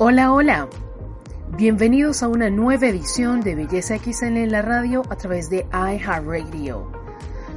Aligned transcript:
Hola, 0.00 0.32
hola. 0.32 0.68
Bienvenidos 1.56 2.22
a 2.22 2.28
una 2.28 2.50
nueva 2.50 2.86
edición 2.86 3.40
de 3.40 3.56
Belleza 3.56 3.98
XL 3.98 4.36
en 4.36 4.52
la 4.52 4.62
radio 4.62 5.02
a 5.10 5.16
través 5.16 5.50
de 5.50 5.66
iHeartRadio. 5.72 6.92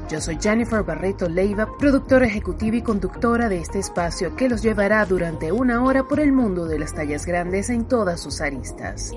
Yo 0.09 0.19
soy 0.19 0.39
Jennifer 0.41 0.81
Barreto 0.81 1.29
Leiva, 1.29 1.77
productora 1.77 2.25
ejecutiva 2.25 2.77
y 2.77 2.81
conductora 2.81 3.47
de 3.47 3.59
este 3.59 3.77
espacio 3.77 4.35
que 4.35 4.49
los 4.49 4.63
llevará 4.63 5.05
durante 5.05 5.51
una 5.51 5.83
hora 5.83 6.07
por 6.07 6.19
el 6.19 6.31
mundo 6.31 6.65
de 6.65 6.79
las 6.79 6.95
tallas 6.95 7.27
grandes 7.27 7.69
en 7.69 7.85
todas 7.85 8.19
sus 8.19 8.41
aristas. 8.41 9.11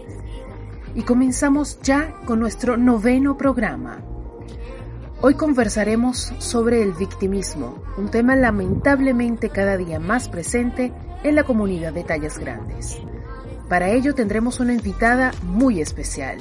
Y 0.94 1.00
comenzamos 1.00 1.80
ya 1.80 2.14
con 2.26 2.40
nuestro 2.40 2.76
noveno 2.76 3.38
programa. 3.38 4.02
Hoy 5.22 5.32
conversaremos 5.32 6.34
sobre 6.40 6.82
el 6.82 6.92
victimismo, 6.92 7.82
un 7.96 8.10
tema 8.10 8.36
lamentablemente 8.36 9.48
cada 9.48 9.78
día 9.78 9.98
más 9.98 10.28
presente 10.28 10.92
en 11.22 11.34
la 11.34 11.44
comunidad 11.44 11.94
de 11.94 12.04
tallas 12.04 12.36
grandes. 12.38 13.00
Para 13.74 13.90
ello 13.90 14.14
tendremos 14.14 14.60
una 14.60 14.72
invitada 14.72 15.32
muy 15.42 15.80
especial, 15.80 16.38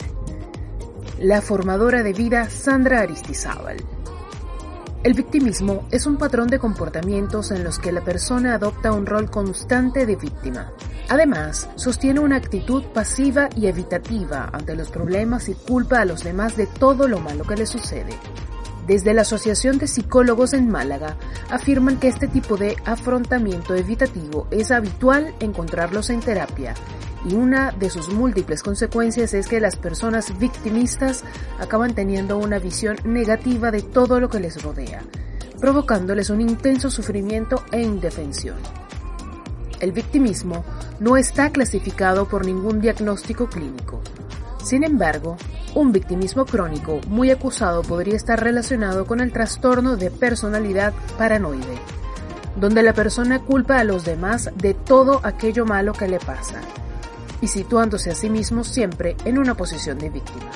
la 1.17 1.41
formadora 1.41 2.03
de 2.03 2.13
vida 2.13 2.47
Sandra 2.47 2.99
Aristizábal. 2.99 3.77
El 5.01 5.15
victimismo 5.15 5.87
es 5.89 6.05
un 6.05 6.17
patrón 6.17 6.47
de 6.47 6.59
comportamientos 6.59 7.49
en 7.49 7.63
los 7.63 7.79
que 7.79 7.91
la 7.91 8.03
persona 8.03 8.53
adopta 8.53 8.91
un 8.91 9.07
rol 9.07 9.31
constante 9.31 10.05
de 10.05 10.15
víctima. 10.15 10.73
Además, 11.09 11.71
sostiene 11.73 12.19
una 12.19 12.35
actitud 12.35 12.83
pasiva 12.93 13.49
y 13.55 13.65
evitativa 13.65 14.51
ante 14.53 14.75
los 14.75 14.91
problemas 14.91 15.49
y 15.49 15.55
culpa 15.55 16.01
a 16.01 16.05
los 16.05 16.23
demás 16.23 16.55
de 16.55 16.67
todo 16.67 17.07
lo 17.07 17.19
malo 17.19 17.45
que 17.45 17.55
le 17.55 17.65
sucede. 17.65 18.13
Desde 18.87 19.13
la 19.13 19.21
Asociación 19.21 19.77
de 19.77 19.87
Psicólogos 19.87 20.53
en 20.53 20.69
Málaga 20.69 21.15
afirman 21.49 21.99
que 21.99 22.09
este 22.09 22.27
tipo 22.27 22.57
de 22.57 22.75
afrontamiento 22.85 23.75
evitativo 23.75 24.47
es 24.51 24.71
habitual 24.71 25.33
encontrarlos 25.39 26.09
en 26.09 26.19
terapia 26.19 26.73
y 27.25 27.35
una 27.35 27.71
de 27.71 27.89
sus 27.89 28.09
múltiples 28.09 28.61
consecuencias 28.61 29.33
es 29.33 29.47
que 29.47 29.61
las 29.61 29.77
personas 29.77 30.37
victimistas 30.37 31.23
acaban 31.59 31.95
teniendo 31.95 32.37
una 32.37 32.59
visión 32.59 32.97
negativa 33.05 33.71
de 33.71 33.81
todo 33.81 34.19
lo 34.19 34.29
que 34.29 34.41
les 34.41 34.61
rodea, 34.61 35.03
provocándoles 35.61 36.29
un 36.29 36.41
intenso 36.41 36.89
sufrimiento 36.89 37.63
e 37.71 37.81
indefensión. 37.81 38.57
El 39.79 39.93
victimismo 39.93 40.63
no 40.99 41.17
está 41.17 41.51
clasificado 41.51 42.27
por 42.27 42.45
ningún 42.45 42.81
diagnóstico 42.81 43.47
clínico. 43.47 44.01
Sin 44.63 44.85
embargo, 44.85 45.35
un 45.75 45.91
victimismo 45.91 46.45
crónico 46.45 47.01
muy 47.09 47.31
acusado 47.31 47.81
podría 47.81 48.15
estar 48.15 48.41
relacionado 48.41 49.05
con 49.05 49.19
el 49.19 49.33
trastorno 49.33 49.97
de 49.97 50.09
personalidad 50.09 50.93
paranoide, 51.17 51.77
donde 52.55 52.81
la 52.81 52.93
persona 52.93 53.39
culpa 53.39 53.79
a 53.79 53.83
los 53.83 54.05
demás 54.05 54.51
de 54.55 54.73
todo 54.73 55.19
aquello 55.23 55.65
malo 55.65 55.91
que 55.91 56.07
le 56.07 56.19
pasa 56.19 56.61
y 57.41 57.47
situándose 57.47 58.09
a 58.09 58.15
sí 58.15 58.29
mismo 58.29 58.63
siempre 58.63 59.17
en 59.25 59.37
una 59.37 59.55
posición 59.55 59.99
de 59.99 60.09
víctima. 60.09 60.49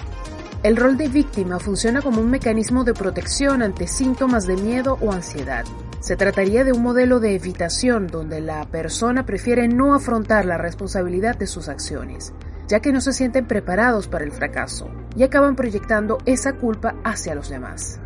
El 0.63 0.77
rol 0.77 0.95
de 0.97 1.09
víctima 1.09 1.59
funciona 1.59 2.01
como 2.01 2.21
un 2.21 2.29
mecanismo 2.29 2.85
de 2.85 2.93
protección 2.93 3.61
ante 3.61 3.87
síntomas 3.87 4.47
de 4.47 4.55
miedo 4.55 4.97
o 5.01 5.11
ansiedad. 5.11 5.65
Se 5.99 6.15
trataría 6.15 6.63
de 6.63 6.71
un 6.71 6.81
modelo 6.81 7.19
de 7.19 7.35
evitación 7.35 8.07
donde 8.07 8.39
la 8.39 8.65
persona 8.65 9.25
prefiere 9.25 9.67
no 9.67 9.93
afrontar 9.93 10.45
la 10.45 10.57
responsabilidad 10.57 11.35
de 11.37 11.47
sus 11.47 11.67
acciones, 11.67 12.33
ya 12.67 12.79
que 12.79 12.91
no 12.91 13.01
se 13.01 13.13
sienten 13.13 13.47
preparados 13.47 14.07
para 14.07 14.25
el 14.25 14.31
fracaso 14.31 14.89
y 15.15 15.23
acaban 15.23 15.55
proyectando 15.55 16.17
esa 16.25 16.53
culpa 16.53 16.95
hacia 17.03 17.35
los 17.35 17.49
demás. 17.49 17.99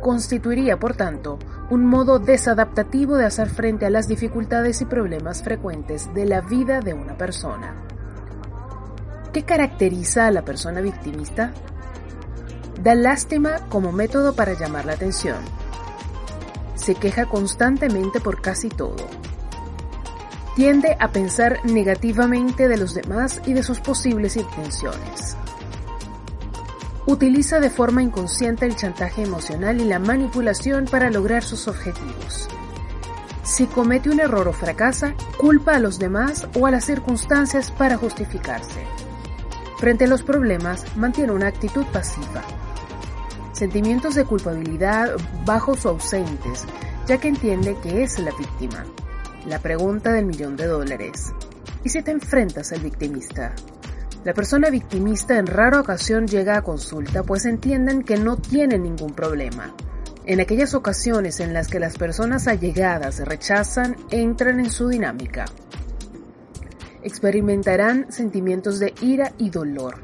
Constituiría, 0.00 0.78
por 0.78 0.94
tanto, 0.96 1.38
un 1.68 1.84
modo 1.84 2.18
desadaptativo 2.18 3.16
de 3.16 3.26
hacer 3.26 3.48
frente 3.48 3.86
a 3.86 3.90
las 3.90 4.08
dificultades 4.08 4.80
y 4.80 4.86
problemas 4.86 5.42
frecuentes 5.42 6.12
de 6.14 6.24
la 6.24 6.40
vida 6.40 6.80
de 6.80 6.94
una 6.94 7.16
persona. 7.16 7.74
¿Qué 9.32 9.44
caracteriza 9.44 10.26
a 10.26 10.30
la 10.32 10.42
persona 10.42 10.80
victimista? 10.80 11.52
Da 12.82 12.94
lástima 12.94 13.58
como 13.68 13.92
método 13.92 14.34
para 14.34 14.54
llamar 14.54 14.86
la 14.86 14.94
atención. 14.94 15.38
Se 16.74 16.94
queja 16.94 17.26
constantemente 17.26 18.20
por 18.20 18.40
casi 18.40 18.70
todo. 18.70 19.06
Tiende 20.60 20.94
a 21.00 21.10
pensar 21.10 21.64
negativamente 21.64 22.68
de 22.68 22.76
los 22.76 22.92
demás 22.92 23.40
y 23.46 23.54
de 23.54 23.62
sus 23.62 23.80
posibles 23.80 24.36
intenciones. 24.36 25.34
Utiliza 27.06 27.60
de 27.60 27.70
forma 27.70 28.02
inconsciente 28.02 28.66
el 28.66 28.76
chantaje 28.76 29.22
emocional 29.22 29.80
y 29.80 29.84
la 29.84 29.98
manipulación 29.98 30.84
para 30.84 31.10
lograr 31.10 31.44
sus 31.44 31.66
objetivos. 31.66 32.46
Si 33.42 33.68
comete 33.68 34.10
un 34.10 34.20
error 34.20 34.48
o 34.48 34.52
fracasa, 34.52 35.14
culpa 35.38 35.76
a 35.76 35.78
los 35.78 35.98
demás 35.98 36.46
o 36.54 36.66
a 36.66 36.70
las 36.70 36.84
circunstancias 36.84 37.70
para 37.70 37.96
justificarse. 37.96 38.84
Frente 39.78 40.04
a 40.04 40.08
los 40.08 40.22
problemas, 40.22 40.84
mantiene 40.94 41.32
una 41.32 41.46
actitud 41.46 41.86
pasiva. 41.86 42.42
Sentimientos 43.52 44.14
de 44.14 44.26
culpabilidad 44.26 45.16
bajos 45.46 45.86
o 45.86 45.88
ausentes, 45.88 46.66
ya 47.06 47.16
que 47.16 47.28
entiende 47.28 47.78
que 47.82 48.02
es 48.02 48.18
la 48.18 48.32
víctima. 48.32 48.84
La 49.50 49.58
pregunta 49.58 50.12
del 50.12 50.26
millón 50.26 50.56
de 50.56 50.68
dólares. 50.68 51.32
¿Y 51.82 51.88
si 51.88 52.00
te 52.02 52.12
enfrentas 52.12 52.70
al 52.70 52.82
victimista? 52.82 53.52
La 54.22 54.32
persona 54.32 54.70
victimista 54.70 55.38
en 55.38 55.48
rara 55.48 55.80
ocasión 55.80 56.28
llega 56.28 56.56
a 56.56 56.62
consulta 56.62 57.24
pues 57.24 57.46
entienden 57.46 58.04
que 58.04 58.16
no 58.16 58.36
tiene 58.36 58.78
ningún 58.78 59.12
problema. 59.12 59.74
En 60.24 60.38
aquellas 60.38 60.74
ocasiones 60.74 61.40
en 61.40 61.52
las 61.52 61.66
que 61.66 61.80
las 61.80 61.98
personas 61.98 62.46
allegadas 62.46 63.18
rechazan, 63.26 63.96
entran 64.12 64.60
en 64.60 64.70
su 64.70 64.86
dinámica 64.86 65.46
experimentarán 67.02 68.12
sentimientos 68.12 68.78
de 68.78 68.94
ira 69.00 69.32
y 69.36 69.50
dolor, 69.50 69.96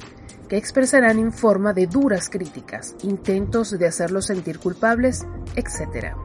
que 0.49 0.57
expresarán 0.57 1.21
en 1.21 1.33
forma 1.33 1.73
de 1.73 1.87
duras 1.87 2.31
críticas, 2.31 2.97
intentos 3.03 3.79
de 3.79 3.87
hacerlos 3.87 4.27
sentir 4.27 4.59
culpables, 4.59 5.25
etc. 5.55 6.17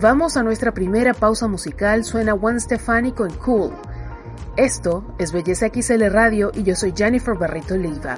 Vamos 0.00 0.36
a 0.36 0.44
nuestra 0.44 0.72
primera 0.72 1.12
pausa 1.12 1.48
musical, 1.48 2.04
suena 2.04 2.32
One 2.34 2.60
Stefani 2.60 3.10
con 3.10 3.30
Cool. 3.34 3.72
Esto 4.56 5.04
es 5.18 5.32
Belleza 5.32 5.70
XL 5.70 6.04
Radio 6.08 6.52
y 6.54 6.62
yo 6.62 6.76
soy 6.76 6.92
Jennifer 6.96 7.34
Barrito 7.34 7.76
Leiva. 7.76 8.16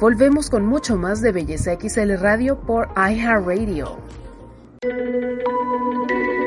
Volvemos 0.00 0.50
con 0.50 0.66
mucho 0.66 0.96
más 0.96 1.20
de 1.20 1.30
Belleza 1.30 1.76
XL 1.76 2.16
Radio 2.16 2.58
por 2.58 2.88
iHeartRadio. 2.96 3.98
Y 4.82 6.45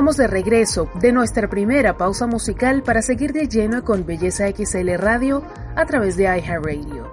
estamos 0.00 0.16
de 0.16 0.28
regreso 0.28 0.88
de 0.94 1.12
nuestra 1.12 1.50
primera 1.50 1.98
pausa 1.98 2.26
musical 2.26 2.82
para 2.82 3.02
seguir 3.02 3.34
de 3.34 3.48
lleno 3.48 3.84
con 3.84 4.06
Belleza 4.06 4.48
XL 4.48 4.94
Radio 4.96 5.42
a 5.76 5.84
través 5.84 6.16
de 6.16 6.22
iHeartRadio. 6.22 7.12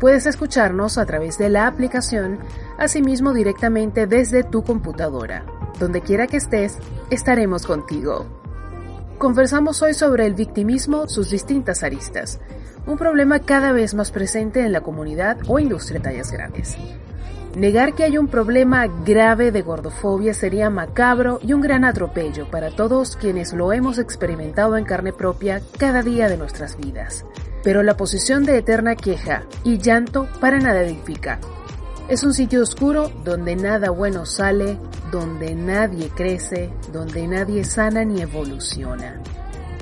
Puedes 0.00 0.24
escucharnos 0.24 0.96
a 0.96 1.04
través 1.04 1.36
de 1.36 1.50
la 1.50 1.66
aplicación, 1.66 2.38
asimismo 2.78 3.34
directamente 3.34 4.06
desde 4.06 4.42
tu 4.42 4.64
computadora. 4.64 5.44
Donde 5.78 6.00
quiera 6.00 6.26
que 6.26 6.38
estés, 6.38 6.78
estaremos 7.10 7.66
contigo. 7.66 8.24
Conversamos 9.18 9.82
hoy 9.82 9.92
sobre 9.92 10.24
el 10.24 10.32
victimismo, 10.32 11.08
sus 11.08 11.28
distintas 11.28 11.82
aristas, 11.82 12.40
un 12.86 12.96
problema 12.96 13.40
cada 13.40 13.72
vez 13.72 13.92
más 13.92 14.12
presente 14.12 14.64
en 14.64 14.72
la 14.72 14.80
comunidad 14.80 15.36
o 15.46 15.58
industria 15.58 16.00
de 16.00 16.04
tallas 16.04 16.32
grandes. 16.32 16.74
Negar 17.56 17.94
que 17.94 18.04
hay 18.04 18.18
un 18.18 18.28
problema 18.28 18.86
grave 18.86 19.50
de 19.50 19.62
gordofobia 19.62 20.34
sería 20.34 20.70
macabro 20.70 21.40
y 21.42 21.54
un 21.54 21.60
gran 21.60 21.84
atropello 21.84 22.48
para 22.50 22.70
todos 22.70 23.16
quienes 23.16 23.52
lo 23.52 23.72
hemos 23.72 23.98
experimentado 23.98 24.76
en 24.76 24.84
carne 24.84 25.12
propia 25.12 25.62
cada 25.78 26.02
día 26.02 26.28
de 26.28 26.36
nuestras 26.36 26.76
vidas. 26.76 27.24
Pero 27.64 27.82
la 27.82 27.96
posición 27.96 28.44
de 28.44 28.58
eterna 28.58 28.94
queja 28.94 29.44
y 29.64 29.78
llanto 29.78 30.28
para 30.40 30.58
nada 30.58 30.82
edifica. 30.82 31.40
Es 32.08 32.22
un 32.22 32.32
sitio 32.32 32.62
oscuro 32.62 33.10
donde 33.24 33.56
nada 33.56 33.90
bueno 33.90 34.24
sale, 34.24 34.78
donde 35.10 35.54
nadie 35.54 36.10
crece, 36.14 36.70
donde 36.92 37.26
nadie 37.26 37.64
sana 37.64 38.04
ni 38.04 38.20
evoluciona. 38.20 39.20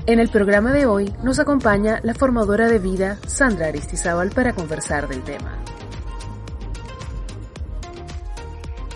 En 0.07 0.19
el 0.19 0.29
programa 0.29 0.71
de 0.71 0.85
hoy 0.85 1.13
nos 1.21 1.37
acompaña 1.37 1.99
la 2.01 2.13
formadora 2.13 2.69
de 2.69 2.79
vida 2.79 3.17
Sandra 3.27 3.67
Aristizábal 3.67 4.29
para 4.29 4.53
conversar 4.53 5.07
del 5.07 5.21
tema. 5.23 5.66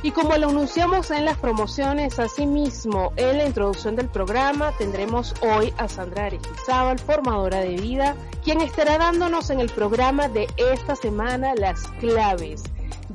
Y 0.03 0.11
como 0.11 0.35
lo 0.37 0.49
anunciamos 0.49 1.11
en 1.11 1.25
las 1.25 1.37
promociones, 1.37 2.17
asimismo 2.17 3.13
en 3.17 3.37
la 3.37 3.45
introducción 3.45 3.95
del 3.95 4.09
programa, 4.09 4.71
tendremos 4.77 5.35
hoy 5.41 5.71
a 5.77 5.87
Sandra 5.87 6.25
Aristizábal, 6.25 6.97
formadora 6.97 7.59
de 7.59 7.75
vida, 7.75 8.15
quien 8.43 8.61
estará 8.61 8.97
dándonos 8.97 9.51
en 9.51 9.59
el 9.59 9.69
programa 9.69 10.27
de 10.27 10.47
esta 10.57 10.95
semana 10.95 11.53
las 11.53 11.87
claves 11.99 12.63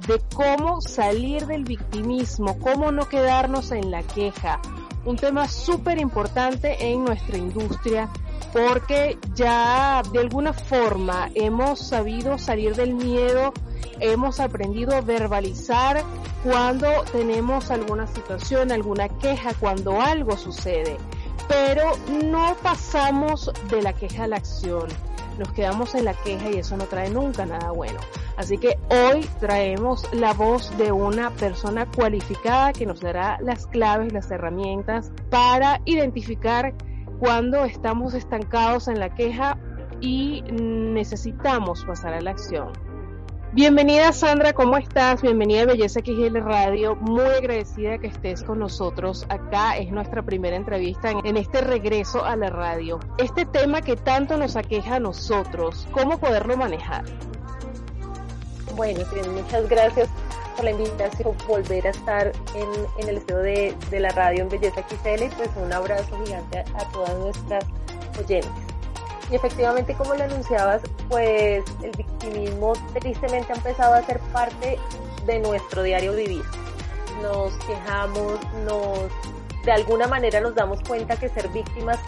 de 0.07 0.21
cómo 0.33 0.81
salir 0.81 1.47
del 1.47 1.65
victimismo, 1.65 2.59
cómo 2.61 2.93
no 2.93 3.09
quedarnos 3.09 3.73
en 3.73 3.91
la 3.91 4.05
queja. 4.05 4.61
Un 5.05 5.17
tema 5.17 5.49
súper 5.49 5.99
importante 5.99 6.77
en 6.81 7.05
nuestra 7.05 7.37
industria 7.37 8.09
porque 8.53 9.19
ya 9.35 10.03
de 10.13 10.21
alguna 10.21 10.53
forma 10.53 11.31
hemos 11.35 11.81
sabido 11.81 12.39
salir 12.39 12.75
del 12.75 12.95
miedo 12.95 13.53
hemos 14.01 14.41
aprendido 14.41 14.95
a 14.95 15.01
verbalizar 15.01 16.03
cuando 16.45 16.89
tenemos 17.13 17.71
alguna 17.71 18.07
situación, 18.07 18.73
alguna 18.73 19.09
queja, 19.09 19.53
cuando 19.55 20.01
algo 20.01 20.37
sucede, 20.37 20.97
pero 21.49 21.93
no 22.25 22.57
pasamos 22.63 23.51
de 23.71 23.83
la 23.83 23.93
queja 23.93 24.25
a 24.25 24.29
la 24.29 24.37
acción. 24.37 24.89
Nos 25.39 25.53
quedamos 25.53 25.95
en 25.95 26.07
la 26.07 26.15
queja 26.15 26.49
y 26.51 26.59
eso 26.59 26.77
no 26.77 26.85
trae 26.85 27.11
nunca 27.11 27.45
nada 27.45 27.71
bueno. 27.71 27.99
Así 28.37 28.59
que 28.59 28.79
hoy 28.91 29.27
traemos 29.39 30.09
la 30.15 30.33
voz 30.33 30.77
de 30.79 30.93
una 30.93 31.31
persona 31.31 31.87
cualificada 31.87 32.73
que 32.73 32.87
nos 32.87 33.01
dará 33.01 33.39
las 33.43 33.67
claves, 33.67 34.13
las 34.13 34.31
herramientas 34.31 35.13
para 35.31 35.81
identificar 35.85 36.75
cuando 37.19 37.65
estamos 37.65 38.15
estancados 38.15 38.89
en 38.89 38.99
la 38.99 39.15
queja 39.15 39.59
y 40.01 40.43
necesitamos 40.51 41.85
pasar 41.85 42.15
a 42.15 42.21
la 42.21 42.31
acción. 42.31 42.86
Bienvenida 43.57 44.13
Sandra, 44.13 44.53
¿cómo 44.53 44.77
estás? 44.77 45.23
Bienvenida 45.23 45.63
a 45.63 45.65
Belleza 45.65 46.01
XL 46.01 46.41
Radio. 46.43 46.95
Muy 46.97 47.25
agradecida 47.25 47.97
que 47.97 48.09
estés 48.09 48.43
con 48.43 48.59
nosotros. 48.59 49.25
Acá 49.31 49.79
es 49.79 49.91
nuestra 49.91 50.21
primera 50.23 50.57
entrevista 50.57 51.11
en, 51.25 51.39
este 51.39 51.63
regreso 51.63 52.23
a 52.23 52.37
la 52.37 52.51
radio. 52.51 53.01
Este 53.17 53.47
tema 53.47 53.81
que 53.81 53.97
tanto 53.97 54.37
nos 54.37 54.57
aqueja 54.57 54.97
a 54.97 55.01
nosotros, 55.01 55.89
¿cómo 55.93 56.21
poderlo 56.21 56.55
manejar? 56.59 57.07
Bueno, 58.75 59.01
muchas 59.33 59.67
gracias 59.71 60.11
por 60.55 60.67
la 60.67 60.73
invitación, 60.73 61.35
volver 61.49 61.87
a 61.87 61.91
estar 61.91 62.33
en, 62.55 63.09
el 63.09 63.17
estudio 63.17 63.39
de, 63.91 64.01
la 64.01 64.11
radio 64.11 64.43
en 64.43 64.51
Belleza 64.51 64.83
XL 64.87 65.35
pues 65.35 65.49
un 65.57 65.73
abrazo 65.73 66.23
gigante 66.27 66.59
a, 66.59 66.83
a 66.83 66.93
todas 66.93 67.17
nuestras 67.17 67.65
oyentes. 68.19 68.66
Y 69.31 69.35
efectivamente, 69.35 69.95
como 69.95 70.15
lo 70.15 70.25
anunciabas, 70.25 70.83
pues 71.09 71.65
el 71.83 71.91
victimismo 71.93 72.75
tristemente 73.01 73.53
ha 73.53 73.57
empezado 73.57 73.95
a 73.95 74.03
ser 74.03 74.21
parte 74.33 74.79
de 75.27 75.39
nuestro 75.41 75.83
diario 75.83 76.15
vivir. 76.15 76.45
Nos 77.23 77.55
quejamos, 77.67 78.39
nos 78.65 79.11
de 79.65 79.73
alguna 79.73 80.07
manera 80.07 80.41
nos 80.41 80.55
damos 80.55 80.81
cuenta 80.83 81.17
que 81.17 81.29
ser 81.29 81.49
víctimas, 81.49 81.99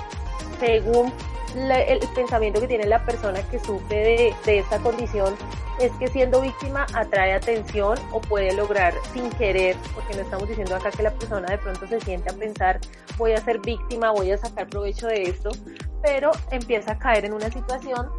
según 0.60 1.12
el 1.56 1.98
pensamiento 2.14 2.60
que 2.60 2.68
tiene 2.68 2.86
la 2.86 3.04
persona 3.04 3.42
que 3.50 3.58
sufre 3.58 3.96
de, 3.96 4.34
de 4.44 4.58
esta 4.60 4.78
condición, 4.78 5.34
es 5.80 5.90
que 5.92 6.08
siendo 6.08 6.40
víctima 6.40 6.86
atrae 6.94 7.32
atención 7.32 7.98
o 8.12 8.20
puede 8.20 8.52
lograr 8.52 8.94
sin 9.12 9.30
querer, 9.30 9.76
porque 9.94 10.14
no 10.14 10.22
estamos 10.22 10.48
diciendo 10.48 10.76
acá 10.76 10.90
que 10.90 11.02
la 11.02 11.10
persona 11.10 11.48
de 11.48 11.58
pronto 11.58 11.86
se 11.86 12.00
siente 12.00 12.30
a 12.30 12.32
pensar 12.32 12.80
voy 13.16 13.32
a 13.32 13.38
ser 13.38 13.58
víctima, 13.60 14.12
voy 14.12 14.30
a 14.30 14.38
sacar 14.38 14.68
provecho 14.68 15.08
de 15.08 15.22
esto, 15.24 15.50
pero 16.02 16.30
empieza 16.50 16.92
a 16.92 16.98
caer 16.98 17.24
en 17.24 17.32
una 17.32 17.50
situación 17.50 18.10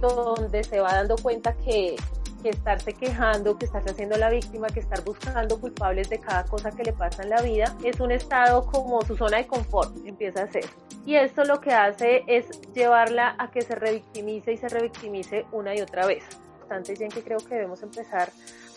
donde 0.00 0.64
se 0.64 0.80
va 0.80 0.94
dando 0.94 1.16
cuenta 1.16 1.54
que, 1.54 1.96
que 2.42 2.48
estarse 2.50 2.92
quejando, 2.94 3.58
que 3.58 3.66
estarse 3.66 3.90
haciendo 3.90 4.16
la 4.16 4.30
víctima, 4.30 4.68
que 4.68 4.80
estar 4.80 5.02
buscando 5.04 5.60
culpables 5.60 6.08
de 6.08 6.18
cada 6.18 6.44
cosa 6.44 6.70
que 6.70 6.84
le 6.84 6.92
pasa 6.92 7.22
en 7.22 7.30
la 7.30 7.42
vida, 7.42 7.76
es 7.84 8.00
un 8.00 8.10
estado 8.10 8.66
como 8.66 9.02
su 9.02 9.16
zona 9.16 9.38
de 9.38 9.46
confort, 9.46 9.94
empieza 10.06 10.44
a 10.44 10.50
ser. 10.50 10.64
Y 11.06 11.16
esto 11.16 11.44
lo 11.44 11.60
que 11.60 11.72
hace 11.72 12.24
es 12.26 12.46
llevarla 12.74 13.34
a 13.38 13.50
que 13.50 13.62
se 13.62 13.74
revictimice 13.74 14.52
y 14.52 14.56
se 14.56 14.68
revictimice 14.68 15.46
una 15.52 15.74
y 15.74 15.80
otra 15.80 16.06
vez. 16.06 16.24
Bastante 16.60 16.94
bien 16.94 17.10
que 17.10 17.22
creo 17.22 17.38
que 17.38 17.54
debemos 17.54 17.82
empezar 17.82 18.30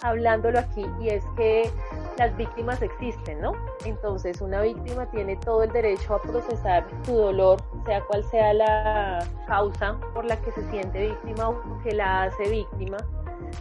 hablándolo 0.03 0.59
aquí 0.59 0.85
y 1.01 1.09
es 1.09 1.23
que 1.35 1.71
las 2.17 2.35
víctimas 2.37 2.81
existen, 2.81 3.41
¿no? 3.41 3.53
Entonces 3.85 4.41
una 4.41 4.61
víctima 4.61 5.09
tiene 5.09 5.35
todo 5.37 5.63
el 5.63 5.71
derecho 5.71 6.15
a 6.15 6.21
procesar 6.21 6.85
su 7.05 7.15
dolor, 7.15 7.61
sea 7.85 8.01
cual 8.01 8.23
sea 8.25 8.53
la 8.53 9.25
causa 9.47 9.97
por 10.13 10.25
la 10.25 10.39
que 10.39 10.51
se 10.51 10.69
siente 10.69 11.07
víctima 11.07 11.49
o 11.49 11.81
que 11.83 11.93
la 11.93 12.23
hace 12.23 12.49
víctima. 12.49 12.97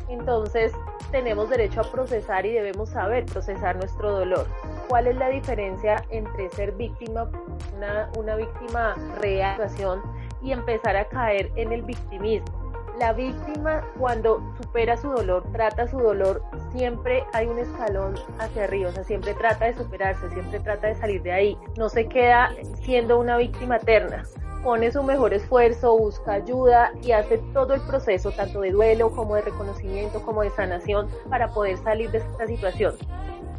Entonces 0.08 0.72
tenemos 1.10 1.48
derecho 1.50 1.80
a 1.80 1.84
procesar 1.84 2.44
y 2.46 2.52
debemos 2.52 2.90
saber 2.90 3.24
procesar 3.26 3.76
nuestro 3.76 4.10
dolor. 4.10 4.46
¿Cuál 4.88 5.06
es 5.06 5.16
la 5.16 5.28
diferencia 5.28 6.04
entre 6.10 6.50
ser 6.50 6.72
víctima, 6.72 7.30
una, 8.16 8.36
víctima 8.36 8.94
real 9.20 9.70
y 10.42 10.52
empezar 10.52 10.96
a 10.96 11.08
caer 11.08 11.50
en 11.56 11.72
el 11.72 11.82
victimismo? 11.82 12.61
La 12.98 13.12
víctima 13.12 13.82
cuando 13.98 14.42
supera 14.60 14.96
su 14.96 15.08
dolor, 15.08 15.44
trata 15.52 15.88
su 15.88 15.98
dolor, 15.98 16.42
siempre 16.72 17.24
hay 17.32 17.46
un 17.46 17.58
escalón 17.58 18.14
hacia 18.38 18.64
arriba, 18.64 18.90
o 18.90 18.92
sea, 18.92 19.04
siempre 19.04 19.34
trata 19.34 19.66
de 19.66 19.74
superarse, 19.74 20.28
siempre 20.30 20.60
trata 20.60 20.88
de 20.88 20.94
salir 20.96 21.22
de 21.22 21.32
ahí, 21.32 21.58
no 21.76 21.88
se 21.88 22.06
queda 22.06 22.50
siendo 22.82 23.18
una 23.18 23.36
víctima 23.36 23.76
eterna, 23.76 24.24
pone 24.62 24.92
su 24.92 25.02
mejor 25.02 25.34
esfuerzo, 25.34 25.96
busca 25.96 26.34
ayuda 26.34 26.92
y 27.02 27.12
hace 27.12 27.38
todo 27.52 27.74
el 27.74 27.80
proceso, 27.82 28.30
tanto 28.30 28.60
de 28.60 28.70
duelo 28.70 29.10
como 29.10 29.34
de 29.34 29.42
reconocimiento, 29.42 30.22
como 30.22 30.42
de 30.42 30.50
sanación, 30.50 31.08
para 31.28 31.50
poder 31.50 31.78
salir 31.78 32.10
de 32.10 32.18
esta 32.18 32.46
situación 32.46 32.94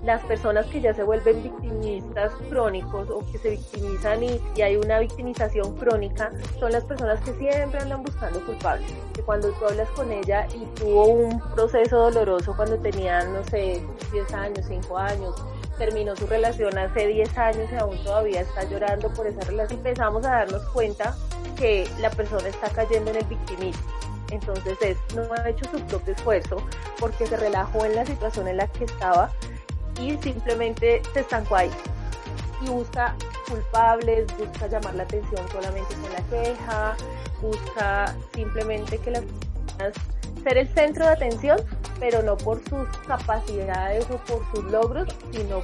las 0.03 0.21
personas 0.23 0.65
que 0.67 0.81
ya 0.81 0.93
se 0.93 1.03
vuelven 1.03 1.41
victimistas 1.43 2.31
crónicos 2.49 3.09
o 3.09 3.23
que 3.31 3.37
se 3.37 3.51
victimizan 3.51 4.23
y, 4.23 4.41
hay 4.61 4.75
una 4.75 4.99
victimización 4.99 5.75
crónica 5.77 6.31
son 6.59 6.71
las 6.71 6.83
personas 6.83 7.19
que 7.21 7.33
siempre 7.33 7.79
andan 7.79 8.03
buscando 8.03 8.45
culpables. 8.45 8.91
Que 9.13 9.21
cuando 9.21 9.49
tú 9.51 9.65
hablas 9.65 9.89
con 9.91 10.11
ella 10.11 10.47
y 10.53 10.65
tuvo 10.79 11.05
un 11.05 11.39
proceso 11.55 11.97
doloroso 11.97 12.53
cuando 12.55 12.77
tenía, 12.77 13.23
no 13.25 13.43
sé, 13.45 13.81
10 14.11 14.33
años, 14.33 14.65
5 14.67 14.97
años, 14.97 15.35
terminó 15.77 16.15
su 16.15 16.27
relación 16.27 16.77
hace 16.77 17.07
10 17.07 17.37
años 17.37 17.69
y 17.71 17.75
aún 17.75 17.97
todavía 18.03 18.41
está 18.41 18.63
llorando 18.65 19.09
por 19.13 19.25
esa 19.25 19.41
relación, 19.41 19.79
empezamos 19.79 20.25
a 20.25 20.31
darnos 20.31 20.63
cuenta 20.69 21.15
que 21.57 21.87
la 21.99 22.09
persona 22.09 22.47
está 22.47 22.69
cayendo 22.69 23.11
en 23.11 23.17
el 23.17 23.25
victimismo. 23.25 23.83
Entonces 24.31 24.77
es, 24.81 24.97
no 25.15 25.31
ha 25.33 25.49
hecho 25.49 25.65
su 25.69 25.79
propio 25.85 26.13
esfuerzo 26.13 26.57
porque 26.99 27.27
se 27.27 27.37
relajó 27.37 27.85
en 27.85 27.95
la 27.95 28.05
situación 28.05 28.47
en 28.47 28.57
la 28.57 28.67
que 28.67 28.85
estaba 28.85 29.29
y 29.99 30.17
simplemente 30.17 31.01
se 31.13 31.21
estancó 31.21 31.55
ahí. 31.55 31.71
Y 32.61 32.69
busca 32.69 33.15
culpables, 33.49 34.25
busca 34.37 34.67
llamar 34.67 34.95
la 34.95 35.03
atención 35.03 35.47
solamente 35.49 35.95
con 35.95 36.13
la 36.13 36.21
queja, 36.29 36.95
busca 37.41 38.15
simplemente 38.33 38.97
que 38.99 39.11
las 39.11 39.23
ser 40.43 40.57
el 40.57 40.67
centro 40.73 41.05
de 41.05 41.11
atención, 41.11 41.57
pero 41.99 42.21
no 42.21 42.35
por 42.37 42.61
sus 42.67 42.87
capacidades 43.07 44.05
o 44.09 44.17
por 44.17 44.45
sus 44.53 44.63
logros, 44.71 45.07
sino 45.31 45.61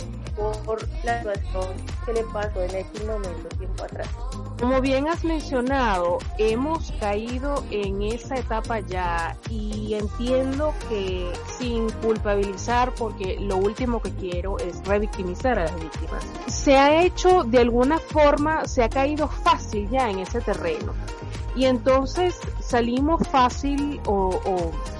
por 0.65 0.79
la 1.03 1.19
situación 1.19 1.73
que 2.05 2.13
le 2.13 2.23
pasó 2.31 2.63
en 2.63 2.75
ese 2.75 3.05
momento 3.05 3.49
tiempo 3.57 3.83
atrás. 3.83 4.07
Como 4.59 4.79
bien 4.81 5.07
has 5.07 5.23
mencionado, 5.23 6.19
hemos 6.37 6.91
caído 6.93 7.63
en 7.71 8.01
esa 8.01 8.35
etapa 8.35 8.79
ya 8.79 9.35
y 9.49 9.95
entiendo 9.95 10.73
que 10.87 11.29
sin 11.57 11.89
culpabilizar, 11.89 12.93
porque 12.95 13.37
lo 13.39 13.57
último 13.57 14.01
que 14.01 14.11
quiero 14.11 14.57
es 14.59 14.81
revictimizar 14.85 15.59
a 15.59 15.65
las 15.65 15.75
víctimas, 15.75 16.25
se 16.47 16.77
ha 16.77 17.01
hecho 17.03 17.43
de 17.43 17.59
alguna 17.59 17.99
forma, 17.99 18.65
se 18.65 18.83
ha 18.83 18.89
caído 18.89 19.27
fácil 19.27 19.89
ya 19.89 20.09
en 20.09 20.19
ese 20.19 20.41
terreno. 20.41 20.93
Y 21.55 21.65
entonces 21.65 22.39
salimos 22.59 23.27
fácil 23.27 23.99
o, 24.05 24.29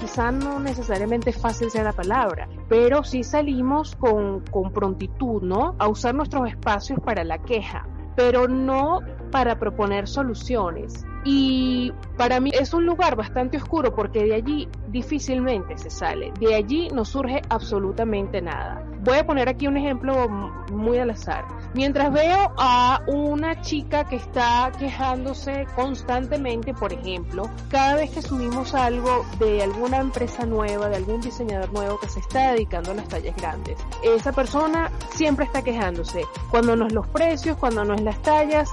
quizá 0.00 0.30
no 0.30 0.58
necesariamente 0.58 1.32
fácil 1.32 1.70
sea 1.70 1.84
la 1.84 1.92
palabra, 1.92 2.48
pero 2.68 3.04
sí 3.04 3.22
salimos 3.22 3.94
con, 3.96 4.40
con 4.50 4.72
prontitud, 4.72 5.42
¿no? 5.42 5.74
A 5.78 5.88
usar 5.88 6.14
nuestros 6.14 6.48
espacios 6.48 6.98
para 7.00 7.24
la 7.24 7.38
queja 7.38 7.86
pero 8.16 8.48
no 8.48 9.00
para 9.30 9.58
proponer 9.58 10.08
soluciones. 10.08 11.04
Y 11.24 11.92
para 12.16 12.40
mí 12.40 12.50
es 12.58 12.72
un 12.72 12.86
lugar 12.86 13.14
bastante 13.14 13.58
oscuro 13.58 13.94
porque 13.94 14.24
de 14.24 14.34
allí 14.34 14.68
difícilmente 14.88 15.76
se 15.76 15.90
sale, 15.90 16.32
de 16.40 16.54
allí 16.54 16.88
no 16.88 17.04
surge 17.04 17.42
absolutamente 17.50 18.40
nada. 18.40 18.82
Voy 19.02 19.18
a 19.18 19.26
poner 19.26 19.48
aquí 19.48 19.66
un 19.66 19.76
ejemplo 19.76 20.28
muy 20.28 20.98
al 20.98 21.10
azar. 21.10 21.46
Mientras 21.74 22.12
veo 22.12 22.52
a 22.58 23.02
una 23.06 23.60
chica 23.60 24.04
que 24.04 24.16
está 24.16 24.72
quejándose 24.78 25.66
constantemente, 25.74 26.74
por 26.74 26.92
ejemplo, 26.92 27.50
cada 27.70 27.96
vez 27.96 28.10
que 28.10 28.22
subimos 28.22 28.74
algo 28.74 29.24
de 29.38 29.62
alguna 29.62 29.98
empresa 29.98 30.44
nueva, 30.46 30.88
de 30.88 30.96
algún 30.96 31.20
diseñador 31.20 31.72
nuevo 31.72 31.98
que 31.98 32.08
se 32.08 32.20
está 32.20 32.52
dedicando 32.52 32.92
a 32.92 32.94
las 32.94 33.08
tallas 33.08 33.36
grandes, 33.36 33.78
esa 34.02 34.32
persona 34.32 34.90
siempre 35.14 35.44
está 35.44 35.62
quejándose. 35.62 36.24
Cuando 36.50 36.76
no 36.76 36.86
es 36.86 36.92
los 36.92 37.06
precios, 37.08 37.56
cuando 37.56 37.84
no 37.84 37.94
es 37.94 38.02
las 38.02 38.20
tallas, 38.22 38.70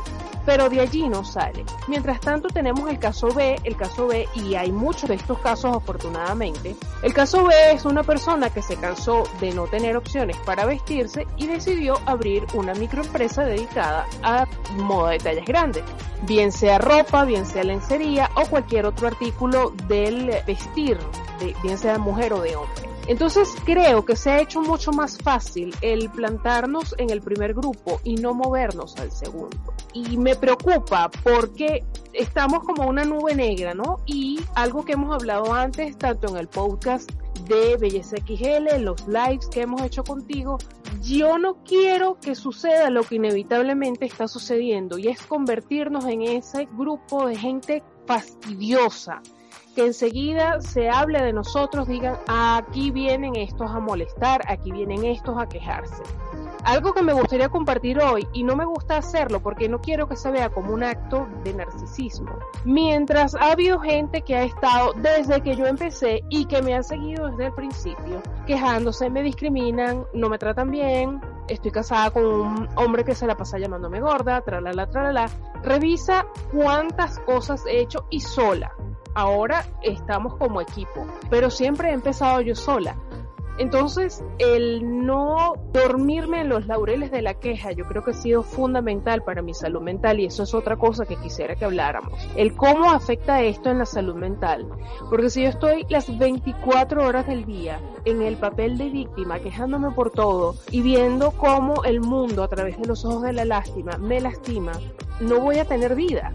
pero 0.47 0.69
de 0.69 0.79
allí 0.79 1.09
no 1.09 1.25
sale. 1.25 1.65
Mientras 1.89 2.21
tanto 2.21 2.47
tenemos 2.47 2.89
el 2.89 2.97
caso 2.97 3.27
B, 3.33 3.59
el 3.65 3.75
caso 3.75 4.07
B, 4.07 4.29
y 4.33 4.55
hay 4.55 4.71
muchos 4.71 5.09
de 5.09 5.15
estos 5.15 5.39
casos 5.39 5.75
afortunadamente. 5.75 6.73
El 7.03 7.13
caso 7.13 7.43
B 7.43 7.53
es 7.73 7.83
una 7.83 8.01
persona 8.01 8.49
que 8.49 8.61
se 8.61 8.77
cansó 8.77 9.23
de 9.41 9.51
no 9.51 9.67
tener 9.67 9.97
opciones 9.97 10.37
para 10.37 10.65
vestirse 10.65 11.27
y 11.35 11.47
decidió 11.47 11.99
abrir 12.05 12.45
una 12.53 12.73
microempresa 12.75 13.43
dedicada 13.43 14.05
a 14.23 14.47
moda 14.77 15.11
de 15.11 15.17
tallas 15.17 15.45
grandes, 15.45 15.83
bien 16.21 16.53
sea 16.53 16.77
ropa, 16.77 17.25
bien 17.25 17.45
sea 17.45 17.65
lencería 17.65 18.31
o 18.35 18.45
cualquier 18.45 18.85
otro 18.85 19.07
artículo 19.07 19.73
del 19.89 20.31
vestir, 20.47 20.97
bien 21.61 21.77
sea 21.77 21.97
mujer 21.97 22.31
o 22.31 22.39
de 22.39 22.55
hombre. 22.55 22.86
Entonces 23.07 23.55
creo 23.63 24.03
que 24.03 24.17
se 24.17 24.31
ha 24.31 24.41
hecho 24.41 24.61
mucho 24.61 24.91
más 24.91 25.17
fácil 25.17 25.73
el 25.81 26.09
plantarnos 26.09 26.93
en 26.97 27.09
el 27.09 27.21
primer 27.21 27.53
grupo 27.53 28.01
y 28.03 28.15
no 28.15 28.33
movernos 28.33 28.97
al 28.97 29.11
segundo. 29.11 29.57
Y 29.93 30.17
me 30.17 30.35
preocupa 30.35 31.09
porque 31.23 31.85
estamos 32.11 32.59
como 32.65 32.85
una 32.87 33.05
nube 33.05 33.33
negra, 33.33 33.73
¿no? 33.73 33.97
Y 34.05 34.41
algo 34.55 34.83
que 34.83 34.93
hemos 34.93 35.13
hablado 35.15 35.53
antes, 35.53 35.97
tanto 35.97 36.27
en 36.27 36.37
el 36.37 36.49
podcast 36.49 37.09
de 37.47 37.77
Belleza 37.77 38.17
XL, 38.17 38.81
los 38.81 39.07
lives 39.07 39.47
que 39.47 39.61
hemos 39.61 39.81
hecho 39.83 40.03
contigo, 40.03 40.57
yo 41.01 41.37
no 41.37 41.63
quiero 41.63 42.19
que 42.19 42.35
suceda 42.35 42.89
lo 42.89 43.03
que 43.03 43.15
inevitablemente 43.15 44.05
está 44.05 44.27
sucediendo 44.27 44.97
y 44.97 45.07
es 45.07 45.21
convertirnos 45.21 46.05
en 46.05 46.23
ese 46.23 46.67
grupo 46.73 47.27
de 47.27 47.37
gente 47.37 47.83
fastidiosa 48.05 49.21
que 49.77 49.85
enseguida 49.85 50.59
se 50.59 50.89
hable 50.89 51.21
de 51.21 51.31
nosotros, 51.31 51.87
digan, 51.87 52.17
aquí 52.27 52.89
vienen 52.89 53.35
estos 53.35 53.69
a 53.69 53.79
molestar, 53.79 54.41
aquí 54.47 54.71
vienen 54.71 55.05
estos 55.05 55.37
a 55.37 55.47
quejarse. 55.47 56.01
Algo 56.63 56.95
que 56.95 57.03
me 57.03 57.13
gustaría 57.13 57.47
compartir 57.49 57.99
hoy, 57.99 58.27
y 58.33 58.43
no 58.43 58.55
me 58.55 58.65
gusta 58.65 58.97
hacerlo 58.97 59.39
porque 59.39 59.69
no 59.69 59.79
quiero 59.79 60.07
que 60.07 60.15
se 60.15 60.31
vea 60.31 60.49
como 60.49 60.73
un 60.73 60.83
acto 60.83 61.27
de 61.43 61.53
narcisismo. 61.53 62.39
Mientras 62.65 63.35
ha 63.35 63.51
habido 63.51 63.79
gente 63.79 64.23
que 64.23 64.35
ha 64.35 64.43
estado 64.45 64.93
desde 64.93 65.41
que 65.41 65.55
yo 65.55 65.67
empecé 65.67 66.23
y 66.31 66.45
que 66.45 66.63
me 66.63 66.73
ha 66.73 66.81
seguido 66.81 67.27
desde 67.27 67.45
el 67.45 67.53
principio, 67.53 68.23
quejándose, 68.47 69.11
me 69.11 69.21
discriminan, 69.21 70.07
no 70.11 70.27
me 70.27 70.39
tratan 70.39 70.71
bien, 70.71 71.21
estoy 71.49 71.69
casada 71.69 72.09
con 72.09 72.25
un 72.25 72.67
hombre 72.77 73.03
que 73.03 73.13
se 73.13 73.27
la 73.27 73.37
pasa 73.37 73.59
llamándome 73.59 73.99
gorda, 73.99 74.41
tralala, 74.41 74.89
tralala. 74.89 75.29
Revisa 75.61 76.25
cuántas 76.51 77.19
cosas 77.19 77.63
he 77.67 77.79
hecho 77.79 78.07
y 78.09 78.21
sola 78.21 78.73
ahora 79.17 79.65
estamos 79.81 80.35
como 80.35 80.61
equipo, 80.61 81.07
pero 81.31 81.49
siempre 81.49 81.89
he 81.89 81.93
empezado 81.93 82.39
yo 82.41 82.55
sola. 82.55 82.95
Entonces, 83.57 84.23
el 84.37 85.07
no 85.07 85.55
dormirme 85.73 86.41
en 86.41 86.49
los 86.49 86.67
laureles 86.67 87.09
de 87.09 87.23
la 87.23 87.33
queja, 87.33 87.71
yo 87.71 87.87
creo 87.87 88.03
que 88.03 88.11
ha 88.11 88.13
sido 88.13 88.43
fundamental 88.43 89.23
para 89.23 89.41
mi 89.41 89.55
salud 89.55 89.81
mental 89.81 90.19
y 90.19 90.25
eso 90.25 90.43
es 90.43 90.53
otra 90.53 90.77
cosa 90.77 91.07
que 91.07 91.15
quisiera 91.15 91.55
que 91.55 91.65
habláramos. 91.65 92.13
El 92.35 92.55
cómo 92.55 92.91
afecta 92.91 93.41
esto 93.41 93.71
en 93.71 93.79
la 93.79 93.87
salud 93.87 94.13
mental. 94.13 94.67
Porque 95.09 95.31
si 95.31 95.41
yo 95.41 95.49
estoy 95.49 95.87
las 95.89 96.15
24 96.15 97.03
horas 97.03 97.25
del 97.25 97.45
día 97.45 97.79
en 98.05 98.21
el 98.21 98.37
papel 98.37 98.77
de 98.77 98.91
víctima, 98.91 99.39
quejándome 99.39 99.89
por 99.89 100.11
todo 100.11 100.53
y 100.69 100.83
viendo 100.83 101.31
cómo 101.31 101.83
el 101.85 102.01
mundo 102.01 102.43
a 102.43 102.47
través 102.47 102.79
de 102.79 102.85
los 102.85 103.03
ojos 103.03 103.23
de 103.23 103.33
la 103.33 103.45
lástima 103.45 103.97
me 103.97 104.21
lastima, 104.21 104.73
no 105.19 105.39
voy 105.39 105.57
a 105.57 105.65
tener 105.65 105.95
vida, 105.95 106.31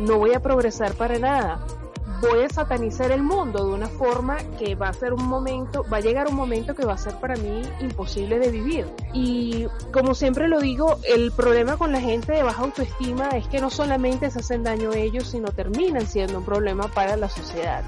no 0.00 0.18
voy 0.18 0.34
a 0.34 0.42
progresar 0.42 0.94
para 0.94 1.20
nada 1.20 1.64
voy 2.28 2.44
a 2.44 2.48
satanizar 2.48 3.10
el 3.10 3.22
mundo 3.22 3.66
de 3.66 3.72
una 3.72 3.88
forma 3.88 4.36
que 4.58 4.74
va 4.74 4.88
a 4.88 4.92
ser 4.92 5.12
un 5.12 5.24
momento, 5.24 5.84
va 5.92 5.98
a 5.98 6.00
llegar 6.00 6.28
un 6.28 6.34
momento 6.34 6.74
que 6.74 6.84
va 6.84 6.94
a 6.94 6.98
ser 6.98 7.14
para 7.16 7.36
mí 7.36 7.62
imposible 7.80 8.38
de 8.38 8.50
vivir. 8.50 8.86
Y 9.12 9.66
como 9.92 10.14
siempre 10.14 10.48
lo 10.48 10.60
digo, 10.60 10.98
el 11.08 11.32
problema 11.32 11.76
con 11.76 11.92
la 11.92 12.00
gente 12.00 12.32
de 12.32 12.42
baja 12.42 12.62
autoestima 12.62 13.28
es 13.30 13.46
que 13.48 13.60
no 13.60 13.70
solamente 13.70 14.30
se 14.30 14.40
hacen 14.40 14.62
daño 14.62 14.92
a 14.92 14.96
ellos, 14.96 15.28
sino 15.28 15.50
terminan 15.52 16.06
siendo 16.06 16.38
un 16.38 16.44
problema 16.44 16.88
para 16.88 17.16
la 17.16 17.28
sociedad. 17.28 17.84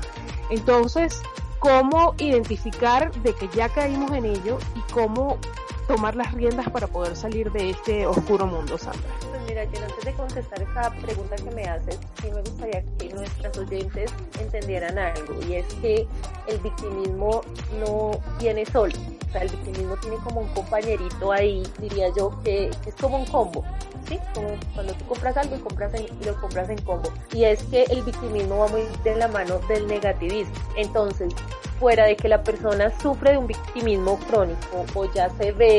Entonces, 0.50 1.22
¿cómo 1.58 2.14
identificar 2.18 3.12
de 3.22 3.34
que 3.34 3.48
ya 3.48 3.68
caímos 3.68 4.12
en 4.12 4.26
ello 4.26 4.58
y 4.74 4.92
cómo 4.92 5.38
tomar 5.86 6.16
las 6.16 6.32
riendas 6.32 6.68
para 6.70 6.86
poder 6.86 7.16
salir 7.16 7.50
de 7.52 7.70
este 7.70 8.06
oscuro 8.06 8.46
mundo, 8.46 8.76
Sandra? 8.78 9.08
Pues 9.30 9.42
mira, 9.48 9.64
yo 9.64 9.82
antes 9.82 10.04
de 10.04 10.12
contestar 10.12 10.62
esa 10.62 10.90
pregunta 10.90 11.36
que 11.36 11.50
me 11.50 11.64
haces, 11.64 11.98
sí 12.20 12.30
me 12.30 12.40
gustaría 12.40 12.82
que 12.98 13.08
nuestras 13.10 13.56
oyentes 13.58 14.12
entendieran 14.40 14.98
algo, 14.98 15.34
y 15.48 15.54
es 15.54 15.66
que 15.74 16.06
el 16.46 16.58
victimismo 16.58 17.42
no 17.80 18.12
viene 18.38 18.66
solo. 18.66 18.94
O 19.28 19.32
sea, 19.32 19.42
el 19.42 19.48
victimismo 19.48 19.96
tiene 19.96 20.16
como 20.18 20.40
un 20.40 20.48
compañerito 20.48 21.32
ahí, 21.32 21.62
diría 21.78 22.08
yo, 22.16 22.32
que 22.42 22.70
es 22.86 22.94
como 23.00 23.18
un 23.18 23.26
combo. 23.26 23.64
¿Sí? 24.08 24.20
Como 24.34 24.50
cuando 24.72 24.92
tú 24.94 25.04
compras 25.06 25.36
algo 25.36 25.56
y, 25.56 25.58
compras 25.58 25.92
y 25.98 26.24
lo 26.24 26.40
compras 26.40 26.70
en 26.70 26.80
combo. 26.82 27.10
Y 27.32 27.42
es 27.42 27.60
que 27.64 27.82
el 27.84 28.02
victimismo 28.02 28.58
va 28.58 28.68
muy 28.68 28.82
de 29.02 29.16
la 29.16 29.26
mano 29.26 29.58
del 29.68 29.88
negativismo. 29.88 30.54
Entonces, 30.76 31.34
fuera 31.78 32.04
de 32.04 32.16
que 32.16 32.28
la 32.28 32.42
persona 32.42 32.92
sufre 33.00 33.32
de 33.32 33.38
un 33.38 33.46
victimismo 33.46 34.18
crónico 34.30 34.84
o 34.94 35.12
ya 35.12 35.28
se 35.38 35.52
ve 35.52 35.75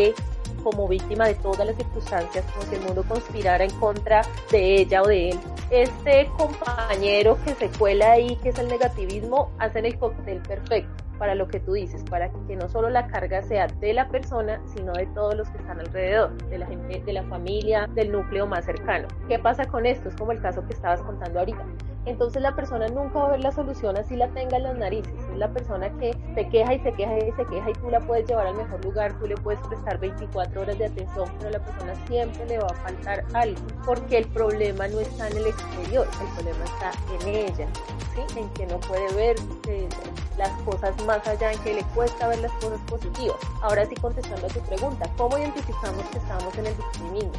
como 0.63 0.87
víctima 0.87 1.27
de 1.27 1.35
todas 1.35 1.65
las 1.65 1.75
circunstancias, 1.75 2.45
como 2.53 2.65
si 2.69 2.75
el 2.75 2.81
mundo 2.81 3.03
conspirara 3.07 3.63
en 3.63 3.71
contra 3.79 4.21
de 4.51 4.81
ella 4.81 5.01
o 5.01 5.07
de 5.07 5.29
él. 5.29 5.39
Este 5.69 6.29
compañero 6.37 7.37
que 7.45 7.53
se 7.55 7.69
cuela 7.69 8.11
ahí, 8.13 8.35
que 8.37 8.49
es 8.49 8.59
el 8.59 8.67
negativismo, 8.67 9.51
hacen 9.59 9.85
el 9.85 9.97
cóctel 9.97 10.41
perfecto 10.41 11.03
para 11.17 11.35
lo 11.35 11.47
que 11.47 11.59
tú 11.59 11.73
dices, 11.73 12.03
para 12.03 12.29
que 12.29 12.55
no 12.55 12.69
solo 12.69 12.89
la 12.89 13.07
carga 13.07 13.41
sea 13.41 13.67
de 13.67 13.93
la 13.93 14.07
persona, 14.09 14.61
sino 14.75 14.93
de 14.93 15.07
todos 15.07 15.35
los 15.35 15.49
que 15.49 15.57
están 15.57 15.79
alrededor, 15.79 16.31
de 16.49 16.57
la 16.59 16.67
gente, 16.67 17.01
de 17.01 17.13
la 17.13 17.23
familia, 17.23 17.87
del 17.93 18.11
núcleo 18.11 18.45
más 18.45 18.65
cercano. 18.65 19.07
¿Qué 19.27 19.39
pasa 19.39 19.65
con 19.65 19.85
esto? 19.85 20.09
Es 20.09 20.15
como 20.15 20.31
el 20.31 20.41
caso 20.41 20.65
que 20.67 20.73
estabas 20.73 21.01
contando 21.01 21.39
ahorita 21.39 21.65
entonces 22.09 22.41
la 22.41 22.55
persona 22.55 22.87
nunca 22.87 23.19
va 23.19 23.27
a 23.27 23.31
ver 23.31 23.39
la 23.41 23.51
solución 23.51 23.97
así 23.97 24.15
la 24.15 24.27
tenga 24.29 24.57
en 24.57 24.63
las 24.63 24.77
narices. 24.77 25.13
Es 25.31 25.37
la 25.37 25.51
persona 25.51 25.89
que 25.97 26.15
se 26.35 26.47
queja 26.49 26.73
y 26.73 26.79
se 26.79 26.93
queja 26.93 27.17
y 27.17 27.31
se 27.31 27.45
queja 27.45 27.69
y 27.69 27.73
tú 27.73 27.89
la 27.89 27.99
puedes 27.99 28.27
llevar 28.27 28.47
al 28.47 28.55
mejor 28.55 28.83
lugar, 28.83 29.17
tú 29.19 29.27
le 29.27 29.35
puedes 29.35 29.59
prestar 29.67 29.99
24 29.99 30.61
horas 30.61 30.77
de 30.77 30.85
atención, 30.85 31.29
pero 31.37 31.51
la 31.51 31.59
persona 31.59 31.93
siempre 32.07 32.45
le 32.45 32.59
va 32.59 32.67
a 32.67 32.73
faltar 32.75 33.25
algo, 33.33 33.61
porque 33.85 34.19
el 34.19 34.27
problema 34.27 34.87
no 34.87 34.99
está 34.99 35.27
en 35.27 35.37
el 35.37 35.47
exterior, 35.47 36.07
el 36.21 36.27
problema 36.35 36.65
está 36.65 36.91
en 37.21 37.35
ella, 37.35 37.67
¿sí? 38.15 38.39
en 38.39 38.49
que 38.49 38.65
no 38.67 38.79
puede 38.79 39.13
ver 39.13 39.35
eh, 39.67 39.87
las 40.37 40.51
cosas 40.61 40.95
más 41.05 41.27
allá, 41.27 41.51
en 41.51 41.59
que 41.59 41.73
le 41.73 41.83
cuesta 41.95 42.27
ver 42.27 42.39
las 42.39 42.51
cosas 42.53 42.79
positivas. 42.87 43.37
Ahora 43.61 43.85
sí 43.85 43.95
contestando 43.95 44.47
a 44.47 44.49
tu 44.49 44.59
pregunta, 44.61 45.09
¿cómo 45.17 45.37
identificamos 45.37 46.03
que 46.05 46.17
estamos 46.19 46.57
en 46.57 46.67
el 46.67 46.73
victimismo? 46.73 47.31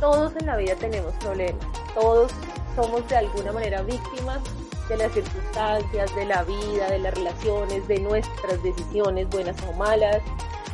Todos 0.00 0.34
en 0.36 0.46
la 0.46 0.56
vida 0.56 0.74
tenemos 0.76 1.12
problemas, 1.14 1.66
todos 1.94 2.32
somos 2.80 3.06
de 3.08 3.16
alguna 3.16 3.50
manera 3.50 3.82
víctimas 3.82 4.38
de 4.88 4.96
las 4.96 5.12
circunstancias, 5.12 6.14
de 6.14 6.24
la 6.26 6.44
vida, 6.44 6.88
de 6.88 7.00
las 7.00 7.12
relaciones, 7.12 7.88
de 7.88 7.98
nuestras 7.98 8.62
decisiones, 8.62 9.28
buenas 9.30 9.56
o 9.68 9.72
malas. 9.72 10.22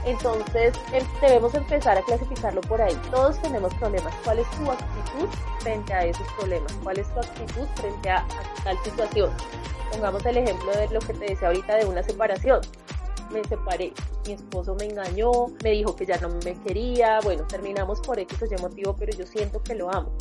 Entonces 0.04 0.74
em, 0.92 1.02
debemos 1.22 1.54
empezar 1.54 1.96
a 1.96 2.02
clasificarlo 2.02 2.60
por 2.60 2.82
ahí. 2.82 2.94
Todos 3.10 3.40
tenemos 3.40 3.72
problemas. 3.76 4.14
¿Cuál 4.22 4.40
es 4.40 4.50
tu 4.50 4.70
actitud 4.70 5.28
frente 5.60 5.94
a 5.94 6.04
esos 6.04 6.30
problemas? 6.34 6.70
¿Cuál 6.82 6.98
es 6.98 7.08
tu 7.14 7.20
actitud 7.20 7.66
frente 7.76 8.10
a, 8.10 8.26
tal 8.62 8.76
situación? 8.84 9.30
Pongamos 9.90 10.26
el 10.26 10.36
ejemplo 10.36 10.72
de 10.72 10.88
lo 10.88 11.00
que 11.00 11.14
te 11.14 11.24
decía 11.24 11.48
ahorita 11.48 11.76
de 11.76 11.86
una 11.86 12.02
separación 12.02 12.60
me 13.30 13.42
separé, 13.42 13.92
mi 14.26 14.34
esposo 14.34 14.76
me 14.76 14.84
engañó, 14.84 15.32
me 15.64 15.70
dijo 15.70 15.96
que 15.96 16.06
ya 16.06 16.18
no 16.18 16.28
me 16.44 16.54
quería, 16.60 17.18
bueno, 17.24 17.44
terminamos 17.48 18.00
por 18.00 18.18
X 18.18 18.42
o 18.42 18.44
Y 18.44 18.60
motivo, 18.60 18.94
pero 18.96 19.16
yo 19.16 19.26
siento 19.26 19.60
que 19.60 19.74
lo 19.74 19.90
amo 19.90 20.12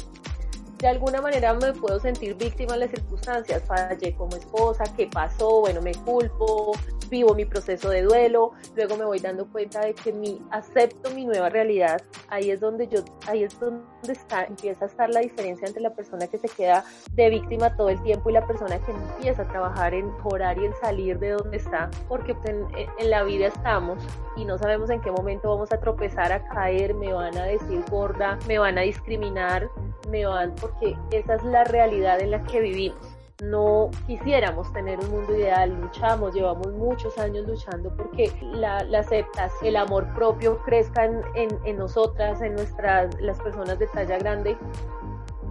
de 0.84 0.90
alguna 0.90 1.22
manera 1.22 1.54
me 1.54 1.72
puedo 1.72 1.98
sentir 1.98 2.36
víctima 2.36 2.74
de 2.74 2.80
las 2.80 2.90
circunstancias, 2.90 3.64
fallé 3.66 4.14
como 4.18 4.36
esposa, 4.36 4.84
qué 4.98 5.08
pasó, 5.08 5.62
bueno, 5.62 5.82
me 5.82 5.94
culpo, 5.94 6.74
vivo 7.10 7.34
mi 7.34 7.46
proceso 7.46 7.90
de 7.90 8.02
duelo, 8.02 8.52
luego 8.76 8.98
me 8.98 9.06
voy 9.06 9.20
dando 9.20 9.48
cuenta 9.50 9.80
de 9.80 9.94
que 9.94 10.12
mi 10.12 10.42
acepto 10.52 11.10
mi 11.12 11.26
nueva 11.26 11.48
realidad, 11.48 12.02
ahí 12.28 12.52
es 12.52 12.60
donde 12.60 12.90
yo, 12.90 13.00
ahí 13.28 13.46
es 13.46 13.58
donde 13.62 14.12
está, 14.12 14.44
empieza 14.44 14.84
a 14.84 14.88
estar 14.90 15.10
la 15.10 15.22
diferencia 15.22 15.66
entre 15.66 15.82
la 15.82 15.96
persona 15.96 16.28
que 16.28 16.38
se 16.38 16.50
queda 16.50 16.84
de 17.14 17.30
víctima 17.30 17.78
todo 17.78 17.88
el 17.88 18.04
tiempo 18.04 18.30
y 18.30 18.34
la 18.34 18.46
persona 18.46 18.78
que 18.80 18.92
empieza 18.92 19.44
a 19.44 19.48
trabajar 19.48 19.94
en 19.94 20.08
mejorar 20.08 20.58
y 20.58 20.66
en 20.66 20.74
salir 20.82 21.18
de 21.18 21.30
donde 21.30 21.56
está, 21.56 21.90
porque 22.10 22.36
pues, 22.36 22.50
en, 22.50 22.68
en 23.00 23.10
la 23.10 23.24
vida 23.24 23.48
estamos 23.48 24.04
y 24.36 24.44
no 24.44 24.58
sabemos 24.58 24.90
en 24.90 25.00
qué 25.00 25.12
momento 25.12 25.48
vamos 25.48 25.72
a 25.72 25.80
tropezar, 25.80 26.34
a 26.34 26.46
caer, 26.50 26.94
me 26.94 27.14
van 27.14 27.38
a 27.38 27.46
decir 27.46 27.86
gorda, 27.90 28.38
me 28.50 28.60
van 28.60 28.78
a 28.78 28.82
discriminar, 28.82 29.70
me 30.10 30.26
van 30.26 30.54
porque 30.80 30.98
esa 31.12 31.36
es 31.36 31.44
la 31.44 31.64
realidad 31.64 32.20
en 32.22 32.32
la 32.32 32.44
que 32.44 32.60
vivimos. 32.60 33.18
No 33.42 33.90
quisiéramos 34.08 34.72
tener 34.74 35.00
un 35.00 35.10
mundo 35.10 35.36
ideal, 35.36 35.74
luchamos, 35.82 36.34
llevamos 36.34 36.68
muchos 36.74 37.18
años 37.18 37.46
luchando 37.48 37.94
porque 37.98 38.32
la, 38.42 38.84
la 38.84 39.00
aceptas, 39.00 39.52
el 39.64 39.76
amor 39.76 40.14
propio 40.14 40.60
crezca 40.64 41.06
en, 41.06 41.24
en, 41.66 41.78
nosotras, 41.78 42.42
en 42.42 42.54
nuestras, 42.54 43.20
las 43.20 43.42
personas 43.42 43.80
de 43.80 43.88
talla 43.88 44.18
grande, 44.20 44.56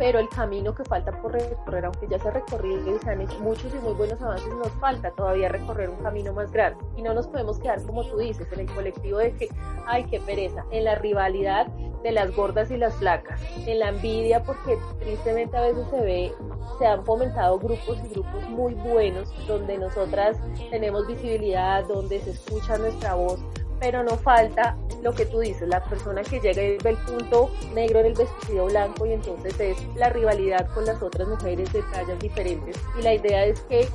pero 0.02 0.18
el 0.18 0.28
camino 0.28 0.74
que 0.74 0.82
falta 0.82 1.12
por 1.22 1.30
recorrer, 1.30 1.84
aunque 1.84 2.08
ya 2.08 2.18
se 2.18 2.26
ha 2.26 2.32
recorrido 2.32 2.96
y 2.96 2.98
se 2.98 3.08
han 3.08 3.20
hecho 3.20 3.38
muchos 3.38 3.72
y 3.72 3.78
muy 3.78 3.92
buenos 3.92 4.20
avances, 4.20 4.52
nos 4.52 4.72
falta 4.80 5.12
todavía 5.12 5.48
recorrer 5.48 5.90
un 5.90 6.02
camino 6.02 6.32
más 6.32 6.50
grande. 6.50 6.84
Y 6.96 7.02
no 7.02 7.14
nos 7.14 7.28
podemos 7.28 7.60
quedar, 7.60 7.80
como 7.84 8.02
tú 8.02 8.18
dices, 8.18 8.48
en 8.50 8.58
el 8.58 8.66
colectivo 8.74 9.18
de 9.18 9.32
que, 9.36 9.48
ay, 9.86 10.02
qué 10.10 10.18
pereza, 10.18 10.64
en 10.72 10.86
la 10.86 10.96
rivalidad 10.96 11.68
de 12.02 12.10
las 12.10 12.34
gordas 12.34 12.72
y 12.72 12.78
las 12.78 12.96
flacas, 12.96 13.40
en 13.64 13.78
la 13.78 13.90
envidia, 13.90 14.42
porque 14.42 14.76
tristemente 14.98 15.56
a 15.56 15.60
veces 15.60 15.86
se 15.88 16.00
ve, 16.00 16.32
se 16.80 16.86
han 16.88 17.04
fomentado 17.04 17.60
grupos 17.60 17.98
y 18.04 18.08
grupos 18.08 18.48
muy 18.48 18.74
buenos, 18.74 19.32
donde 19.46 19.78
nosotras 19.78 20.36
tenemos 20.72 21.06
visibilidad, 21.06 21.84
donde 21.86 22.18
se 22.18 22.30
escucha 22.30 22.76
nuestra 22.76 23.14
voz, 23.14 23.38
pero 23.82 24.04
no 24.04 24.16
falta 24.16 24.76
lo 25.02 25.12
que 25.12 25.26
tú 25.26 25.40
dices, 25.40 25.68
la 25.68 25.82
persona 25.82 26.22
que 26.22 26.38
llega 26.38 26.62
y 26.62 26.78
ve 26.78 26.90
el 26.90 26.96
punto 26.98 27.50
negro 27.74 27.98
en 27.98 28.06
el 28.06 28.14
vestido 28.14 28.66
blanco 28.66 29.04
y 29.06 29.14
entonces 29.14 29.58
es 29.58 29.76
la 29.96 30.08
rivalidad 30.08 30.72
con 30.72 30.86
las 30.86 31.02
otras 31.02 31.26
mujeres 31.26 31.72
de 31.72 31.82
tallas 31.90 32.16
diferentes. 32.20 32.76
Y 32.96 33.02
la 33.02 33.14
idea 33.14 33.44
es 33.44 33.58
que 33.62 33.88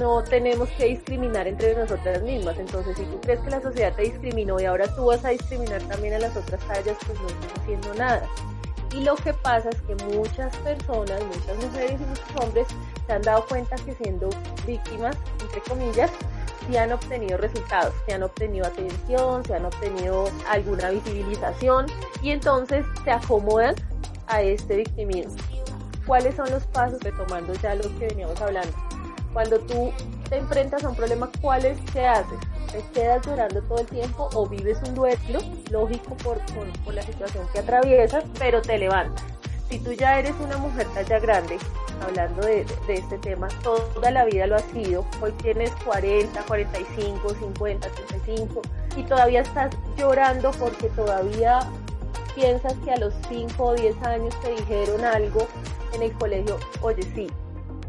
no 0.00 0.24
tenemos 0.24 0.70
que 0.70 0.86
discriminar 0.86 1.46
entre 1.46 1.76
nosotras 1.76 2.22
mismas. 2.22 2.56
Entonces, 2.58 2.96
si 2.96 3.04
tú 3.04 3.20
crees 3.20 3.40
que 3.40 3.50
la 3.50 3.60
sociedad 3.60 3.94
te 3.94 4.04
discriminó 4.04 4.58
y 4.58 4.64
ahora 4.64 4.86
tú 4.96 5.04
vas 5.04 5.22
a 5.26 5.28
discriminar 5.28 5.82
también 5.82 6.14
a 6.14 6.20
las 6.20 6.34
otras 6.34 6.66
tallas, 6.66 6.96
pues 7.06 7.20
no 7.20 7.26
estás 7.26 7.60
haciendo 7.60 7.94
nada. 7.96 8.26
Y 8.94 9.04
lo 9.04 9.14
que 9.16 9.34
pasa 9.34 9.68
es 9.68 9.82
que 9.82 9.94
muchas 10.06 10.56
personas, 10.58 11.22
muchas 11.22 11.56
mujeres 11.62 12.00
y 12.00 12.04
muchos 12.04 12.42
hombres 12.42 12.66
se 13.06 13.12
han 13.12 13.20
dado 13.20 13.44
cuenta 13.46 13.76
que 13.76 13.92
siendo 13.92 14.30
víctimas, 14.66 15.16
entre 15.42 15.60
comillas, 15.60 16.10
si 16.66 16.76
han 16.76 16.92
obtenido 16.92 17.38
resultados, 17.38 17.94
se 18.06 18.14
han 18.14 18.22
obtenido 18.22 18.66
atención, 18.66 19.44
se 19.44 19.54
han 19.54 19.64
obtenido 19.64 20.24
alguna 20.48 20.90
visibilización 20.90 21.86
y 22.22 22.30
entonces 22.30 22.84
se 23.04 23.10
acomodan 23.10 23.74
a 24.26 24.42
este 24.42 24.76
victimismo. 24.76 25.36
¿Cuáles 26.06 26.34
son 26.34 26.50
los 26.50 26.64
pasos 26.66 27.00
retomando 27.02 27.54
ya 27.54 27.74
lo 27.74 27.82
que 27.98 28.08
veníamos 28.08 28.40
hablando? 28.40 28.74
Cuando 29.32 29.58
tú 29.60 29.92
te 30.28 30.36
enfrentas 30.36 30.84
a 30.84 30.88
un 30.90 30.96
problema, 30.96 31.30
¿cuáles 31.40 31.78
se 31.92 32.06
hacen? 32.06 32.38
¿Te 32.70 32.82
quedas 32.92 33.26
llorando 33.26 33.62
todo 33.62 33.78
el 33.78 33.86
tiempo 33.86 34.28
o 34.34 34.46
vives 34.46 34.78
un 34.86 34.94
duelo, 34.94 35.40
lógico 35.70 36.16
por, 36.18 36.38
por, 36.54 36.66
por 36.84 36.94
la 36.94 37.02
situación 37.02 37.46
que 37.52 37.60
atraviesas, 37.60 38.24
pero 38.38 38.60
te 38.60 38.78
levantas? 38.78 39.33
Si 39.70 39.78
tú 39.78 39.92
ya 39.92 40.18
eres 40.18 40.34
una 40.40 40.56
mujer 40.58 40.86
talla 40.94 41.18
grande, 41.18 41.58
hablando 42.06 42.42
de, 42.42 42.66
este 42.88 43.18
tema, 43.18 43.48
toda 43.62 44.10
la 44.10 44.24
vida 44.24 44.46
lo 44.46 44.56
has 44.56 44.64
sido, 44.64 45.04
hoy 45.20 45.32
tienes 45.42 45.70
40, 45.84 46.42
45, 46.42 47.28
50, 47.28 47.88
35 47.88 48.62
y 48.96 49.02
todavía 49.04 49.40
estás 49.40 49.74
llorando 49.96 50.50
porque 50.52 50.88
todavía 50.90 51.60
piensas 52.34 52.74
que 52.84 52.92
a 52.92 52.98
los 52.98 53.14
5 53.28 53.64
o 53.64 53.74
10 53.74 54.02
años 54.02 54.34
te 54.42 54.50
dijeron 54.50 55.04
algo 55.04 55.46
en 55.94 56.02
el 56.02 56.12
colegio, 56.12 56.58
oye 56.82 57.02
sí, 57.14 57.28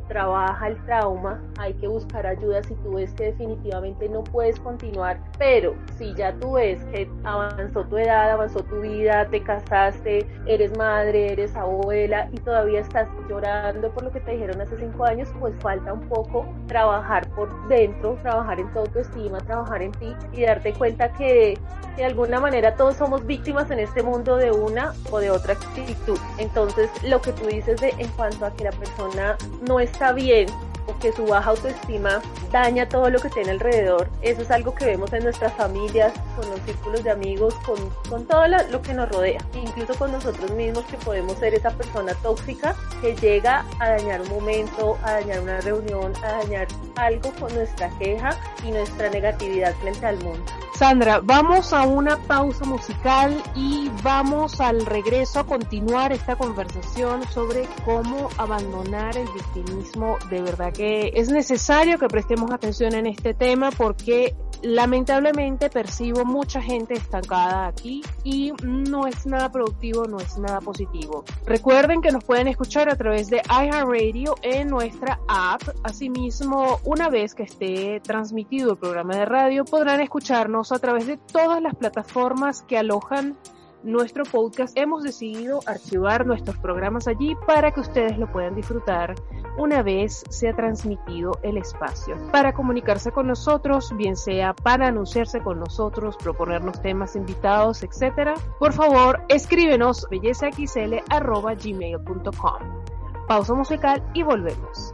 trabaja 0.07 0.67
el 0.67 0.85
trauma, 0.85 1.41
hay 1.57 1.73
que 1.75 1.87
buscar 1.87 2.25
ayuda 2.25 2.63
si 2.63 2.75
tú 2.75 2.95
ves 2.95 3.13
que 3.13 3.25
definitivamente 3.25 4.07
no 4.09 4.23
puedes 4.23 4.59
continuar, 4.59 5.19
pero 5.37 5.75
si 5.97 6.13
ya 6.15 6.33
tú 6.33 6.53
ves 6.53 6.83
que 6.85 7.09
avanzó 7.23 7.83
tu 7.85 7.97
edad, 7.97 8.31
avanzó 8.31 8.61
tu 8.63 8.81
vida, 8.81 9.27
te 9.29 9.41
casaste, 9.41 10.27
eres 10.45 10.77
madre, 10.77 11.33
eres 11.33 11.55
abuela 11.55 12.29
y 12.31 12.37
todavía 12.37 12.81
estás 12.81 13.07
llorando 13.29 13.91
por 13.91 14.03
lo 14.03 14.11
que 14.11 14.19
te 14.19 14.31
dijeron 14.31 14.61
hace 14.61 14.77
cinco 14.77 15.05
años, 15.05 15.29
pues 15.39 15.53
falta 15.61 15.93
un 15.93 16.07
poco 16.07 16.45
trabajar 16.67 17.27
por 17.29 17.67
dentro, 17.67 18.17
trabajar 18.21 18.59
en 18.59 18.71
tu 18.73 18.79
autoestima, 18.79 19.39
trabajar 19.39 19.81
en 19.81 19.91
ti 19.93 20.15
y 20.33 20.43
darte 20.43 20.73
cuenta 20.73 21.11
que 21.13 21.57
de 21.95 22.03
alguna 22.03 22.39
manera 22.39 22.75
todos 22.75 22.95
somos 22.95 23.25
víctimas 23.25 23.71
en 23.71 23.79
este 23.79 24.03
mundo 24.03 24.35
de 24.35 24.51
una 24.51 24.93
o 25.11 25.19
de 25.19 25.31
otra 25.31 25.53
actitud. 25.53 26.17
Entonces, 26.37 26.89
lo 27.03 27.21
que 27.21 27.31
tú 27.31 27.45
dices 27.45 27.79
de 27.79 27.89
en 27.97 28.09
cuanto 28.09 28.45
a 28.45 28.53
que 28.53 28.65
la 28.65 28.71
persona 28.71 29.37
no 29.67 29.79
está 29.95 30.12
bien 30.12 30.47
o 30.88 30.98
que 31.00 31.12
su 31.12 31.26
baja 31.26 31.52
autoestima 31.52 32.21
daña 32.52 32.88
todo 32.88 33.10
lo 33.10 33.19
que 33.19 33.30
tiene 33.30 33.52
alrededor, 33.52 34.10
eso 34.21 34.41
es 34.41 34.52
algo 34.52 34.74
que 34.76 34.86
vemos 34.86 35.12
en 35.13 35.24
nuestras 35.24 35.54
familias, 35.54 36.13
con 36.36 36.50
los 36.50 36.60
círculos 36.62 37.04
de 37.04 37.12
amigos, 37.12 37.54
con, 37.65 37.78
con 38.10 38.26
todo 38.26 38.48
lo, 38.48 38.82
que 38.82 38.93
nos 38.93 39.10
rodea, 39.10 39.39
incluso 39.54 39.95
con 39.95 40.12
nosotros 40.12 40.52
mismos 40.52 40.86
que 40.86 40.98
podemos 40.98 41.38
ser 41.39 41.54
esa 41.54 41.71
persona 41.71 42.13
tóxica 42.15 42.76
que 43.02 43.15
llega 43.15 43.65
a 43.80 43.89
dañar 43.89 44.21
un 44.21 44.30
momento, 44.30 44.98
a 45.04 45.13
dañar 45.13 45.39
una 45.41 45.62
reunión, 45.62 46.13
a 46.24 46.43
dañar 46.43 46.67
algo 46.95 47.32
con 47.39 47.54
nuestra 47.54 47.89
queja 47.98 48.38
y 48.63 48.71
nuestra 48.71 49.10
negatividad 49.10 49.74
frente 49.76 50.06
al 50.06 50.17
mundo. 50.19 50.43
Sandra, 50.78 51.21
vamos 51.24 51.71
a 51.71 51.84
una 51.84 52.17
pausa 52.17 52.65
musical 52.65 53.41
y 53.56 53.89
vamos 54.04 54.60
al 54.60 54.86
regreso 54.86 55.39
a 55.39 55.45
continuar 55.45 56.12
esta 56.12 56.36
conversación 56.36 57.26
sobre 57.30 57.65
cómo 57.86 58.28
abandonar 58.38 59.15
el 59.15 59.28
victimismo. 59.30 60.17
De 60.30 60.41
verdad 60.41 60.74
que 60.75 61.11
es 61.15 61.29
necesario 61.29 61.97
que 61.97 62.07
prestemos 62.07 62.51
atención 62.51 62.93
en 62.93 63.07
este 63.07 63.33
tema 63.33 63.71
porque 63.71 64.35
lamentablemente 64.61 65.69
percibo 65.69 66.25
mucha 66.25 66.61
gente 66.61 66.95
estancada 66.95 67.67
aquí 67.67 68.01
y 68.23 68.51
no 68.63 69.05
es 69.05 69.25
nada 69.25 69.51
productivo, 69.51 70.05
no 70.05 70.17
es 70.17 70.38
nada 70.38 70.59
positivo. 70.59 71.23
Recuerden 71.45 72.01
que 72.01 72.11
nos 72.11 72.23
pueden 72.23 72.47
escuchar 72.47 72.89
a 72.89 72.95
través 72.95 73.29
de 73.29 73.41
iHeartRadio 73.47 74.35
en 74.41 74.69
nuestra 74.69 75.19
app. 75.27 75.61
Asimismo, 75.83 76.79
una 76.83 77.09
vez 77.09 77.35
que 77.35 77.43
esté 77.43 78.01
transmitido 78.01 78.71
el 78.71 78.77
programa 78.77 79.15
de 79.15 79.25
radio, 79.25 79.65
podrán 79.65 80.01
escucharnos 80.01 80.71
a 80.71 80.79
través 80.79 81.05
de 81.07 81.17
todas 81.17 81.61
las 81.61 81.75
plataformas 81.75 82.63
que 82.63 82.77
alojan 82.77 83.38
nuestro 83.83 84.23
podcast. 84.23 84.75
Hemos 84.77 85.03
decidido 85.03 85.59
archivar 85.67 86.25
nuestros 86.25 86.57
programas 86.57 87.07
allí 87.07 87.35
para 87.45 87.71
que 87.71 87.81
ustedes 87.81 88.17
lo 88.17 88.31
puedan 88.31 88.55
disfrutar 88.55 89.15
una 89.57 89.83
vez 89.83 90.23
se 90.29 90.47
ha 90.49 90.55
transmitido 90.55 91.37
el 91.43 91.57
espacio. 91.57 92.15
Para 92.31 92.53
comunicarse 92.53 93.11
con 93.11 93.27
nosotros, 93.27 93.93
bien 93.95 94.15
sea 94.15 94.53
para 94.53 94.87
anunciarse 94.87 95.41
con 95.41 95.59
nosotros, 95.59 96.17
proponernos 96.17 96.81
temas 96.81 97.15
invitados, 97.15 97.83
etc., 97.83 98.39
por 98.59 98.73
favor 98.73 99.21
escríbenos 99.29 100.07
bellezaxl.gmail.com. 100.09 102.85
Pausa 103.27 103.53
musical 103.55 104.03
y 104.13 104.23
volvemos. 104.23 104.93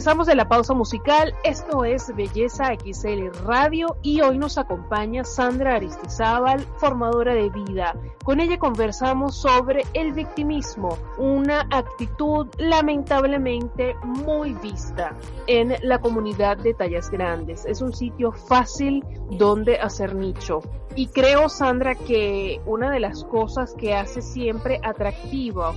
Regresamos 0.00 0.28
de 0.28 0.34
la 0.34 0.48
pausa 0.48 0.72
musical, 0.72 1.34
esto 1.44 1.84
es 1.84 2.10
Belleza 2.16 2.72
XL 2.74 3.44
Radio 3.44 3.98
y 4.00 4.22
hoy 4.22 4.38
nos 4.38 4.56
acompaña 4.56 5.24
Sandra 5.24 5.74
Aristizábal, 5.74 6.60
formadora 6.78 7.34
de 7.34 7.50
vida. 7.50 7.94
Con 8.24 8.40
ella 8.40 8.58
conversamos 8.58 9.36
sobre 9.36 9.82
el 9.92 10.14
victimismo, 10.14 10.96
una 11.18 11.66
actitud 11.70 12.46
lamentablemente 12.56 13.94
muy 14.02 14.54
vista 14.54 15.14
en 15.46 15.74
la 15.82 16.00
comunidad 16.00 16.56
de 16.56 16.72
tallas 16.72 17.10
grandes. 17.10 17.66
Es 17.66 17.82
un 17.82 17.92
sitio 17.92 18.32
fácil 18.32 19.04
donde 19.32 19.80
hacer 19.80 20.14
nicho. 20.14 20.62
Y 20.96 21.08
creo, 21.08 21.50
Sandra, 21.50 21.94
que 21.94 22.62
una 22.64 22.90
de 22.90 23.00
las 23.00 23.22
cosas 23.24 23.74
que 23.74 23.94
hace 23.94 24.22
siempre 24.22 24.80
atractivo 24.82 25.74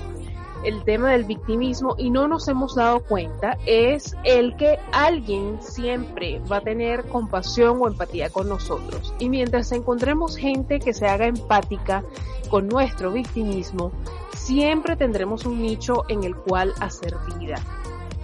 el 0.63 0.83
tema 0.83 1.11
del 1.11 1.25
victimismo 1.25 1.95
y 1.97 2.09
no 2.09 2.27
nos 2.27 2.47
hemos 2.47 2.75
dado 2.75 3.01
cuenta 3.01 3.57
es 3.65 4.15
el 4.23 4.55
que 4.55 4.79
alguien 4.91 5.61
siempre 5.61 6.41
va 6.51 6.57
a 6.57 6.61
tener 6.61 7.03
compasión 7.05 7.79
o 7.81 7.87
empatía 7.87 8.29
con 8.29 8.49
nosotros. 8.49 9.13
Y 9.19 9.29
mientras 9.29 9.71
encontremos 9.71 10.37
gente 10.37 10.79
que 10.79 10.93
se 10.93 11.07
haga 11.07 11.27
empática 11.27 12.03
con 12.49 12.67
nuestro 12.67 13.11
victimismo, 13.11 13.91
siempre 14.35 14.95
tendremos 14.95 15.45
un 15.45 15.61
nicho 15.61 16.03
en 16.07 16.23
el 16.23 16.35
cual 16.35 16.73
hacer 16.79 17.15
vida. 17.39 17.55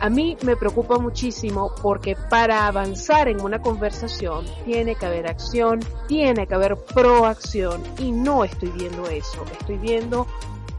A 0.02 0.10
mí 0.10 0.38
me 0.44 0.56
preocupa 0.56 0.98
muchísimo 0.98 1.74
porque 1.82 2.16
para 2.30 2.68
avanzar 2.68 3.28
en 3.28 3.42
una 3.42 3.62
conversación 3.62 4.46
tiene 4.64 4.96
que 4.96 5.06
haber 5.06 5.28
acción, 5.28 5.82
tiene 6.08 6.48
que 6.48 6.56
haber 6.56 6.78
proacción 6.78 7.84
y 7.98 8.14
no 8.14 8.46
estoy 8.46 8.70
viendo 8.70 9.10
eso. 9.10 9.44
Estoy 9.60 9.78
viendo 9.78 10.26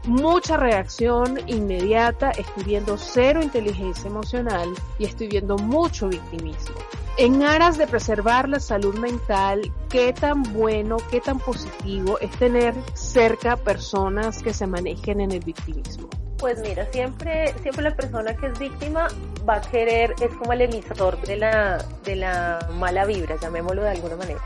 mucha 0.05 0.57
reacción 0.57 1.39
inmediata, 1.47 2.31
estoy 2.31 2.63
viendo 2.63 2.97
cero 2.97 3.41
inteligencia 3.41 4.09
emocional 4.09 4.69
y 4.97 5.05
estoy 5.05 5.27
viendo 5.27 5.57
mucho 5.57 6.09
victimismo. 6.09 6.75
En 7.17 7.43
aras 7.43 7.77
de 7.77 7.87
preservar 7.87 8.47
la 8.47 8.59
salud 8.59 8.97
mental, 8.97 9.71
¿qué 9.89 10.13
tan 10.13 10.43
bueno, 10.53 10.97
qué 11.11 11.19
tan 11.19 11.39
positivo 11.39 12.17
es 12.19 12.31
tener 12.31 12.73
cerca 12.93 13.57
personas 13.57 14.41
que 14.41 14.53
se 14.53 14.65
manejen 14.65 15.19
en 15.21 15.31
el 15.31 15.41
victimismo? 15.41 16.09
Pues 16.37 16.59
mira, 16.61 16.87
siempre, 16.91 17.53
siempre 17.61 17.83
la 17.83 17.95
persona 17.95 18.35
que 18.35 18.47
es 18.47 18.57
víctima 18.57 19.07
va 19.47 19.57
a 19.57 19.61
querer, 19.61 20.15
es 20.21 20.33
como 20.35 20.53
el 20.53 20.61
emisor 20.61 21.21
de 21.21 21.35
la, 21.35 21.85
de 22.03 22.15
la 22.15 22.67
mala 22.79 23.05
vibra, 23.05 23.35
llamémoslo 23.39 23.83
de 23.83 23.89
alguna 23.89 24.15
manera. 24.15 24.41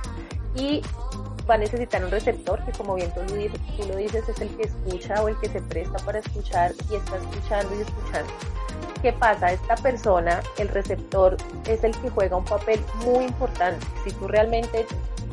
Y 0.55 0.81
va 1.49 1.55
a 1.55 1.57
necesitar 1.57 2.03
un 2.03 2.11
receptor 2.11 2.63
que 2.65 2.71
como 2.71 2.95
bien 2.95 3.11
tú 3.13 3.21
lo, 3.21 3.35
dices, 3.35 3.59
tú 3.77 3.87
lo 3.87 3.95
dices 3.95 4.27
es 4.27 4.41
el 4.41 4.49
que 4.57 4.63
escucha 4.63 5.23
o 5.23 5.27
el 5.27 5.37
que 5.39 5.49
se 5.49 5.61
presta 5.61 5.97
para 6.05 6.19
escuchar 6.19 6.71
y 6.89 6.95
está 6.95 7.17
escuchando 7.17 7.75
y 7.75 7.81
escuchando. 7.81 8.33
¿Qué 9.01 9.13
pasa? 9.13 9.51
Esta 9.51 9.75
persona, 9.75 10.41
el 10.57 10.67
receptor, 10.69 11.37
es 11.67 11.83
el 11.83 11.95
que 11.97 12.09
juega 12.09 12.37
un 12.37 12.45
papel 12.45 12.79
muy 13.05 13.25
importante. 13.25 13.85
Si 14.03 14.11
tú 14.13 14.27
realmente, 14.27 14.85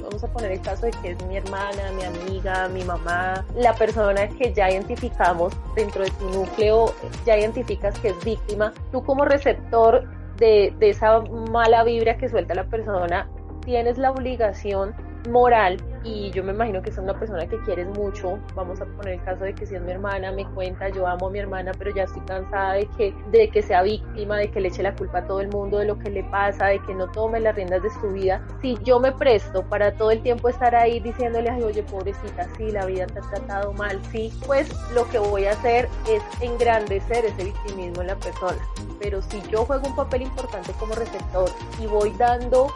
vamos 0.02 0.22
a 0.22 0.26
poner 0.28 0.52
el 0.52 0.60
caso 0.60 0.86
de 0.86 0.92
que 0.92 1.12
es 1.12 1.26
mi 1.26 1.38
hermana, 1.38 1.90
mi 1.96 2.02
amiga, 2.02 2.68
mi 2.68 2.84
mamá, 2.84 3.46
la 3.56 3.74
persona 3.74 4.28
que 4.28 4.52
ya 4.52 4.70
identificamos 4.70 5.54
dentro 5.74 6.04
de 6.04 6.10
tu 6.10 6.28
núcleo, 6.30 6.92
ya 7.24 7.38
identificas 7.38 7.98
que 8.00 8.08
es 8.08 8.24
víctima, 8.24 8.74
tú 8.90 9.02
como 9.02 9.24
receptor 9.24 10.06
de, 10.36 10.74
de 10.78 10.90
esa 10.90 11.20
mala 11.20 11.82
vibra 11.84 12.18
que 12.18 12.28
suelta 12.28 12.54
la 12.54 12.64
persona, 12.64 13.28
tienes 13.64 13.96
la 13.96 14.10
obligación 14.10 14.94
moral 15.30 15.78
y 16.04 16.30
yo 16.32 16.42
me 16.42 16.52
imagino 16.52 16.82
que 16.82 16.90
es 16.90 16.98
una 16.98 17.18
persona 17.18 17.46
que 17.46 17.58
quieres 17.62 17.86
mucho, 17.86 18.38
vamos 18.54 18.80
a 18.80 18.86
poner 18.86 19.14
el 19.14 19.22
caso 19.22 19.44
de 19.44 19.54
que 19.54 19.66
si 19.66 19.74
es 19.74 19.82
mi 19.82 19.92
hermana, 19.92 20.32
me 20.32 20.44
cuenta, 20.46 20.88
yo 20.88 21.06
amo 21.06 21.28
a 21.28 21.30
mi 21.30 21.38
hermana, 21.38 21.72
pero 21.78 21.94
ya 21.94 22.04
estoy 22.04 22.22
cansada 22.22 22.74
de 22.74 22.86
que, 22.96 23.14
de 23.30 23.48
que 23.50 23.62
sea 23.62 23.82
víctima, 23.82 24.36
de 24.36 24.50
que 24.50 24.60
le 24.60 24.68
eche 24.68 24.82
la 24.82 24.94
culpa 24.94 25.18
a 25.18 25.26
todo 25.26 25.40
el 25.40 25.48
mundo 25.48 25.78
de 25.78 25.86
lo 25.86 25.98
que 25.98 26.10
le 26.10 26.24
pasa, 26.24 26.66
de 26.66 26.80
que 26.80 26.94
no 26.94 27.08
tome 27.10 27.40
las 27.40 27.54
riendas 27.54 27.82
de 27.82 27.90
su 27.90 28.12
vida. 28.12 28.44
Si 28.60 28.76
yo 28.82 28.98
me 28.98 29.12
presto 29.12 29.62
para 29.68 29.92
todo 29.92 30.10
el 30.10 30.22
tiempo 30.22 30.48
estar 30.48 30.74
ahí 30.74 30.98
diciéndole, 31.00 31.50
ay, 31.50 31.62
oye, 31.62 31.82
pobrecita, 31.84 32.48
sí, 32.56 32.70
la 32.70 32.86
vida 32.86 33.06
te 33.06 33.20
ha 33.20 33.22
tratado 33.22 33.72
mal, 33.72 34.00
sí, 34.10 34.32
pues 34.46 34.68
lo 34.94 35.08
que 35.08 35.18
voy 35.18 35.44
a 35.44 35.52
hacer 35.52 35.88
es 36.08 36.22
engrandecer 36.40 37.24
ese 37.24 37.44
victimismo 37.44 38.00
en 38.02 38.08
la 38.08 38.16
persona. 38.16 38.58
Pero 38.98 39.22
si 39.22 39.40
yo 39.50 39.64
juego 39.64 39.86
un 39.86 39.96
papel 39.96 40.22
importante 40.22 40.72
como 40.78 40.94
receptor 40.94 41.48
y 41.80 41.86
voy 41.86 42.12
dando 42.18 42.68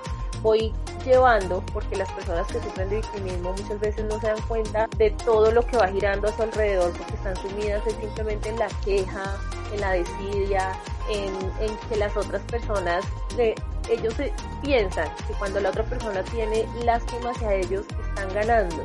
voy 0.43 0.73
llevando, 1.05 1.63
porque 1.73 1.97
las 1.97 2.11
personas 2.13 2.47
que 2.49 2.61
sufren 2.61 2.89
de 2.89 2.97
victimismo 3.17 3.53
muchas 3.53 3.81
veces 3.81 4.05
no 4.05 4.21
se 4.21 4.27
dan 4.29 4.41
cuenta 4.43 4.89
de 4.97 5.11
todo 5.11 5.51
lo 5.51 5.67
que 5.67 5.77
va 5.77 5.89
girando 5.89 6.29
a 6.29 6.33
su 6.33 6.43
alrededor, 6.43 6.93
porque 6.93 7.15
están 7.15 7.37
sumidas 7.37 7.83
simplemente 8.01 8.49
en 8.49 8.59
la 8.59 8.69
queja, 8.85 9.37
en 9.73 9.81
la 9.81 9.93
desidia, 9.93 10.73
en, 11.11 11.35
en 11.61 11.77
que 11.89 11.97
las 11.97 12.17
otras 12.17 12.43
personas, 12.43 13.05
ellos 13.89 14.15
piensan 14.63 15.09
que 15.27 15.35
cuando 15.39 15.61
la 15.61 15.71
otra 15.71 15.85
persona 15.85 16.23
tiene 16.25 16.67
lástima 16.85 17.31
hacia 17.31 17.55
ellos, 17.55 17.85
están 18.09 18.33
ganando. 18.35 18.83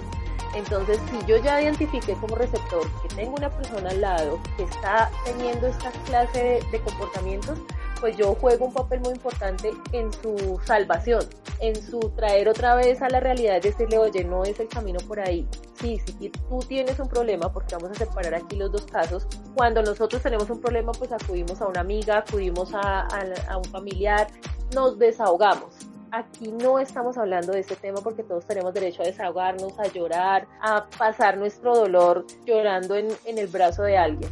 Entonces, 0.53 0.99
si 1.09 1.25
yo 1.25 1.37
ya 1.37 1.61
identifiqué 1.61 2.13
como 2.15 2.35
receptor 2.35 2.85
que 3.01 3.07
tengo 3.15 3.35
una 3.35 3.49
persona 3.49 3.89
al 3.89 4.01
lado 4.01 4.39
que 4.57 4.63
está 4.63 5.09
teniendo 5.23 5.67
esta 5.67 5.91
clase 6.05 6.59
de 6.69 6.81
comportamientos, 6.81 7.57
pues 8.01 8.17
yo 8.17 8.33
juego 8.35 8.65
un 8.65 8.73
papel 8.73 8.99
muy 8.99 9.11
importante 9.11 9.71
en 9.91 10.11
su 10.11 10.59
salvación, 10.65 11.23
en 11.59 11.75
su 11.75 11.99
traer 12.15 12.49
otra 12.49 12.75
vez 12.75 13.01
a 13.01 13.09
la 13.09 13.19
realidad 13.19 13.61
de 13.61 13.69
decirle, 13.69 13.99
oye, 13.99 14.23
no 14.25 14.43
es 14.43 14.59
el 14.59 14.67
camino 14.67 14.99
por 15.07 15.19
ahí. 15.19 15.47
Sí, 15.79 15.99
si 15.99 16.29
tú 16.29 16.59
tienes 16.67 16.99
un 16.99 17.07
problema, 17.07 17.53
porque 17.53 17.75
vamos 17.75 17.91
a 17.91 17.93
separar 17.93 18.33
aquí 18.33 18.55
los 18.55 18.71
dos 18.71 18.85
casos, 18.87 19.27
cuando 19.55 19.83
nosotros 19.83 20.21
tenemos 20.21 20.49
un 20.49 20.59
problema, 20.59 20.91
pues 20.91 21.11
acudimos 21.11 21.61
a 21.61 21.67
una 21.67 21.81
amiga, 21.81 22.17
acudimos 22.17 22.71
a, 22.73 23.07
un 23.55 23.65
familiar, 23.65 24.27
nos 24.73 24.97
desahogamos 24.97 25.87
aquí 26.13 26.51
no 26.51 26.77
estamos 26.77 27.17
hablando 27.17 27.53
de 27.53 27.61
ese 27.61 27.77
tema 27.77 28.01
porque 28.01 28.21
todos 28.21 28.45
tenemos 28.45 28.73
derecho 28.73 29.01
a 29.01 29.05
desahogarnos, 29.05 29.79
a 29.79 29.87
llorar, 29.87 30.45
a 30.61 30.85
pasar 30.97 31.37
nuestro 31.37 31.73
dolor 31.73 32.25
llorando 32.45 32.97
en, 32.97 33.07
el 33.25 33.47
brazo 33.47 33.83
de 33.83 33.97
alguien 33.97 34.29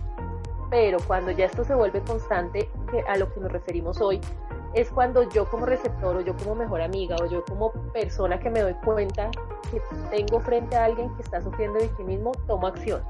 pero 0.69 0.97
cuando 1.08 1.32
ya 1.32 1.45
esto 1.45 1.63
se 1.63 1.73
vuelve 1.75 2.01
constante, 2.01 2.69
que 2.91 3.01
a 3.01 3.17
lo 3.17 3.32
que 3.34 3.39
nos 3.39 3.51
referimos 3.51 4.01
hoy, 4.01 4.21
es 4.73 4.89
cuando 4.91 5.27
yo 5.29 5.49
como 5.49 5.65
receptor 5.65 6.17
o 6.17 6.21
yo 6.21 6.36
como 6.38 6.55
mejor 6.55 6.82
amiga 6.82 7.15
o 7.21 7.25
yo 7.25 7.43
como 7.45 7.71
persona 7.91 8.39
que 8.39 8.49
me 8.49 8.62
doy 8.62 8.75
cuenta 8.86 9.32
que 9.71 9.82
tengo 10.12 10.39
frente 10.39 10.75
a 10.75 10.86
alguien 10.86 11.13
que 11.15 11.23
está 11.23 11.41
sufriendo 11.41 11.79
de 11.79 11.88
victimismo, 11.88 12.32
tomo 12.47 12.67
acción, 12.67 13.03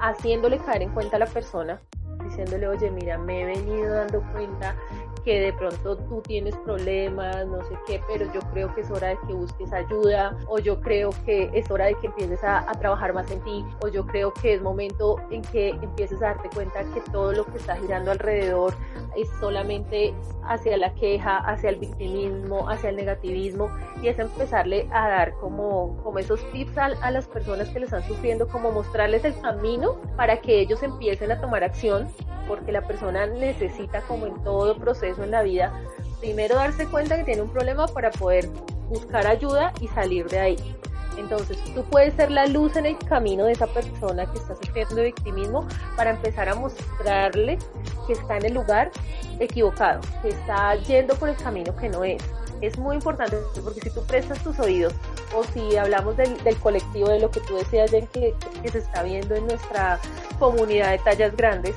haciéndole 0.00 0.58
caer 0.58 0.82
en 0.82 0.90
cuenta 0.90 1.16
a 1.16 1.20
la 1.20 1.26
persona, 1.26 1.80
diciéndole, 2.24 2.68
oye, 2.68 2.90
mira, 2.90 3.18
me 3.18 3.42
he 3.42 3.44
venido 3.46 3.94
dando 3.94 4.22
cuenta 4.32 4.76
que 5.24 5.40
de 5.40 5.52
pronto 5.52 5.96
tú 5.96 6.20
tienes 6.22 6.54
problemas, 6.56 7.46
no 7.46 7.62
sé 7.64 7.78
qué, 7.86 8.00
pero 8.08 8.32
yo 8.32 8.40
creo 8.52 8.74
que 8.74 8.82
es 8.82 8.90
hora 8.90 9.08
de 9.08 9.18
que 9.26 9.32
busques 9.32 9.72
ayuda, 9.72 10.36
o 10.46 10.58
yo 10.58 10.80
creo 10.80 11.10
que 11.24 11.50
es 11.52 11.70
hora 11.70 11.86
de 11.86 11.94
que 11.94 12.08
empieces 12.08 12.42
a, 12.44 12.66
trabajar 12.78 13.12
más 13.12 13.30
en 13.30 13.40
ti, 13.42 13.64
o 13.80 13.88
yo 13.88 14.06
creo 14.06 14.32
que 14.32 14.54
es 14.54 14.62
momento 14.62 15.16
en 15.30 15.42
que 15.42 15.70
empieces 15.70 16.20
a 16.22 16.34
darte 16.34 16.48
cuenta 16.48 16.82
que 16.92 17.00
todo 17.12 17.32
lo 17.32 17.44
que 17.44 17.58
está 17.58 17.76
girando 17.76 18.10
alrededor 18.10 18.74
es 19.16 19.28
solamente 19.38 20.14
hacia 20.44 20.76
la 20.76 20.92
queja, 20.94 21.38
hacia 21.38 21.70
el 21.70 21.76
victimismo, 21.76 22.68
hacia 22.68 22.90
el 22.90 22.96
negativismo, 22.96 23.70
y 24.00 24.08
es 24.08 24.18
empezarle 24.18 24.88
a 24.90 25.08
dar 25.08 25.34
como, 25.34 25.96
como 26.02 26.18
esos 26.18 26.40
tips 26.50 26.76
a, 26.78 26.86
a 26.86 27.10
las 27.10 27.26
personas 27.28 27.68
que 27.68 27.78
le 27.78 27.84
están 27.84 28.02
sufriendo, 28.02 28.48
como 28.48 28.72
mostrarles 28.72 29.24
el 29.24 29.38
camino 29.40 30.00
para 30.16 30.40
que 30.40 30.60
ellos 30.60 30.82
empiecen 30.82 31.30
a 31.30 31.40
tomar 31.40 31.62
acción, 31.62 32.08
porque 32.48 32.72
la 32.72 32.82
persona 32.82 33.26
necesita, 33.26 34.00
como 34.02 34.26
en 34.26 34.42
todo 34.42 34.76
proceso, 34.76 35.11
en 35.18 35.30
la 35.30 35.42
vida, 35.42 35.72
primero 36.20 36.56
darse 36.56 36.86
cuenta 36.86 37.16
que 37.16 37.24
tiene 37.24 37.42
un 37.42 37.50
problema 37.50 37.86
para 37.88 38.10
poder 38.10 38.48
buscar 38.88 39.26
ayuda 39.26 39.72
y 39.80 39.88
salir 39.88 40.28
de 40.28 40.38
ahí. 40.38 40.76
Entonces, 41.18 41.58
tú 41.74 41.84
puedes 41.84 42.14
ser 42.14 42.30
la 42.30 42.46
luz 42.46 42.76
en 42.76 42.86
el 42.86 42.98
camino 42.98 43.44
de 43.44 43.52
esa 43.52 43.66
persona 43.66 44.30
que 44.30 44.38
está 44.38 44.54
sufriendo 44.54 44.94
de 44.94 45.04
victimismo 45.04 45.66
para 45.96 46.10
empezar 46.10 46.48
a 46.48 46.54
mostrarle 46.54 47.58
que 48.06 48.14
está 48.14 48.38
en 48.38 48.46
el 48.46 48.54
lugar 48.54 48.90
equivocado, 49.38 50.00
que 50.22 50.30
está 50.30 50.74
yendo 50.76 51.14
por 51.16 51.28
el 51.28 51.36
camino 51.36 51.74
que 51.76 51.88
no 51.88 52.04
es. 52.04 52.22
Es 52.60 52.78
muy 52.78 52.94
importante 52.94 53.36
porque 53.62 53.80
si 53.80 53.90
tú 53.90 54.04
prestas 54.04 54.42
tus 54.42 54.58
oídos 54.60 54.94
o 55.34 55.42
si 55.44 55.76
hablamos 55.76 56.16
del, 56.16 56.38
colectivo, 56.62 57.08
de 57.08 57.18
lo 57.18 57.30
que 57.30 57.40
tú 57.40 57.56
decías, 57.56 57.90
que, 57.90 58.34
que 58.62 58.68
se 58.68 58.78
está 58.78 59.02
viendo 59.02 59.34
en 59.34 59.46
nuestra 59.46 59.98
comunidad 60.38 60.92
de 60.92 60.98
tallas 60.98 61.36
grandes, 61.36 61.74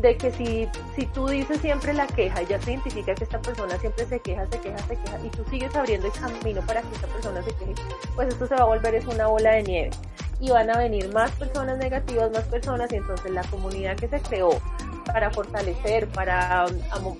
de 0.00 0.16
que 0.16 0.30
si, 0.32 0.68
si 0.94 1.06
tú 1.06 1.28
dices 1.28 1.60
siempre 1.60 1.92
la 1.92 2.06
queja, 2.06 2.42
ya 2.42 2.60
se 2.60 2.72
identifica 2.72 3.14
que 3.14 3.24
esta 3.24 3.40
persona 3.40 3.76
siempre 3.78 4.06
se 4.06 4.20
queja, 4.20 4.46
se 4.46 4.60
queja, 4.60 4.78
se 4.78 4.96
queja, 4.96 5.18
y 5.24 5.28
tú 5.30 5.44
sigues 5.50 5.74
abriendo 5.74 6.06
el 6.06 6.12
camino 6.12 6.60
para 6.62 6.82
que 6.82 6.94
esta 6.94 7.06
persona 7.08 7.42
se 7.42 7.52
queje, 7.54 7.74
pues 8.14 8.28
esto 8.28 8.46
se 8.46 8.54
va 8.54 8.62
a 8.62 8.66
volver 8.66 8.94
es 8.94 9.06
una 9.06 9.26
bola 9.26 9.52
de 9.52 9.62
nieve. 9.62 9.90
Y 10.40 10.50
van 10.50 10.70
a 10.70 10.78
venir 10.78 11.12
más 11.12 11.32
personas 11.32 11.78
negativas, 11.78 12.30
más 12.30 12.44
personas, 12.44 12.92
y 12.92 12.96
entonces 12.96 13.32
la 13.32 13.42
comunidad 13.44 13.96
que 13.96 14.06
se 14.06 14.20
creó 14.20 14.50
para 15.12 15.30
fortalecer, 15.30 16.08
para, 16.08 16.66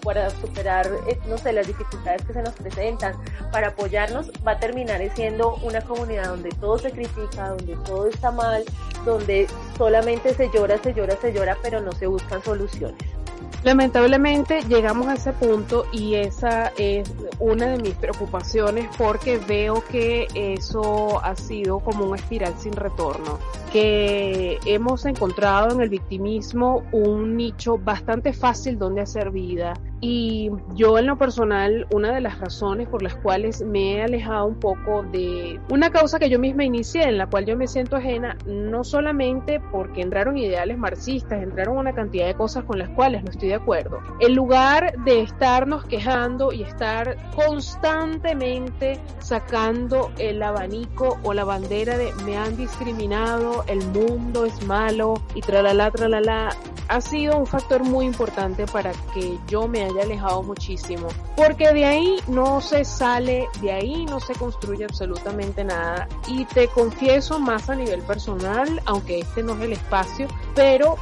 para 0.02 0.30
superar, 0.30 0.88
eh, 1.08 1.18
no 1.26 1.38
sé, 1.38 1.52
las 1.52 1.66
dificultades 1.66 2.22
que 2.22 2.32
se 2.32 2.42
nos 2.42 2.54
presentan, 2.54 3.14
para 3.50 3.68
apoyarnos, 3.68 4.30
va 4.46 4.52
a 4.52 4.60
terminar 4.60 5.00
siendo 5.14 5.56
una 5.56 5.80
comunidad 5.80 6.28
donde 6.28 6.50
todo 6.50 6.78
se 6.78 6.90
critica, 6.90 7.50
donde 7.50 7.76
todo 7.84 8.08
está 8.08 8.30
mal, 8.30 8.64
donde 9.04 9.46
solamente 9.76 10.34
se 10.34 10.50
llora, 10.50 10.78
se 10.78 10.92
llora, 10.94 11.16
se 11.20 11.32
llora, 11.32 11.56
pero 11.62 11.80
no 11.80 11.92
se 11.92 12.06
buscan 12.06 12.42
soluciones. 12.42 13.17
Lamentablemente 13.64 14.62
llegamos 14.68 15.08
a 15.08 15.14
ese 15.14 15.32
punto 15.32 15.84
y 15.92 16.14
esa 16.14 16.68
es 16.78 17.12
una 17.40 17.66
de 17.66 17.78
mis 17.78 17.94
preocupaciones 17.94 18.88
porque 18.96 19.38
veo 19.38 19.82
que 19.90 20.28
eso 20.34 21.22
ha 21.24 21.34
sido 21.34 21.80
como 21.80 22.04
un 22.04 22.14
espiral 22.14 22.54
sin 22.58 22.72
retorno, 22.72 23.38
que 23.72 24.58
hemos 24.64 25.04
encontrado 25.06 25.74
en 25.74 25.80
el 25.80 25.88
victimismo 25.88 26.84
un 26.92 27.36
nicho 27.36 27.78
bastante 27.78 28.32
fácil 28.32 28.78
donde 28.78 29.00
hacer 29.00 29.30
vida 29.30 29.74
y 30.00 30.50
yo 30.74 30.98
en 30.98 31.06
lo 31.06 31.18
personal 31.18 31.86
una 31.90 32.12
de 32.12 32.20
las 32.20 32.38
razones 32.38 32.88
por 32.88 33.02
las 33.02 33.16
cuales 33.16 33.62
me 33.62 33.94
he 33.94 34.02
alejado 34.02 34.46
un 34.46 34.54
poco 34.60 35.02
de 35.02 35.60
una 35.70 35.90
causa 35.90 36.18
que 36.18 36.30
yo 36.30 36.38
misma 36.38 36.64
inicié 36.64 37.02
en 37.04 37.18
la 37.18 37.26
cual 37.26 37.46
yo 37.46 37.56
me 37.56 37.66
siento 37.66 37.96
ajena 37.96 38.36
no 38.46 38.84
solamente 38.84 39.60
porque 39.72 40.02
entraron 40.02 40.38
ideales 40.38 40.78
marxistas, 40.78 41.42
entraron 41.42 41.78
una 41.78 41.94
cantidad 41.94 42.26
de 42.26 42.34
cosas 42.34 42.64
con 42.64 42.78
las 42.78 42.90
cuales 42.90 43.24
no 43.24 43.30
estoy 43.30 43.48
de 43.48 43.54
acuerdo. 43.54 43.98
En 44.20 44.34
lugar 44.34 44.94
de 45.04 45.22
estarnos 45.22 45.84
quejando 45.84 46.52
y 46.52 46.62
estar 46.62 47.16
constantemente 47.34 49.00
sacando 49.18 50.12
el 50.18 50.42
abanico 50.42 51.18
o 51.22 51.34
la 51.34 51.44
bandera 51.44 51.98
de 51.98 52.12
me 52.24 52.36
han 52.36 52.56
discriminado, 52.56 53.64
el 53.66 53.84
mundo 53.86 54.44
es 54.44 54.64
malo 54.64 55.14
y 55.34 55.40
tralala, 55.40 55.90
tralala, 55.90 56.50
ha 56.88 57.00
sido 57.00 57.36
un 57.36 57.46
factor 57.46 57.82
muy 57.82 58.06
importante 58.06 58.66
para 58.66 58.92
que 59.12 59.38
yo 59.48 59.68
me 59.68 59.87
haya 59.88 60.02
alejado 60.02 60.42
muchísimo. 60.42 61.08
Porque 61.36 61.72
de 61.72 61.84
ahí 61.84 62.16
no 62.28 62.60
se 62.60 62.84
sale, 62.84 63.48
de 63.60 63.72
ahí 63.72 64.06
no 64.06 64.20
se 64.20 64.34
construye 64.34 64.84
absolutamente 64.84 65.64
nada. 65.64 66.08
Y 66.26 66.44
te 66.46 66.68
confieso 66.68 67.38
más 67.38 67.68
a 67.68 67.74
nivel 67.74 68.02
personal, 68.02 68.80
aunque 68.84 69.20
este 69.20 69.42
no 69.42 69.54
es 69.54 69.60
el 69.60 69.72
espacio, 69.72 70.28
pero 70.54 70.96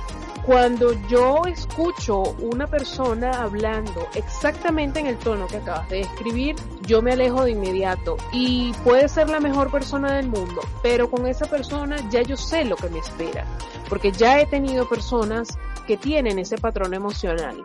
cuando 0.47 0.93
yo 1.09 1.43
escucho 1.47 2.23
una 2.41 2.69
persona 2.69 3.43
hablando 3.43 4.07
exactamente 4.15 5.01
en 5.01 5.07
el 5.07 5.19
tono 5.19 5.49
que 5.49 5.57
acabas 5.57 5.89
de 5.89 5.99
describir, 5.99 6.55
yo 6.83 7.03
me 7.03 7.13
alejo 7.13 7.43
de 7.43 7.51
inmediato 7.51 8.17
y 8.33 8.73
puede 8.85 9.09
ser 9.09 9.29
la 9.29 9.41
mejor 9.41 9.73
persona 9.73 10.15
del 10.15 10.29
mundo, 10.29 10.61
pero 10.85 11.11
con 11.11 11.27
esa 11.27 11.47
persona 11.47 11.97
ya 12.11 12.23
yo 12.23 12.37
sé 12.37 12.65
lo 12.65 12.77
que 12.77 12.89
me 12.91 13.01
espera, 13.01 13.45
porque 13.89 14.13
ya 14.13 14.41
he 14.41 14.47
tenido 14.47 14.89
personas 14.89 15.59
que 15.89 15.97
tienen 15.97 16.39
ese 16.39 16.59
patrón 16.59 16.95
emocional. 16.95 17.61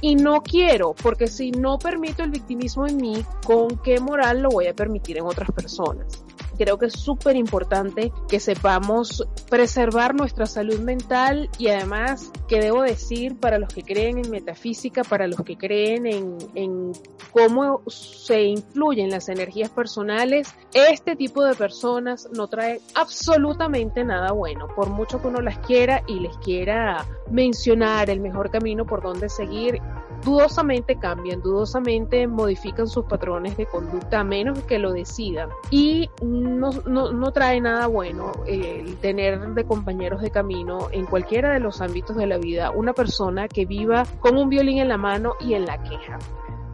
Y 0.00 0.14
no 0.14 0.42
quiero, 0.42 0.94
porque 0.94 1.26
si 1.26 1.50
no 1.50 1.78
permito 1.78 2.22
el 2.22 2.30
victimismo 2.30 2.86
en 2.86 2.96
mí, 2.96 3.24
¿con 3.44 3.78
qué 3.78 4.00
moral 4.00 4.42
lo 4.42 4.50
voy 4.50 4.66
a 4.66 4.74
permitir 4.74 5.18
en 5.18 5.24
otras 5.24 5.50
personas? 5.50 6.24
Creo 6.58 6.78
que 6.78 6.86
es 6.86 6.94
súper 6.94 7.36
importante 7.36 8.12
que 8.28 8.40
sepamos 8.40 9.26
preservar 9.48 10.14
nuestra 10.14 10.46
salud 10.46 10.80
mental 10.80 11.48
y 11.58 11.68
además 11.68 12.30
que 12.48 12.60
debo 12.60 12.82
decir 12.82 13.38
para 13.38 13.58
los 13.58 13.72
que 13.72 13.82
creen 13.82 14.18
en 14.18 14.30
metafísica, 14.30 15.04
para 15.04 15.26
los 15.26 15.40
que 15.42 15.56
creen 15.56 16.06
en, 16.06 16.36
en 16.54 16.92
cómo 17.32 17.82
se 17.86 18.42
influyen 18.42 19.10
las 19.10 19.28
energías 19.28 19.70
personales, 19.70 20.54
este 20.74 21.16
tipo 21.16 21.44
de 21.44 21.54
personas 21.54 22.28
no 22.32 22.48
trae 22.48 22.80
absolutamente 22.94 24.04
nada 24.04 24.32
bueno, 24.32 24.68
por 24.74 24.90
mucho 24.90 25.20
que 25.22 25.28
uno 25.28 25.40
las 25.40 25.58
quiera 25.58 26.02
y 26.06 26.20
les 26.20 26.36
quiera 26.38 27.06
mencionar 27.30 28.10
el 28.10 28.20
mejor 28.20 28.50
camino 28.50 28.84
por 28.84 29.02
donde 29.02 29.28
seguir, 29.28 29.80
dudosamente 30.24 30.96
cambian, 30.96 31.40
dudosamente 31.42 32.26
modifican 32.26 32.86
sus 32.86 33.04
patrones 33.04 33.56
de 33.56 33.66
conducta 33.66 34.20
a 34.20 34.24
menos 34.24 34.58
que 34.60 34.78
lo 34.78 34.92
decidan. 34.92 35.48
Y 35.70 36.10
no, 36.22 36.47
no, 36.48 37.12
no 37.12 37.32
trae 37.32 37.60
nada 37.60 37.86
bueno 37.86 38.32
el 38.46 38.96
tener 38.96 39.54
de 39.54 39.64
compañeros 39.64 40.20
de 40.22 40.30
camino 40.30 40.88
en 40.92 41.06
cualquiera 41.06 41.52
de 41.52 41.60
los 41.60 41.80
ámbitos 41.80 42.16
de 42.16 42.26
la 42.26 42.38
vida 42.38 42.70
una 42.70 42.92
persona 42.92 43.48
que 43.48 43.66
viva 43.66 44.04
con 44.20 44.36
un 44.36 44.48
violín 44.48 44.78
en 44.78 44.88
la 44.88 44.98
mano 44.98 45.34
y 45.40 45.54
en 45.54 45.66
la 45.66 45.82
queja. 45.82 46.18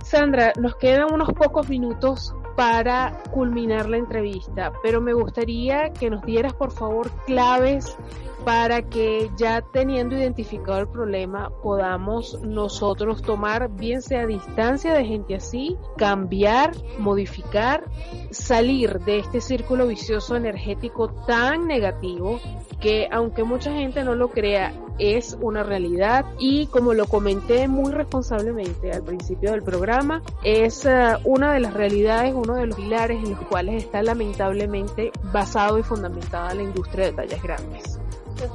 Sandra, 0.02 0.52
nos 0.58 0.76
quedan 0.76 1.12
unos 1.12 1.32
pocos 1.32 1.68
minutos 1.68 2.34
para 2.56 3.22
culminar 3.32 3.88
la 3.88 3.96
entrevista, 3.96 4.72
pero 4.82 5.00
me 5.00 5.12
gustaría 5.12 5.92
que 5.92 6.10
nos 6.10 6.22
dieras 6.22 6.54
por 6.54 6.70
favor 6.70 7.10
claves 7.26 7.96
para 8.44 8.82
que 8.82 9.30
ya 9.36 9.62
teniendo 9.62 10.16
identificado 10.16 10.78
el 10.78 10.88
problema 10.88 11.50
podamos 11.62 12.40
nosotros 12.42 13.22
tomar 13.22 13.70
bien 13.70 14.02
sea 14.02 14.26
distancia 14.26 14.92
de 14.92 15.04
gente 15.04 15.34
así, 15.34 15.76
cambiar, 15.96 16.72
modificar, 16.98 17.84
salir 18.30 19.00
de 19.00 19.20
este 19.20 19.40
círculo 19.40 19.86
vicioso 19.86 20.36
energético 20.36 21.08
tan 21.26 21.66
negativo 21.66 22.38
que 22.80 23.08
aunque 23.10 23.44
mucha 23.44 23.72
gente 23.72 24.04
no 24.04 24.14
lo 24.14 24.28
crea 24.28 24.74
es 24.98 25.36
una 25.40 25.62
realidad 25.62 26.26
y 26.38 26.66
como 26.66 26.94
lo 26.94 27.06
comenté 27.06 27.66
muy 27.66 27.92
responsablemente 27.92 28.92
al 28.92 29.02
principio 29.02 29.52
del 29.52 29.62
programa 29.62 30.22
es 30.44 30.84
uh, 30.84 31.18
una 31.24 31.52
de 31.52 31.60
las 31.60 31.74
realidades, 31.74 32.34
uno 32.44 32.54
de 32.54 32.66
los 32.66 32.76
pilares 32.76 33.22
en 33.22 33.30
los 33.32 33.40
cuales 33.46 33.84
está 33.84 34.02
lamentablemente 34.02 35.10
basado 35.32 35.78
y 35.78 35.82
fundamentada 35.82 36.54
la 36.54 36.62
industria 36.62 37.06
de 37.06 37.12
tallas 37.12 37.42
grandes 37.42 37.98
pues 38.36 38.50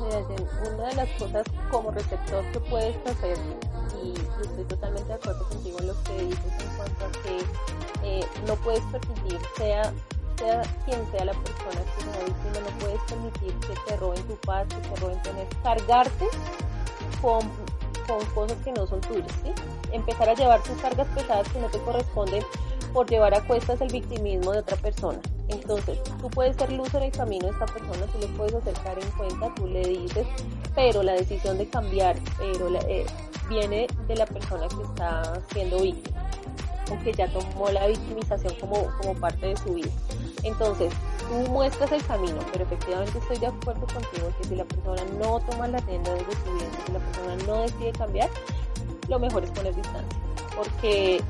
una 0.73 0.87
de 0.87 0.95
las 0.95 1.09
cosas 1.11 1.45
como 1.71 1.91
receptor 1.91 2.43
que 2.51 2.59
puedes 2.59 2.95
hacer, 3.07 3.37
y 4.03 4.13
estoy 4.41 4.63
totalmente 4.65 5.07
de 5.07 5.13
acuerdo 5.13 5.47
contigo 5.47 5.79
en 5.79 5.87
lo 5.87 6.03
que 6.03 6.17
dices 6.23 6.53
en 6.59 6.77
cuanto 6.77 7.05
a 7.05 7.11
que 7.23 7.39
eh, 8.03 8.25
no 8.47 8.55
puedes 8.55 8.81
permitir, 8.85 9.39
sea, 9.55 9.93
sea 10.37 10.61
quien 10.85 11.11
sea 11.11 11.25
la 11.25 11.33
persona 11.33 11.81
que 11.95 12.03
sea 12.03 12.25
víctima, 12.25 12.69
no 12.69 12.79
puedes 12.79 13.01
permitir 13.03 13.53
que 13.59 13.73
te 13.87 13.97
roben 13.97 14.23
tu 14.23 14.35
paz, 14.37 14.67
que 14.67 14.75
te 14.75 14.95
roben 15.01 15.21
tener, 15.21 15.47
cargarte 15.63 16.27
con, 17.21 17.41
con 18.07 18.25
cosas 18.33 18.57
que 18.63 18.71
no 18.71 18.85
son 18.85 19.01
tuyas, 19.01 19.31
¿sí? 19.43 19.51
Empezar 19.91 20.29
a 20.29 20.33
llevar 20.33 20.61
tus 20.63 20.77
cargas 20.81 21.07
pesadas 21.15 21.47
que 21.49 21.59
no 21.59 21.67
te 21.67 21.79
corresponden 21.79 22.43
por 22.93 23.09
llevar 23.09 23.33
a 23.33 23.41
cuestas 23.41 23.81
el 23.81 23.89
victimismo 23.89 24.51
de 24.51 24.59
otra 24.59 24.77
persona. 24.77 25.19
Entonces, 25.47 25.99
tú 26.21 26.29
puedes 26.29 26.55
ser 26.55 26.71
luz 26.71 26.93
en 26.93 27.03
el 27.03 27.11
camino 27.11 27.47
de 27.47 27.51
esta 27.51 27.65
persona, 27.65 28.05
tú 28.11 28.19
le 28.19 28.27
puedes 28.27 28.53
acercar 28.53 28.97
en 28.99 29.09
cuenta, 29.11 29.53
tú 29.55 29.67
le 29.67 29.81
dices, 29.81 30.27
pero 30.75 31.03
la 31.03 31.13
decisión 31.13 31.57
de 31.57 31.67
cambiar 31.67 32.15
pero 32.37 32.69
eh, 32.87 33.05
viene 33.49 33.87
de 34.07 34.15
la 34.15 34.25
persona 34.25 34.67
que 34.67 34.83
está 34.83 35.41
siendo 35.51 35.81
víctima 35.81 36.29
o 36.91 37.03
que 37.03 37.13
ya 37.13 37.27
tomó 37.31 37.69
la 37.69 37.87
victimización 37.87 38.53
como, 38.59 38.87
como 38.97 39.13
parte 39.15 39.47
de 39.47 39.57
su 39.57 39.73
vida. 39.73 39.91
Entonces, 40.43 40.91
tú 41.27 41.51
muestras 41.51 41.91
el 41.91 42.05
camino, 42.05 42.39
pero 42.51 42.63
efectivamente 42.63 43.17
estoy 43.17 43.37
de 43.37 43.47
acuerdo 43.47 43.85
contigo 43.87 44.31
que 44.37 44.47
si 44.47 44.55
la 44.55 44.65
persona 44.65 45.03
no 45.19 45.39
toma 45.39 45.67
la 45.67 45.81
tienda 45.81 46.13
desde 46.13 46.31
su 46.31 46.53
vida, 46.53 46.65
si 46.85 46.91
la 46.91 46.99
persona 46.99 47.35
no 47.45 47.61
decide 47.61 47.91
cambiar, 47.91 48.29
lo 49.07 49.19
mejor 49.19 49.43
es 49.43 49.51
poner 49.51 49.75
distancia. 49.75 50.28
Porque 50.59 51.21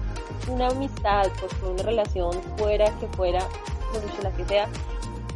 una 0.49 0.69
amistad, 0.69 1.27
porque 1.39 1.65
una 1.65 1.83
relación 1.83 2.33
fuera 2.57 2.85
que 2.99 3.07
fuera, 3.09 3.39
por 3.93 4.01
mucho 4.01 4.23
la 4.23 4.31
que 4.31 4.45
sea, 4.45 4.67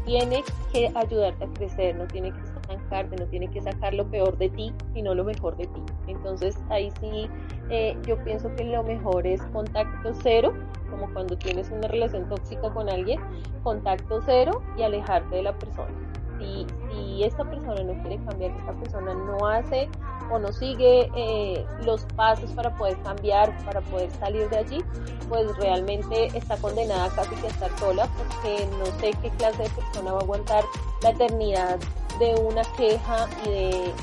tiene 0.03 0.43
que 0.71 0.91
ayudarte 0.95 1.45
a 1.45 1.47
crecer, 1.49 1.95
no 1.95 2.08
tiene 2.08 2.32
que 2.32 2.39
estancarte, 2.39 3.15
no 3.15 3.27
tiene 3.27 3.47
que 3.49 3.62
sacar 3.62 3.93
lo 3.93 4.06
peor 4.10 4.36
de 4.38 4.49
ti, 4.49 4.73
sino 4.93 5.13
lo 5.13 5.23
mejor 5.23 5.56
de 5.58 5.67
ti. 5.67 5.82
Entonces 6.08 6.58
ahí 6.69 6.91
sí 6.99 7.29
eh, 7.69 7.95
yo 8.08 8.17
pienso 8.23 8.53
que 8.56 8.63
lo 8.63 8.84
mejor 8.84 9.27
es 9.27 9.41
contacto 9.53 10.13
cero, 10.23 10.53
como 10.89 11.12
cuando 11.13 11.38
tienes 11.38 11.69
una 11.69 11.87
relación 11.87 12.27
tóxica 12.27 12.73
con 12.73 12.89
alguien, 12.89 13.19
contacto 13.63 14.21
cero 14.25 14.63
y 14.75 14.81
alejarte 14.81 15.35
de 15.35 15.44
la 15.44 15.54
persona. 15.54 16.12
Si, 16.44 16.67
si 16.91 17.23
esta 17.23 17.44
persona 17.46 17.83
no 17.83 17.94
quiere 18.02 18.23
cambiar, 18.25 18.52
esta 18.52 18.73
persona 18.73 19.13
no 19.13 19.48
hace 19.48 19.89
o 20.31 20.39
no 20.39 20.52
sigue 20.52 21.10
eh, 21.15 21.65
los 21.85 22.06
pasos 22.15 22.52
para 22.52 22.75
poder 22.75 22.98
cambiar, 23.04 23.56
para 23.65 23.81
poder 23.81 24.12
salir 24.12 24.50
de 24.50 24.58
allí, 24.58 24.83
pues 25.29 25.56
realmente 25.58 26.25
está 26.37 26.58
condenada 26.58 27.10
casi 27.15 27.35
que 27.35 27.48
a 27.48 27.50
estar 27.50 27.79
sola 27.79 28.10
porque 28.17 28.67
no 28.77 28.85
sé 29.00 29.12
qué 29.21 29.29
clase 29.37 29.63
de 29.63 29.69
persona 29.69 30.12
va 30.12 30.19
a 30.19 30.23
aguantar 30.23 30.63
la 31.02 31.12
eternidad 31.12 31.79
de 32.19 32.35
una 32.35 32.62
queja 32.77 33.27
y 33.46 33.50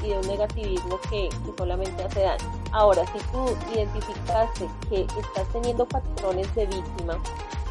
de, 0.08 0.18
un 0.18 0.26
negativismo 0.26 0.98
que, 1.08 1.28
solamente 1.56 2.02
hace 2.02 2.20
daño. 2.20 2.59
Ahora, 2.72 3.04
si 3.06 3.18
tú 3.32 3.56
identificaste 3.74 4.68
que 4.88 5.02
estás 5.02 5.48
teniendo 5.52 5.86
patrones 5.86 6.54
de 6.54 6.66
víctima, 6.66 7.18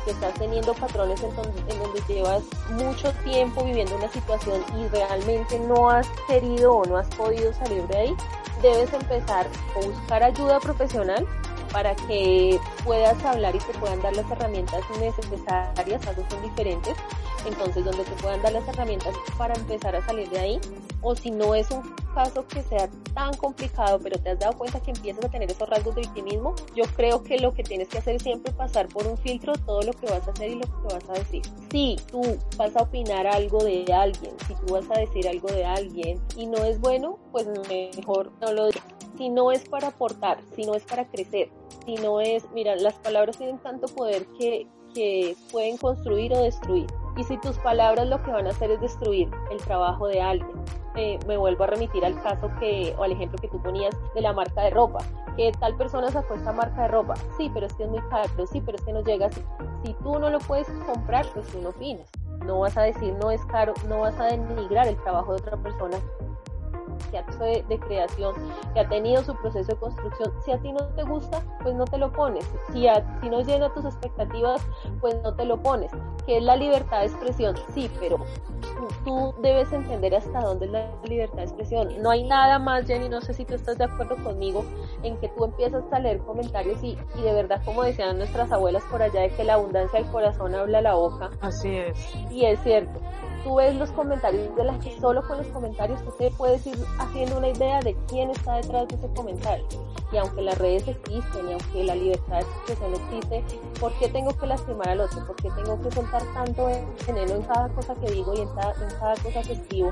que 0.04 0.12
estás 0.12 0.34
teniendo 0.34 0.74
patrones 0.74 1.22
en 1.24 1.36
donde, 1.36 2.02
llevas 2.08 2.43
mucho 2.72 3.12
tiempo 3.24 3.64
viviendo 3.64 3.95
una 3.95 4.10
situación 4.10 4.64
y 4.78 4.88
realmente 4.88 5.60
no 5.60 5.89
has 5.89 6.08
querido 6.28 6.74
o 6.74 6.86
no 6.86 6.97
has 6.97 7.08
podido 7.16 7.54
salir 7.54 7.86
de 7.88 7.97
ahí, 7.97 8.16
debes 8.62 8.91
empezar 8.93 9.47
a 9.76 9.86
buscar 9.86 10.24
ayuda 10.24 10.60
profesional 10.60 11.26
para 11.72 11.95
que 11.95 12.59
puedas 12.84 13.24
hablar 13.24 13.55
y 13.55 13.59
te 13.59 13.74
puedan 13.80 14.01
dar 14.01 14.15
las 14.15 14.30
herramientas 14.32 14.82
necesarias, 14.99 16.07
algo 16.07 16.26
son 16.30 16.41
diferentes, 16.41 16.95
entonces 17.45 17.86
donde 17.86 18.03
te 18.03 18.11
puedan 18.22 18.41
dar 18.41 18.53
las 18.53 18.67
herramientas 18.67 19.13
para 19.38 19.55
empezar 19.55 19.95
a 19.95 20.05
salir 20.05 20.30
de 20.30 20.39
ahí, 20.39 20.61
o 21.01 21.15
si 21.15 21.32
no 21.32 21.55
es 21.55 21.70
un 21.72 21.82
caso 22.13 22.45
que 22.47 22.61
sea 22.63 22.89
tan 23.13 23.34
complicado, 23.36 23.99
pero 23.99 24.20
te 24.20 24.32
has 24.32 24.39
dado 24.39 24.57
cuenta 24.57 24.82
que 24.82 24.91
empiezas 24.91 25.24
a 25.24 25.30
tener 25.30 25.49
esos 25.49 25.70
rasgos 25.70 25.95
de 25.95 26.01
victimismo, 26.01 26.55
yo 26.76 26.84
creo 26.95 27.24
que 27.24 27.38
lo 27.38 27.53
que 27.53 27.63
tienes 27.63 27.88
que 27.88 27.99
hacer 27.99 28.15
es 28.15 28.24
siempre 28.24 28.51
pasar 28.51 28.88
por 28.88 29.07
un 29.07 29.17
filtro 29.17 29.53
todo 29.53 29.82
lo 29.82 29.93
que 29.93 30.07
vas 30.07 30.28
a 30.28 30.32
hacer 30.32 30.51
y 30.51 30.55
lo 30.55 30.65
que 30.65 30.93
vas 30.93 31.09
a 31.09 31.13
decir. 31.13 31.41
Si 31.72 31.97
tú 32.11 32.22
vas 32.57 32.76
a 32.76 32.84
opinar 32.84 33.28
algo 33.28 33.63
de 33.63 33.86
alguien, 33.93 34.34
si 34.47 34.55
tú 34.55 34.74
vas 34.74 34.86
a 34.89 34.99
decir 34.99 35.28
algo 35.28 35.47
de 35.49 35.65
alguien 35.65 36.22
y 36.36 36.45
no 36.47 36.57
es 36.65 36.80
bueno, 36.80 37.20
pues 37.32 37.47
mejor 37.47 38.32
no 38.41 38.51
lo 38.51 38.67
digas 38.67 38.99
si 39.18 39.30
no 39.30 39.51
es 39.51 39.68
para 39.68 39.89
aportar, 39.89 40.39
si 40.55 40.64
no 40.64 40.76
es 40.76 40.84
para 40.84 41.05
crecer, 41.05 41.49
si 41.86 41.95
no 41.95 42.22
es, 42.22 42.49
mira, 42.51 42.76
las 42.76 42.95
palabras 42.95 43.38
tienen 43.38 43.60
tanto 43.60 43.88
poder 43.88 44.26
que, 44.38 44.68
que 44.93 45.36
pueden 45.51 45.78
construir 45.78 46.34
o 46.34 46.43
destruir. 46.43 46.88
Y 47.18 47.24
si 47.24 47.38
tus 47.38 47.57
palabras 47.57 48.07
lo 48.07 48.22
que 48.24 48.32
van 48.32 48.47
a 48.47 48.51
hacer 48.51 48.72
es 48.72 48.80
destruir 48.80 49.30
el 49.51 49.57
trabajo 49.57 50.07
de 50.07 50.22
alguien, 50.22 50.55
eh, 50.95 51.20
me 51.28 51.38
vuelvo 51.38 51.66
a 51.66 51.68
remitir 51.68 52.03
al 52.05 52.22
caso 52.22 52.49
que, 52.60 52.95
o 52.97 53.03
al 53.03 53.12
ejemplo 53.12 53.38
que 53.39 53.47
tú 53.47 53.62
ponías 53.62 53.95
de 54.16 54.22
la 54.22 54.34
marca 54.34 54.64
de 54.64 54.70
ropa, 54.70 54.99
que 55.36 55.51
tal 55.60 55.76
persona 55.76 56.10
sacó 56.12 56.36
esta 56.36 56.51
marca 56.51 56.84
de 56.84 56.88
ropa, 56.88 57.16
sí, 57.38 57.49
pero 57.53 57.68
es 57.68 57.74
que 57.74 57.84
es 57.84 57.89
muy 57.89 58.01
caro, 58.10 58.30
sí, 58.51 58.62
pero 58.62 58.78
es 58.78 58.84
que 58.84 58.93
no 58.93 59.03
llega 59.03 59.28
así. 59.28 59.41
Si 59.84 59.93
tú 59.95 60.20
no 60.20 60.30
lo 60.30 60.39
puedes 60.39 60.68
comprar, 60.86 61.26
pues 61.34 61.47
tú 61.47 61.62
no 61.62 61.70
opinas. 61.70 62.10
No 62.45 62.60
vas 62.60 62.78
a 62.78 62.84
decir 62.84 63.14
no 63.22 63.32
es 63.32 63.43
caro, 63.45 63.74
no 63.88 63.99
vas 63.99 64.18
a 64.20 64.26
denigrar 64.26 64.88
el 64.88 64.95
trabajo 65.01 65.34
de 65.34 65.41
otra 65.41 65.57
persona 65.57 65.97
que 67.12 67.18
ha 67.18 67.24
de, 67.24 67.64
de, 67.68 67.80
creación, 67.80 68.36
que 68.74 68.80
ha 68.80 68.89
tenido 68.89 69.24
su 69.24 69.36
proceso 69.36 69.74
de 69.74 69.80
construcción. 69.80 70.34
Si 70.45 70.52
a 70.52 70.58
ti 70.58 70.72
no 70.72 70.86
te 70.95 71.04
gusta, 71.04 71.41
pues 71.62 71.76
no 71.76 71.86
te 71.86 71.97
lo 71.97 72.12
pones. 72.12 72.45
Si, 72.74 72.88
si 73.22 73.30
no 73.30 73.41
llena 73.41 73.74
tus 73.74 73.86
expectativas, 73.86 74.62
pues 75.02 75.16
no 75.24 75.34
te 75.36 75.45
lo 75.45 75.62
pones. 75.62 75.91
Que 76.26 76.38
es 76.38 76.43
la 76.43 76.56
libertad 76.56 77.00
de 77.00 77.06
expresión, 77.08 77.56
sí, 77.74 77.89
pero 78.00 78.20
tú, 79.04 79.34
debes 79.41 79.72
entender 79.74 80.16
hasta 80.16 80.39
dónde 80.41 80.66
es 80.66 80.72
la 80.72 80.91
libertad 81.04 81.38
de 81.38 81.43
expresión. 81.43 82.02
No 82.02 82.12
hay 82.12 82.24
nada 82.24 82.60
más, 82.60 82.86
Jenny, 82.86 83.10
no 83.10 83.22
sé 83.22 83.34
si 83.34 83.45
tú 83.45 83.56
estás 83.56 83.78
de 83.78 83.86
acuerdo 83.86 84.16
conmigo, 84.24 84.64
en 85.04 85.18
que 85.18 85.30
tú 85.30 85.45
empiezas 85.45 85.84
a 85.91 86.00
leer 86.00 86.20
comentarios 86.20 86.84
y, 86.84 86.97
y 87.16 87.22
de 87.22 87.34
verdad, 87.34 87.62
como 87.66 87.84
decían 87.84 88.18
nuestras 88.18 88.52
abuelas 88.52 88.84
por 88.89 89.02
allá, 89.02 89.22
de 89.22 89.30
que 89.30 89.43
la 89.43 89.56
abundancia 89.56 90.00
del 90.00 90.12
corazón 90.12 90.56
habla 90.56 90.82
la 90.82 90.93
boca. 90.93 91.30
Así 91.41 91.78
es. 91.78 92.16
Y 92.32 92.45
es 92.45 92.60
cierto 92.62 93.00
tú 93.43 93.56
ves 93.56 93.76
los 93.76 93.91
comentarios 93.91 94.56
de 94.56 94.64
las 94.64 94.84
que 94.84 95.00
solo 95.00 95.26
con 95.28 95.38
los 95.38 95.47
comentarios 95.47 96.04
tú 96.04 96.12
te 96.18 96.30
puedes 96.32 96.66
ir 96.68 96.78
haciendo 96.97 97.37
una 97.37 97.49
idea 97.49 97.79
de 97.81 97.95
quién 98.07 98.29
está 98.29 98.55
detrás 98.55 98.87
de 98.87 98.95
ese 98.95 99.07
comentario. 99.13 99.65
Y 100.11 100.17
aunque 100.17 100.41
las 100.41 100.57
redes 100.57 100.87
existen 100.87 101.49
y 101.49 101.53
aunque 101.53 101.83
la 101.83 101.95
libertad 101.95 102.37
de 102.37 102.41
expresión 102.41 102.93
existe, 102.93 103.43
¿por 103.79 103.93
qué 103.99 104.09
tengo 104.09 104.35
que 104.35 104.47
lastimar 104.47 104.89
al 104.89 105.01
otro? 105.01 105.25
¿Por 105.27 105.35
qué 105.35 105.49
tengo 105.51 105.79
que 105.81 105.91
soltar 105.91 106.23
tanto 106.33 106.65
veneno 107.05 107.35
en 107.35 107.41
cada 107.43 107.69
cosa 107.69 107.93
que 107.95 108.11
digo 108.11 108.33
y 108.33 108.41
en 108.41 108.49
cada, 108.49 108.73
en 108.73 108.89
cada 108.99 109.15
cosa 109.17 109.41
que 109.43 109.53
escribo? 109.53 109.91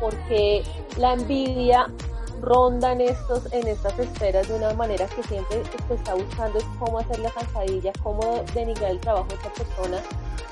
Porque 0.00 0.62
la 0.96 1.12
envidia 1.12 1.92
ronda 2.40 2.92
en, 2.92 3.00
estos, 3.00 3.52
en 3.52 3.66
estas 3.66 3.98
esferas 3.98 4.48
de 4.48 4.54
una 4.54 4.72
manera 4.74 5.06
que 5.06 5.22
siempre 5.22 5.62
se 5.86 5.94
está 5.94 6.14
buscando 6.14 6.58
es 6.58 6.64
cómo 6.78 6.98
hacer 6.98 7.18
la 7.20 7.30
zancadilla, 7.30 7.92
cómo 8.02 8.42
denigrar 8.54 8.92
el 8.92 9.00
trabajo 9.00 9.26
de 9.28 9.34
esta 9.34 9.50
persona, 9.50 9.98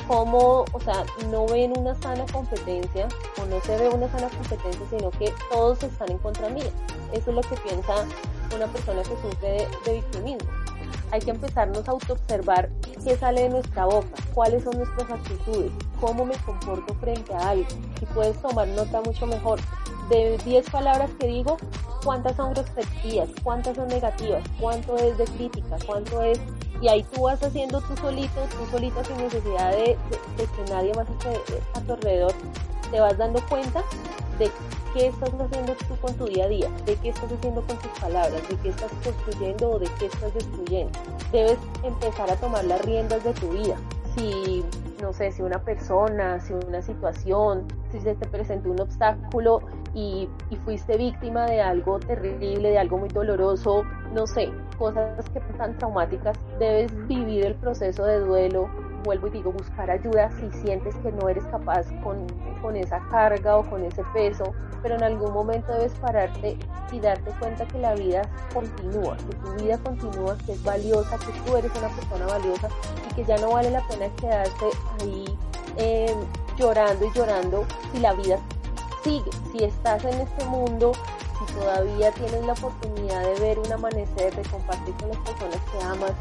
cómo, 0.06 0.64
o 0.72 0.80
sea, 0.80 1.04
no 1.30 1.46
ven 1.46 1.72
una 1.76 1.94
sana 1.96 2.24
competencia 2.32 3.08
o 3.40 3.46
no 3.46 3.60
se 3.62 3.76
ve 3.76 3.88
una 3.88 4.08
sana 4.10 4.28
competencia, 4.28 4.86
sino 4.90 5.10
que 5.10 5.32
todos 5.50 5.82
están 5.82 6.10
en 6.10 6.18
contra 6.18 6.48
mía. 6.48 6.70
Eso 7.12 7.30
es 7.30 7.36
lo 7.36 7.42
que 7.42 7.56
piensa 7.56 8.04
una 8.54 8.66
persona 8.68 9.02
que 9.02 9.10
sufre 9.10 9.68
de, 9.84 9.92
victimismo. 9.92 10.50
Hay 11.10 11.20
que 11.20 11.30
empezarnos 11.30 11.88
a 11.88 11.92
autoobservar 11.92 12.68
qué 13.04 13.16
sale 13.16 13.42
de 13.42 13.48
nuestra 13.50 13.86
boca, 13.86 14.08
cuáles 14.34 14.64
son 14.64 14.76
nuestras 14.76 15.10
actitudes, 15.10 15.72
cómo 16.00 16.24
me 16.24 16.36
comporto 16.38 16.94
frente 16.94 17.32
a 17.34 17.50
algo. 17.50 17.66
Si 17.98 18.06
puedes 18.06 18.40
tomar 18.42 18.68
nota 18.68 19.00
mucho 19.02 19.26
mejor. 19.26 19.60
De 20.10 20.38
10 20.44 20.70
palabras 20.70 21.10
que 21.18 21.26
digo, 21.26 21.56
cuántas 22.04 22.36
son 22.36 22.54
groserías, 22.54 23.28
cuántas 23.42 23.74
son 23.76 23.88
negativas, 23.88 24.44
cuánto 24.60 24.96
es 24.96 25.18
de 25.18 25.24
crítica, 25.24 25.76
cuánto 25.84 26.22
es 26.22 26.38
y 26.80 26.88
ahí 26.88 27.02
tú 27.14 27.22
vas 27.22 27.42
haciendo 27.42 27.80
tú 27.80 27.96
solito, 27.96 28.40
tú 28.50 28.70
solito 28.70 29.02
sin 29.04 29.16
necesidad 29.16 29.72
de, 29.72 29.96
que 30.36 30.72
nadie 30.72 30.92
más 30.94 31.08
esté 31.08 31.40
a 31.74 31.80
tu 31.80 31.92
alrededor, 31.94 32.32
te 32.90 33.00
vas 33.00 33.16
dando 33.18 33.40
cuenta 33.48 33.82
de 34.38 34.50
qué 34.94 35.08
estás 35.08 35.30
haciendo 35.34 35.74
tú 35.74 35.96
con 36.00 36.14
tu 36.14 36.24
día 36.26 36.44
a 36.44 36.48
día, 36.48 36.70
de 36.84 36.96
qué 36.96 37.10
estás 37.10 37.30
haciendo 37.30 37.62
con 37.62 37.76
tus 37.78 38.00
palabras, 38.00 38.48
de 38.48 38.56
qué 38.56 38.68
estás 38.70 38.90
construyendo 39.04 39.70
o 39.72 39.78
de 39.78 39.88
qué 39.98 40.06
estás 40.06 40.32
destruyendo. 40.34 40.98
Debes 41.32 41.58
empezar 41.82 42.30
a 42.30 42.36
tomar 42.36 42.64
las 42.64 42.82
riendas 42.84 43.22
de 43.24 43.32
tu 43.34 43.50
vida. 43.50 43.76
Si, 44.14 44.64
no 45.02 45.12
sé, 45.12 45.32
si 45.32 45.42
una 45.42 45.62
persona, 45.62 46.40
si 46.40 46.54
una 46.54 46.80
situación, 46.80 47.66
si 47.92 48.00
se 48.00 48.14
te 48.14 48.26
presentó 48.26 48.70
un 48.70 48.80
obstáculo 48.80 49.60
y, 49.94 50.28
y 50.50 50.56
fuiste 50.56 50.96
víctima 50.96 51.46
de 51.46 51.60
algo 51.60 51.98
terrible, 51.98 52.70
de 52.70 52.78
algo 52.78 52.98
muy 52.98 53.08
doloroso, 53.10 53.84
no 54.14 54.26
sé, 54.26 54.50
cosas 54.78 55.28
que 55.30 55.40
tan 55.58 55.76
traumáticas, 55.76 56.38
debes 56.58 56.90
vivir 57.06 57.44
el 57.44 57.54
proceso 57.54 58.04
de 58.04 58.20
duelo, 58.20 58.70
vuelvo 59.06 59.28
y 59.28 59.30
digo, 59.30 59.52
buscar 59.52 59.90
ayuda 59.90 60.30
si 60.32 60.50
sientes 60.60 60.94
que 60.96 61.12
no 61.12 61.28
eres 61.28 61.44
capaz 61.44 61.86
con, 62.02 62.26
con 62.60 62.76
esa 62.76 63.00
carga 63.08 63.56
o 63.56 63.70
con 63.70 63.82
ese 63.84 64.02
peso, 64.12 64.52
pero 64.82 64.96
en 64.96 65.04
algún 65.04 65.32
momento 65.32 65.72
debes 65.72 65.94
pararte 65.94 66.58
y 66.92 67.00
darte 67.00 67.30
cuenta 67.38 67.66
que 67.66 67.78
la 67.78 67.94
vida 67.94 68.22
continúa, 68.52 69.16
que 69.16 69.36
tu 69.36 69.64
vida 69.64 69.78
continúa, 69.78 70.36
que 70.44 70.52
es 70.52 70.62
valiosa, 70.62 71.16
que 71.18 71.32
tú 71.44 71.56
eres 71.56 71.70
una 71.76 71.88
persona 71.88 72.26
valiosa 72.26 72.68
y 73.10 73.14
que 73.14 73.24
ya 73.24 73.38
no 73.38 73.52
vale 73.52 73.70
la 73.70 73.86
pena 73.88 74.08
quedarse 74.16 74.66
ahí 75.00 75.24
eh, 75.76 76.14
llorando 76.58 77.06
y 77.06 77.12
llorando 77.12 77.64
si 77.92 78.00
la 78.00 78.12
vida 78.14 78.38
sigue, 79.02 79.30
si 79.52 79.64
estás 79.64 80.04
en 80.04 80.20
este 80.20 80.44
mundo 80.46 80.92
si 81.38 81.52
todavía 81.52 82.12
tienes 82.12 82.44
la 82.44 82.52
oportunidad 82.52 83.22
de 83.22 83.40
ver 83.40 83.58
un 83.58 83.72
amanecer, 83.72 84.34
de 84.34 84.42
compartir 84.48 84.94
con 84.94 85.08
las 85.08 85.18
personas 85.18 85.60
que 85.70 85.84
amas, 85.84 86.12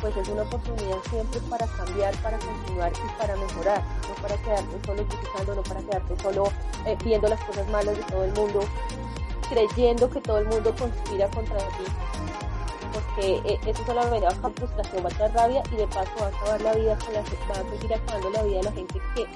pues 0.00 0.16
es 0.16 0.28
una 0.28 0.42
oportunidad 0.42 0.96
siempre 1.10 1.40
para 1.48 1.66
cambiar, 1.66 2.14
para 2.22 2.38
continuar 2.38 2.92
y 2.92 3.20
para 3.20 3.36
mejorar, 3.36 3.82
no 4.08 4.14
para 4.22 4.36
quedarte 4.38 4.86
solo 4.86 5.06
criticando, 5.06 5.54
no 5.54 5.62
para 5.62 5.80
quedarte 5.80 6.22
solo 6.22 6.44
eh, 6.86 6.96
viendo 7.04 7.28
las 7.28 7.40
cosas 7.44 7.68
malas 7.68 7.96
de 7.96 8.02
todo 8.04 8.24
el 8.24 8.32
mundo, 8.32 8.60
creyendo 9.48 10.10
que 10.10 10.20
todo 10.20 10.38
el 10.38 10.46
mundo 10.46 10.74
conspira 10.76 11.28
contra 11.28 11.58
ti, 11.58 11.84
porque 12.92 13.40
eh, 13.44 13.60
eso 13.66 13.84
solamente 13.86 14.26
va 14.26 14.48
a 14.48 14.50
frustración, 14.50 15.04
va 15.04 15.08
a 15.08 15.12
traer 15.12 15.32
rabia 15.34 15.62
y 15.70 15.76
de 15.76 15.86
paso 15.86 16.10
va 16.20 16.26
a 16.26 16.28
acabar 16.28 16.60
la 16.62 16.72
vida, 16.74 16.98
con 16.98 17.14
la, 17.14 17.20
va 17.20 17.60
a 17.60 17.70
seguir 17.70 17.94
acabando 17.94 18.30
la 18.30 18.42
vida 18.42 18.56
de 18.56 18.62
la 18.64 18.72
gente 18.72 19.00
que, 19.14 19.26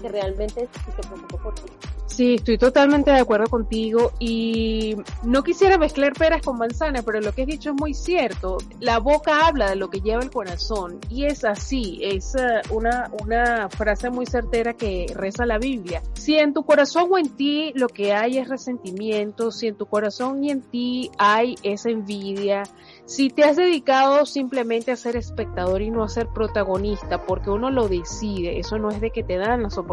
que 0.00 0.08
realmente 0.08 0.68
se 0.84 1.08
preocupa 1.08 1.36
por 1.42 1.54
ti. 1.54 1.72
Sí, 2.06 2.36
estoy 2.36 2.56
totalmente 2.56 3.10
de 3.10 3.18
acuerdo 3.18 3.46
contigo 3.46 4.12
y 4.18 4.96
no 5.24 5.42
quisiera 5.42 5.76
mezclar 5.76 6.14
peras 6.14 6.40
con 6.40 6.56
manzanas, 6.56 7.04
pero 7.04 7.20
lo 7.20 7.32
que 7.32 7.42
has 7.42 7.48
dicho 7.48 7.70
es 7.70 7.76
muy 7.76 7.92
cierto. 7.92 8.58
La 8.80 9.00
boca 9.00 9.46
habla 9.46 9.68
de 9.68 9.76
lo 9.76 9.90
que 9.90 10.00
lleva 10.00 10.22
el 10.22 10.30
corazón 10.30 10.98
y 11.10 11.26
es 11.26 11.44
así, 11.44 12.00
es 12.02 12.34
eh, 12.36 12.62
una, 12.70 13.10
una 13.22 13.68
frase 13.68 14.08
muy 14.08 14.24
certera 14.24 14.72
que 14.74 15.06
reza 15.14 15.44
la 15.44 15.58
Biblia. 15.58 16.02
Si 16.14 16.38
en 16.38 16.54
tu 16.54 16.64
corazón 16.64 17.08
o 17.10 17.18
en 17.18 17.28
ti 17.28 17.72
lo 17.74 17.88
que 17.88 18.14
hay 18.14 18.38
es 18.38 18.48
resentimiento, 18.48 19.50
si 19.50 19.66
en 19.66 19.74
tu 19.74 19.86
corazón 19.86 20.42
y 20.42 20.50
en 20.50 20.62
ti 20.62 21.10
hay 21.18 21.56
esa 21.62 21.90
envidia, 21.90 22.62
si 23.04 23.30
te 23.30 23.44
has 23.44 23.56
dedicado 23.56 24.26
simplemente 24.26 24.90
a 24.90 24.96
ser 24.96 25.16
espectador 25.16 25.82
y 25.82 25.90
no 25.90 26.02
a 26.02 26.08
ser 26.08 26.28
protagonista 26.28 27.24
porque 27.26 27.50
uno 27.50 27.70
lo 27.70 27.88
decide, 27.88 28.58
eso 28.58 28.78
no 28.78 28.90
es 28.90 29.00
de 29.00 29.10
que 29.10 29.22
te 29.22 29.36
dan 29.36 29.62
las 29.62 29.76
oportunidades, 29.76 29.85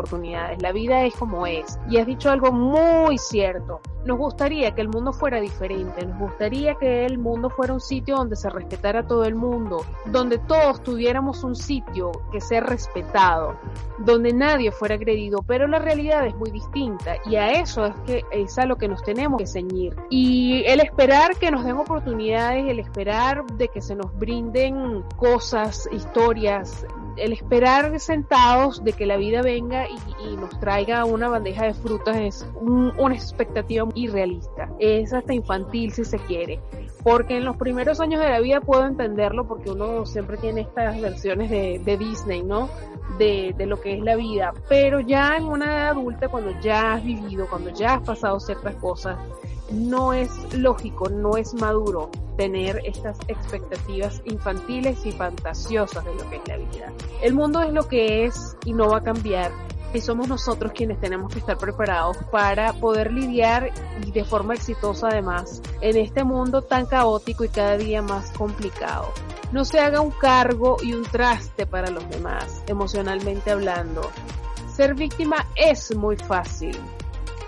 la 0.60 0.72
vida 0.72 1.06
es 1.06 1.16
como 1.16 1.46
es. 1.48 1.80
Y 1.89 1.98
has 1.98 2.06
dicho 2.06 2.30
algo 2.30 2.52
muy 2.52 3.18
cierto, 3.18 3.82
nos 4.06 4.18
gustaría 4.18 4.72
que 4.76 4.82
el 4.82 4.89
mundo 4.89 5.14
fuera 5.14 5.39
diferente, 5.39 6.06
nos 6.06 6.20
gustaría 6.20 6.76
que 6.76 7.06
el 7.06 7.18
mundo 7.18 7.50
fuera 7.50 7.74
un 7.74 7.80
sitio 7.80 8.18
donde 8.18 8.36
se 8.36 8.50
respetara 8.50 9.02
a 9.02 9.08
todo 9.08 9.24
el 9.24 9.36
mundo, 9.36 9.86
donde 10.06 10.39
todos 10.39 10.84
tuviéramos 10.84 11.44
un 11.44 11.56
sitio 11.56 12.12
que 12.32 12.41
sea 12.41 12.62
respetado, 12.62 13.56
donde 14.00 14.34
nadie 14.34 14.72
fuera 14.72 14.96
agredido, 14.96 15.39
pero 15.48 15.68
la 15.68 15.80
realidad 15.80 16.26
es 16.26 16.36
muy 16.36 16.52
distinta. 16.52 17.16
Y 17.26 17.36
a 17.38 17.52
eso 17.62 17.86
es 17.86 17.96
que 18.06 18.26
es 18.32 18.58
a 18.58 18.66
lo 18.66 18.78
que 18.78 18.88
nos 18.88 19.04
tenemos 19.04 19.39
que 19.39 19.48
ceñir. 19.48 19.96
Y 20.10 20.64
el 20.66 20.82
esperar 20.82 21.38
que 21.38 21.52
nos 21.52 21.64
den 21.64 21.78
oportunidades, 21.78 22.66
el 22.68 22.80
esperar 22.80 23.46
de 23.46 23.70
que 23.70 23.82
se 23.82 23.96
nos 23.96 24.14
brinden 24.18 25.04
cosas, 25.16 25.88
historias, 25.91 26.86
el 27.16 27.32
esperar 27.34 28.00
sentados 28.00 28.84
de 28.84 28.94
que 28.94 29.06
la 29.06 29.18
vida 29.18 29.41
venga 29.41 29.83
y, 29.88 30.36
nos 30.36 30.60
traiga 30.60 31.06
una 31.06 31.30
bandeja 31.30 31.66
de 31.66 31.74
frutas 31.74 32.18
es 32.18 32.48
una 32.62 33.16
expectativa 33.16 33.88
irrealista. 33.96 34.70
Es 34.80 35.14
hasta 35.14 35.34
infantil 35.34 35.92
si 35.92 36.06
se 36.06 36.18
quiere. 36.20 36.60
Porque 37.04 37.38
en 37.38 37.46
los 37.46 37.58
primeros 37.58 38.00
años 38.00 38.22
de 38.22 38.30
la 38.30 38.40
vida 38.40 38.62
puedo 38.62 38.86
entenderlo 38.86 39.46
porque 39.48 39.70
uno 39.72 40.06
siempre 40.06 40.38
tiene 40.38 40.62
estas 40.62 41.00
versiones 41.02 41.50
de, 41.50 41.82
de 41.84 41.98
Disney, 41.98 42.44
¿no? 42.44 42.70
De, 43.18 43.54
de, 43.58 43.66
lo 43.66 43.80
que 43.82 43.98
es 43.98 44.04
la 44.04 44.16
vida. 44.16 44.54
Pero 44.70 45.02
ya 45.02 45.36
en 45.36 45.46
una 45.46 45.66
edad 45.66 45.90
adulta, 45.90 46.30
cuando 46.30 46.52
ya 46.62 46.94
has 46.94 47.04
vivido, 47.04 47.48
cuando 47.50 47.72
ya 47.72 47.96
has 47.96 48.02
pasado 48.04 48.40
ciertas 48.40 48.76
cosas, 48.76 49.18
no 49.72 50.14
es 50.14 50.30
lógico, 50.54 51.10
no 51.10 51.38
es 51.38 51.54
maduro 51.54 52.10
tener 52.38 52.82
estas 52.86 53.18
expectativas 53.28 54.22
infantiles 54.26 55.06
y 55.06 55.12
fantasiosas 55.12 56.04
de 56.06 56.16
lo 56.16 56.30
que 56.30 56.38
es 56.38 56.48
la 56.48 56.58
vida. 56.58 56.94
El 57.22 57.34
mundo 57.34 57.62
es 57.62 57.72
lo 57.72 57.88
que 57.88 58.26
es 58.26 58.56
y 58.66 58.74
no 58.74 58.90
va 58.90 58.98
a 58.98 59.04
cambiar 59.04 59.52
y 59.94 60.02
somos 60.02 60.28
nosotros 60.28 60.72
quienes 60.74 61.00
tenemos 61.00 61.32
que 61.32 61.39
estar 61.39 61.58
preparados 61.58 62.18
para 62.32 62.74
poder 62.74 63.14
lidiar 63.14 63.72
y 64.06 64.12
de 64.12 64.26
forma 64.26 64.56
exitosa 64.56 65.08
además 65.10 65.62
en 65.82 65.98
este 65.98 66.24
mundo 66.24 66.64
tan 66.64 66.86
caótico 66.86 67.44
y 67.44 67.50
cada 67.50 67.78
día 67.78 68.02
más 68.02 68.32
complicado. 68.32 69.12
No 69.52 69.66
se 69.66 69.80
haga 69.80 70.02
un 70.02 70.12
cargo 70.12 70.78
y 70.82 70.94
un 70.94 71.04
traste 71.04 71.68
para 71.68 71.91
los 71.91 72.10
demás, 72.10 72.64
emocionalmente 72.68 73.52
hablando. 73.52 74.10
Ser 74.76 74.96
víctima 74.96 75.48
es 75.56 75.96
muy 75.96 76.18
fácil, 76.18 76.76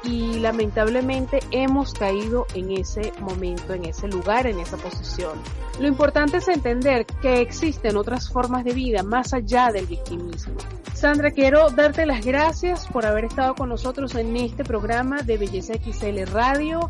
y 0.07 0.39
lamentablemente 0.39 1.39
hemos 1.51 1.93
caído 1.93 2.45
en 2.53 2.71
ese 2.71 3.11
momento, 3.19 3.73
en 3.73 3.85
ese 3.85 4.07
lugar, 4.07 4.47
en 4.47 4.59
esa 4.59 4.77
posición. 4.77 5.33
Lo 5.79 5.87
importante 5.87 6.37
es 6.37 6.47
entender 6.47 7.05
que 7.21 7.41
existen 7.41 7.97
otras 7.97 8.29
formas 8.29 8.63
de 8.63 8.73
vida 8.73 9.03
más 9.03 9.33
allá 9.33 9.71
del 9.71 9.85
victimismo. 9.85 10.55
Sandra, 10.93 11.31
quiero 11.31 11.69
darte 11.69 12.05
las 12.05 12.25
gracias 12.25 12.87
por 12.87 13.05
haber 13.05 13.25
estado 13.25 13.55
con 13.55 13.69
nosotros 13.69 14.15
en 14.15 14.35
este 14.37 14.63
programa 14.63 15.21
de 15.21 15.37
Belleza 15.37 15.73
XL 15.73 16.31
Radio. 16.31 16.89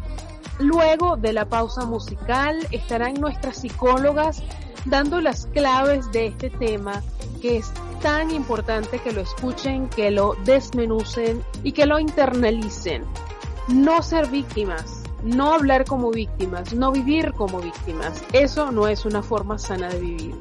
Luego 0.59 1.17
de 1.17 1.33
la 1.33 1.45
pausa 1.45 1.85
musical 1.85 2.67
estarán 2.71 3.15
nuestras 3.15 3.57
psicólogas 3.57 4.41
dando 4.85 5.19
las 5.19 5.47
claves 5.47 6.11
de 6.11 6.27
este 6.27 6.49
tema 6.49 7.01
que 7.41 7.57
es 7.57 7.71
tan 8.01 8.31
importante 8.31 8.99
que 8.99 9.11
lo 9.11 9.21
escuchen, 9.21 9.89
que 9.89 10.11
lo 10.11 10.35
desmenucen 10.45 11.43
y 11.63 11.71
que 11.71 11.85
lo 11.85 11.99
internalicen. 11.99 13.03
No 13.67 14.01
ser 14.01 14.27
víctimas, 14.27 15.03
no 15.23 15.53
hablar 15.53 15.85
como 15.85 16.11
víctimas, 16.11 16.73
no 16.73 16.91
vivir 16.91 17.33
como 17.33 17.59
víctimas. 17.59 18.23
Eso 18.31 18.71
no 18.71 18.87
es 18.87 19.05
una 19.05 19.23
forma 19.23 19.57
sana 19.57 19.89
de 19.89 19.99
vivir. 19.99 20.35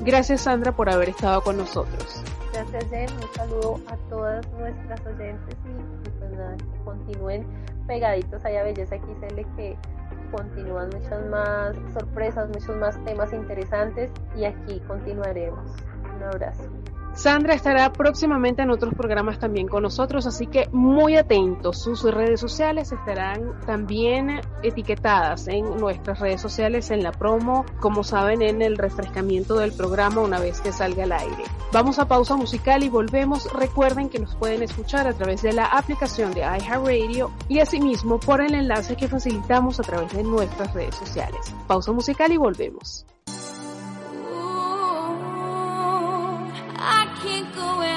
Gracias 0.00 0.42
Sandra 0.42 0.72
por 0.72 0.90
haber 0.90 1.08
estado 1.08 1.40
con 1.42 1.56
nosotros. 1.56 2.22
Gracias 2.52 2.84
Jen, 2.90 3.10
un 3.12 3.34
saludo 3.34 3.80
a 3.88 3.96
todas 4.10 4.46
nuestras 4.52 5.00
oyentes 5.06 5.56
y, 5.64 6.08
pues 6.18 6.32
nada, 6.32 6.56
continúen 6.84 7.46
pegaditos 7.86 8.44
allá 8.44 8.60
a 8.60 8.64
Belleza 8.64 8.96
XL 8.96 9.40
que 9.56 9.76
continúan 10.30 10.90
muchas 10.90 11.24
más 11.26 11.76
sorpresas, 11.92 12.48
muchos 12.48 12.76
más 12.76 13.02
temas 13.04 13.32
interesantes 13.32 14.10
y 14.36 14.44
aquí 14.44 14.80
continuaremos. 14.86 15.70
Un 16.16 16.22
abrazo. 16.22 16.64
Sandra 17.16 17.54
estará 17.54 17.90
próximamente 17.94 18.60
en 18.60 18.70
otros 18.70 18.92
programas 18.92 19.38
también 19.38 19.68
con 19.68 19.82
nosotros, 19.82 20.26
así 20.26 20.46
que 20.46 20.68
muy 20.70 21.16
atentos. 21.16 21.80
Sus 21.82 22.02
redes 22.02 22.38
sociales 22.38 22.92
estarán 22.92 23.58
también 23.64 24.42
etiquetadas 24.62 25.48
en 25.48 25.78
nuestras 25.78 26.20
redes 26.20 26.42
sociales 26.42 26.90
en 26.90 27.02
la 27.02 27.12
promo, 27.12 27.64
como 27.80 28.04
saben, 28.04 28.42
en 28.42 28.60
el 28.60 28.76
refrescamiento 28.76 29.56
del 29.56 29.72
programa 29.72 30.20
una 30.20 30.40
vez 30.40 30.60
que 30.60 30.72
salga 30.72 31.04
al 31.04 31.12
aire. 31.12 31.44
Vamos 31.72 31.98
a 31.98 32.06
pausa 32.06 32.36
musical 32.36 32.82
y 32.82 32.90
volvemos. 32.90 33.50
Recuerden 33.50 34.10
que 34.10 34.18
nos 34.18 34.36
pueden 34.36 34.62
escuchar 34.62 35.06
a 35.06 35.14
través 35.14 35.40
de 35.40 35.54
la 35.54 35.64
aplicación 35.64 36.34
de 36.34 36.42
iHeartRadio 36.42 37.30
y 37.48 37.60
asimismo 37.60 38.20
por 38.20 38.42
el 38.42 38.54
enlace 38.54 38.94
que 38.94 39.08
facilitamos 39.08 39.80
a 39.80 39.84
través 39.84 40.12
de 40.12 40.22
nuestras 40.22 40.74
redes 40.74 40.94
sociales. 40.96 41.54
Pausa 41.66 41.92
musical 41.92 42.30
y 42.30 42.36
volvemos. 42.36 43.06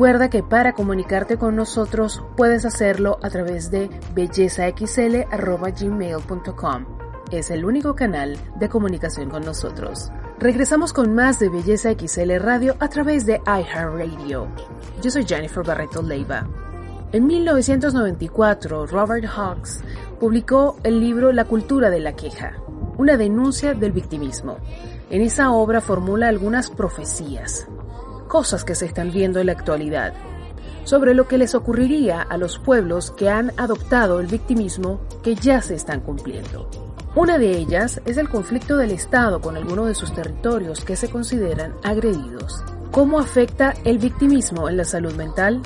Recuerda 0.00 0.30
que 0.30 0.42
para 0.42 0.72
comunicarte 0.72 1.36
con 1.36 1.56
nosotros 1.56 2.24
puedes 2.34 2.64
hacerlo 2.64 3.18
a 3.22 3.28
través 3.28 3.70
de 3.70 3.90
bellezaxl.gmail.com. 4.14 6.86
Es 7.30 7.50
el 7.50 7.66
único 7.66 7.94
canal 7.94 8.38
de 8.58 8.70
comunicación 8.70 9.28
con 9.28 9.44
nosotros. 9.44 10.10
Regresamos 10.38 10.94
con 10.94 11.14
más 11.14 11.38
de 11.38 11.50
Belleza 11.50 11.90
XL 11.92 12.38
Radio 12.38 12.76
a 12.80 12.88
través 12.88 13.26
de 13.26 13.42
iHeartRadio. 13.44 14.48
Yo 15.02 15.10
soy 15.10 15.26
Jennifer 15.26 15.62
Barreto 15.62 16.00
Leiva. 16.00 16.48
En 17.12 17.26
1994, 17.26 18.86
Robert 18.86 19.26
Hawks 19.26 19.84
publicó 20.18 20.78
el 20.82 20.98
libro 20.98 21.30
La 21.30 21.44
cultura 21.44 21.90
de 21.90 22.00
la 22.00 22.14
queja, 22.14 22.54
una 22.96 23.18
denuncia 23.18 23.74
del 23.74 23.92
victimismo. 23.92 24.56
En 25.10 25.20
esa 25.20 25.50
obra 25.50 25.82
formula 25.82 26.28
algunas 26.28 26.70
profecías, 26.70 27.68
cosas 28.30 28.64
que 28.64 28.76
se 28.76 28.86
están 28.86 29.10
viendo 29.10 29.40
en 29.40 29.46
la 29.46 29.52
actualidad, 29.52 30.14
sobre 30.84 31.14
lo 31.14 31.26
que 31.26 31.36
les 31.36 31.54
ocurriría 31.56 32.22
a 32.22 32.38
los 32.38 32.58
pueblos 32.58 33.10
que 33.10 33.28
han 33.28 33.52
adoptado 33.56 34.20
el 34.20 34.28
victimismo 34.28 35.00
que 35.22 35.34
ya 35.34 35.60
se 35.60 35.74
están 35.74 36.00
cumpliendo. 36.00 36.70
Una 37.16 37.38
de 37.38 37.50
ellas 37.58 38.00
es 38.06 38.16
el 38.18 38.28
conflicto 38.28 38.76
del 38.76 38.92
Estado 38.92 39.40
con 39.40 39.56
algunos 39.56 39.88
de 39.88 39.96
sus 39.96 40.14
territorios 40.14 40.84
que 40.84 40.94
se 40.94 41.10
consideran 41.10 41.74
agredidos. 41.82 42.62
¿Cómo 42.92 43.18
afecta 43.18 43.74
el 43.84 43.98
victimismo 43.98 44.68
en 44.68 44.76
la 44.76 44.84
salud 44.84 45.14
mental? 45.14 45.60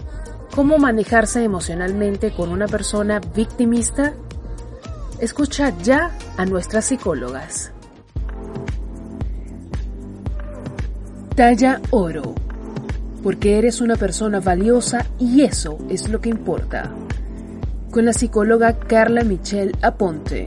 ¿Cómo 0.54 0.78
manejarse 0.78 1.44
emocionalmente 1.44 2.32
con 2.32 2.48
una 2.48 2.66
persona 2.66 3.20
victimista? 3.36 4.14
Escucha 5.18 5.76
ya 5.82 6.16
a 6.38 6.46
nuestras 6.46 6.86
psicólogas. 6.86 7.72
Talla 11.36 11.82
oro 11.90 12.34
porque 13.24 13.56
eres 13.56 13.80
una 13.80 13.96
persona 13.96 14.38
valiosa 14.38 15.06
y 15.18 15.40
eso 15.40 15.78
es 15.88 16.10
lo 16.10 16.20
que 16.20 16.28
importa. 16.28 16.92
Con 17.90 18.04
la 18.04 18.12
psicóloga 18.12 18.78
Carla 18.78 19.24
Michelle 19.24 19.72
Aponte. 19.80 20.46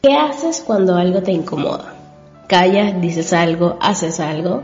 ¿Qué 0.00 0.14
haces 0.14 0.64
cuando 0.66 0.96
algo 0.96 1.22
te 1.22 1.32
incomoda? 1.32 1.94
¿Callas, 2.48 2.98
dices 3.02 3.34
algo, 3.34 3.76
haces 3.82 4.18
algo? 4.18 4.62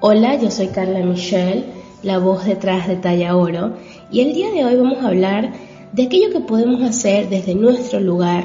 Hola, 0.00 0.34
yo 0.34 0.50
soy 0.50 0.68
Carla 0.68 0.98
Michelle, 0.98 1.64
la 2.02 2.18
voz 2.18 2.44
detrás 2.44 2.86
de 2.86 2.96
Talla 2.96 3.34
Oro, 3.34 3.76
y 4.10 4.20
el 4.20 4.34
día 4.34 4.50
de 4.50 4.66
hoy 4.66 4.76
vamos 4.76 4.98
a 5.02 5.08
hablar 5.08 5.52
de 5.92 6.02
aquello 6.02 6.30
que 6.30 6.40
podemos 6.40 6.82
hacer 6.82 7.30
desde 7.30 7.54
nuestro 7.54 7.98
lugar 7.98 8.44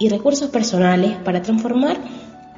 y 0.00 0.08
recursos 0.08 0.50
personales 0.50 1.12
para 1.18 1.42
transformar 1.42 1.98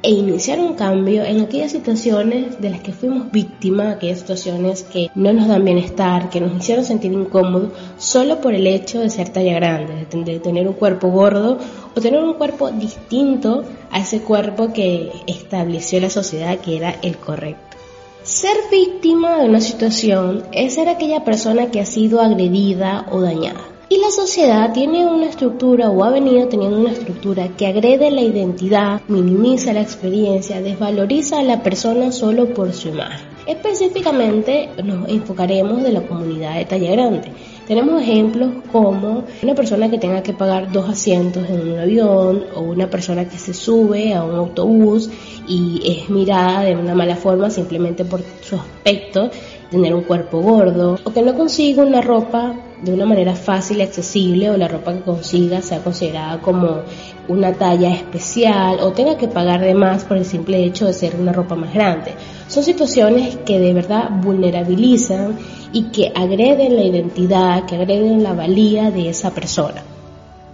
e 0.03 0.11
iniciar 0.11 0.59
un 0.59 0.75
cambio 0.75 1.25
en 1.25 1.41
aquellas 1.41 1.71
situaciones 1.73 2.61
de 2.61 2.71
las 2.71 2.81
que 2.81 2.93
fuimos 2.93 3.31
víctimas, 3.31 3.95
aquellas 3.95 4.19
situaciones 4.19 4.83
que 4.83 5.11
no 5.15 5.33
nos 5.33 5.47
dan 5.47 5.65
bienestar, 5.65 6.29
que 6.29 6.41
nos 6.41 6.57
hicieron 6.57 6.85
sentir 6.85 7.13
incómodos 7.13 7.71
solo 7.99 8.41
por 8.41 8.53
el 8.55 8.67
hecho 8.67 9.01
de 9.01 9.11
ser 9.11 9.29
talla 9.29 9.55
grande, 9.55 10.07
de 10.11 10.41
tener 10.41 10.67
un 10.67 10.75
cuerpo 10.75 11.09
gordo 11.09 11.59
o 11.95 12.01
tener 12.01 12.23
un 12.23 12.35
cuerpo 12.35 12.71
distinto 12.71 13.65
a 13.91 14.01
ese 14.01 14.21
cuerpo 14.23 14.73
que 14.73 15.13
estableció 15.27 16.01
la 16.01 16.11
sociedad 16.11 16.59
que 16.59 16.77
era 16.77 16.97
el 17.03 17.17
correcto. 17.17 17.77
Ser 18.25 18.57
víctima 18.71 19.39
de 19.39 19.49
una 19.49 19.61
situación 19.61 20.45
es 20.53 20.75
ser 20.75 20.89
aquella 20.89 21.25
persona 21.25 21.71
que 21.71 21.81
ha 21.81 21.87
sido 21.87 22.21
agredida 22.21 23.07
o 23.11 23.21
dañada. 23.21 23.72
Y 23.93 23.99
la 23.99 24.11
sociedad 24.11 24.73
tiene 24.73 25.05
una 25.05 25.27
estructura 25.27 25.91
o 25.91 26.03
ha 26.03 26.09
venido 26.09 26.49
teniendo 26.49 26.79
una 26.79 26.93
estructura 26.93 27.49
que 27.59 27.67
agrede 27.67 28.11
la 28.11 28.23
identidad, 28.23 29.03
minimiza 29.07 29.75
la 29.75 29.83
experiencia, 29.83 30.63
desvaloriza 30.63 31.41
a 31.41 31.43
la 31.43 31.63
persona 31.63 32.11
solo 32.11 32.55
por 32.55 32.73
su 32.73 32.89
imagen. 32.89 33.29
Específicamente 33.47 34.71
nos 34.83 35.07
enfocaremos 35.11 35.83
de 35.83 35.93
la 35.93 36.07
comunidad 36.07 36.55
de 36.55 36.65
talla 36.65 36.91
grande. 36.91 37.33
Tenemos 37.69 38.01
ejemplos 38.01 38.53
como 38.73 39.25
una 39.43 39.55
persona 39.55 39.91
que 39.91 39.99
tenga 39.99 40.23
que 40.23 40.33
pagar 40.33 40.73
dos 40.73 40.89
asientos 40.89 41.47
en 41.51 41.73
un 41.73 41.79
avión 41.79 42.45
o 42.57 42.63
una 42.63 42.89
persona 42.89 43.29
que 43.29 43.37
se 43.37 43.53
sube 43.53 44.15
a 44.15 44.25
un 44.25 44.37
autobús 44.37 45.11
y 45.47 45.83
es 45.85 46.09
mirada 46.09 46.63
de 46.63 46.77
una 46.77 46.95
mala 46.95 47.17
forma 47.17 47.51
simplemente 47.51 48.07
por 48.07 48.23
su 48.41 48.57
aspecto, 48.57 49.31
tener 49.71 49.95
un 49.95 50.05
cuerpo 50.05 50.41
gordo 50.41 50.99
o 51.05 51.13
que 51.13 51.21
no 51.21 51.35
consiga 51.35 51.85
una 51.85 52.01
ropa 52.01 52.55
de 52.83 52.93
una 52.93 53.07
manera 53.07 53.35
fácil 53.35 53.79
y 53.79 53.83
accesible 53.83 54.51
o 54.51 54.57
la 54.57 54.69
ropa 54.69 54.93
que 54.93 55.03
consiga 55.03 55.63
sea 55.63 55.83
considerada 55.83 56.41
como 56.41 56.81
una 57.29 57.53
talla 57.53 57.91
especial 57.95 58.81
o 58.81 58.91
tenga 58.93 59.17
que 59.17 59.29
pagar 59.29 59.61
de 59.61 59.75
más 59.75 60.05
por 60.05 60.17
el 60.17 60.25
simple 60.25 60.65
hecho 60.65 60.87
de 60.87 60.93
ser 60.93 61.15
una 61.17 61.33
ropa 61.33 61.55
más 61.55 61.73
grande. 61.73 62.13
Son 62.49 62.65
situaciones 62.65 63.37
que 63.37 63.61
de 63.61 63.73
verdad 63.73 64.11
vulnerabilizan 64.23 65.39
y 65.73 65.85
que 65.85 66.13
agreden 66.15 66.77
la 66.77 66.83
identidad, 66.83 67.65
que 67.67 67.77
agreden 67.77 68.23
la 68.23 68.33
valía 68.33 68.91
de 68.91 69.09
esa 69.09 69.31
persona. 69.31 69.83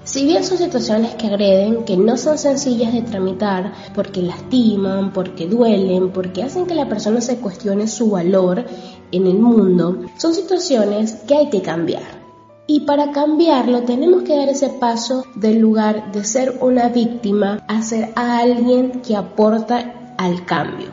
Si 0.05 0.25
bien 0.25 0.43
son 0.43 0.57
situaciones 0.57 1.15
que 1.17 1.27
agreden, 1.27 1.85
que 1.85 1.97
no 1.99 2.17
son 2.17 2.39
sencillas 2.39 2.95
de 2.95 3.03
tramitar 3.03 3.75
porque 3.95 4.23
lastiman, 4.23 5.13
porque 5.13 5.47
duelen, 5.47 6.13
porque 6.13 6.43
hacen 6.43 6.65
que 6.65 6.75
la 6.75 6.89
persona 6.89 7.21
se 7.21 7.37
cuestione 7.37 7.87
su 7.89 8.11
valor 8.13 8.65
en 9.13 9.27
el 9.27 9.39
mundo, 9.39 10.07
son 10.17 10.33
situaciones 10.33 11.13
que 11.27 11.35
hay 11.35 11.51
que 11.51 11.61
cambiar. 11.61 12.18
Y 12.71 12.81
para 12.81 13.13
cambiarlo 13.13 13.85
tenemos 13.85 14.25
que 14.25 14.37
dar 14.37 14.51
ese 14.51 14.69
paso 14.69 15.25
del 15.35 15.59
lugar 15.59 16.13
de 16.13 16.23
ser 16.23 16.59
una 16.61 16.91
víctima 16.91 17.65
a 17.67 17.81
ser 17.81 18.11
alguien 18.15 19.01
que 19.01 19.17
aporta 19.17 20.15
al 20.19 20.45
cambio. 20.45 20.89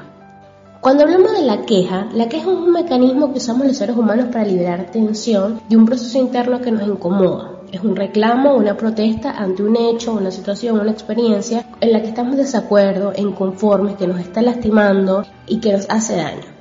Cuando 0.79 1.03
hablamos 1.03 1.33
de 1.33 1.41
la 1.41 1.65
queja, 1.65 2.07
la 2.13 2.29
queja 2.29 2.49
es 2.49 2.57
un 2.57 2.71
mecanismo 2.71 3.33
que 3.33 3.39
usamos 3.39 3.67
los 3.67 3.75
seres 3.75 3.97
humanos 3.97 4.27
para 4.31 4.45
liberar 4.45 4.89
tensión 4.89 5.59
de 5.67 5.75
un 5.75 5.85
proceso 5.85 6.17
interno 6.17 6.61
que 6.61 6.71
nos 6.71 6.87
incomoda. 6.87 7.51
Es 7.73 7.81
un 7.81 7.97
reclamo, 7.97 8.55
una 8.55 8.77
protesta 8.77 9.31
ante 9.31 9.61
un 9.61 9.75
hecho, 9.75 10.13
una 10.13 10.31
situación, 10.31 10.79
una 10.79 10.91
experiencia 10.91 11.65
en 11.81 11.91
la 11.91 12.01
que 12.01 12.07
estamos 12.07 12.37
de 12.37 12.43
desacuerdo, 12.43 13.11
inconformes, 13.17 13.97
que 13.97 14.07
nos 14.07 14.21
está 14.21 14.41
lastimando 14.41 15.25
y 15.45 15.59
que 15.59 15.73
nos 15.73 15.89
hace 15.89 16.15
daño. 16.15 16.54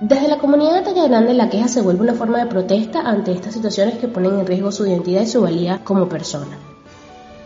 Desde 0.00 0.28
la 0.28 0.38
comunidad 0.38 0.82
de 0.82 1.08
grande 1.08 1.34
la 1.34 1.50
queja 1.50 1.68
se 1.68 1.82
vuelve 1.82 2.00
una 2.00 2.14
forma 2.14 2.38
de 2.38 2.46
protesta 2.46 3.00
ante 3.00 3.32
estas 3.32 3.52
situaciones 3.52 3.98
que 3.98 4.08
ponen 4.08 4.40
en 4.40 4.46
riesgo 4.46 4.72
su 4.72 4.86
identidad 4.86 5.20
y 5.20 5.26
su 5.26 5.42
valía 5.42 5.84
como 5.84 6.08
persona. 6.08 6.56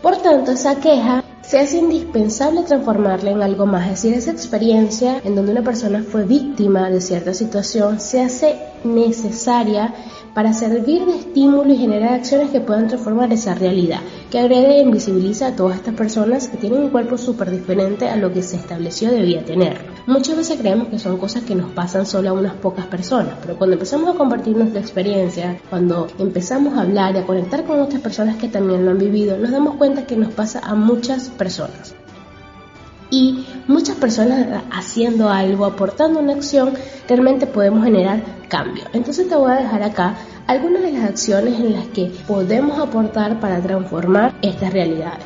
Por 0.01 0.15
tanto, 0.17 0.51
esa 0.51 0.79
queja 0.79 1.21
se 1.41 1.59
hace 1.59 1.79
indispensable 1.79 2.63
transformarla 2.63 3.31
en 3.31 3.41
algo 3.41 3.65
más, 3.65 3.83
es 3.87 3.89
decir, 3.89 4.13
esa 4.13 4.31
experiencia 4.31 5.19
en 5.25 5.35
donde 5.35 5.51
una 5.51 5.63
persona 5.63 6.01
fue 6.01 6.23
víctima 6.23 6.89
de 6.89 7.01
cierta 7.01 7.33
situación 7.33 7.99
se 7.99 8.21
hace 8.21 8.57
necesaria 8.85 9.93
para 10.35 10.51
servir 10.51 11.05
de 11.05 11.15
estímulo 11.15 11.73
y 11.73 11.77
generar 11.77 12.13
acciones 12.13 12.49
que 12.51 12.59
puedan 12.59 12.89
transformar 12.89 13.31
esa 13.31 13.55
realidad, 13.55 14.01
que 14.29 14.37
agrede 14.37 14.79
e 14.79 14.81
invisibiliza 14.81 15.47
a 15.47 15.55
todas 15.55 15.77
estas 15.77 15.95
personas 15.95 16.49
que 16.49 16.57
tienen 16.57 16.83
un 16.83 16.89
cuerpo 16.89 17.17
súper 17.17 17.49
diferente 17.49 18.09
a 18.09 18.17
lo 18.17 18.33
que 18.33 18.43
se 18.43 18.57
estableció 18.57 19.09
debía 19.09 19.45
tener. 19.45 19.77
Muchas 20.07 20.35
veces 20.35 20.59
creemos 20.59 20.89
que 20.89 20.99
son 20.99 21.17
cosas 21.17 21.43
que 21.43 21.55
nos 21.55 21.71
pasan 21.71 22.05
solo 22.05 22.31
a 22.31 22.33
unas 22.33 22.53
pocas 22.55 22.85
personas, 22.85 23.35
pero 23.41 23.57
cuando 23.57 23.75
empezamos 23.75 24.13
a 24.13 24.17
compartir 24.17 24.57
nuestra 24.57 24.81
experiencia, 24.81 25.57
cuando 25.69 26.07
empezamos 26.19 26.77
a 26.77 26.81
hablar 26.81 27.15
y 27.15 27.19
a 27.19 27.25
conectar 27.25 27.63
con 27.63 27.79
otras 27.79 28.01
personas 28.01 28.35
que 28.35 28.49
también 28.49 28.83
lo 28.83 28.91
han 28.91 28.99
vivido, 28.99 29.37
nos 29.37 29.51
damos 29.51 29.77
cuenta 29.77 30.05
que 30.05 30.17
nos 30.17 30.33
pasa 30.33 30.59
a 30.59 30.75
muchas 30.75 31.29
personas 31.29 31.95
y 33.09 33.45
muchas 33.67 33.95
personas 33.97 34.63
haciendo 34.71 35.29
algo, 35.29 35.65
aportando 35.65 36.19
una 36.19 36.33
acción, 36.33 36.73
realmente 37.07 37.47
podemos 37.47 37.83
generar 37.83 38.21
cambio. 38.49 38.83
Entonces 38.93 39.27
te 39.27 39.35
voy 39.35 39.51
a 39.51 39.55
dejar 39.55 39.83
acá 39.83 40.15
algunas 40.47 40.81
de 40.81 40.91
las 40.91 41.09
acciones 41.09 41.59
en 41.59 41.73
las 41.73 41.85
que 41.87 42.11
podemos 42.27 42.79
aportar 42.79 43.39
para 43.39 43.61
transformar 43.61 44.33
estas 44.41 44.73
realidades. 44.73 45.25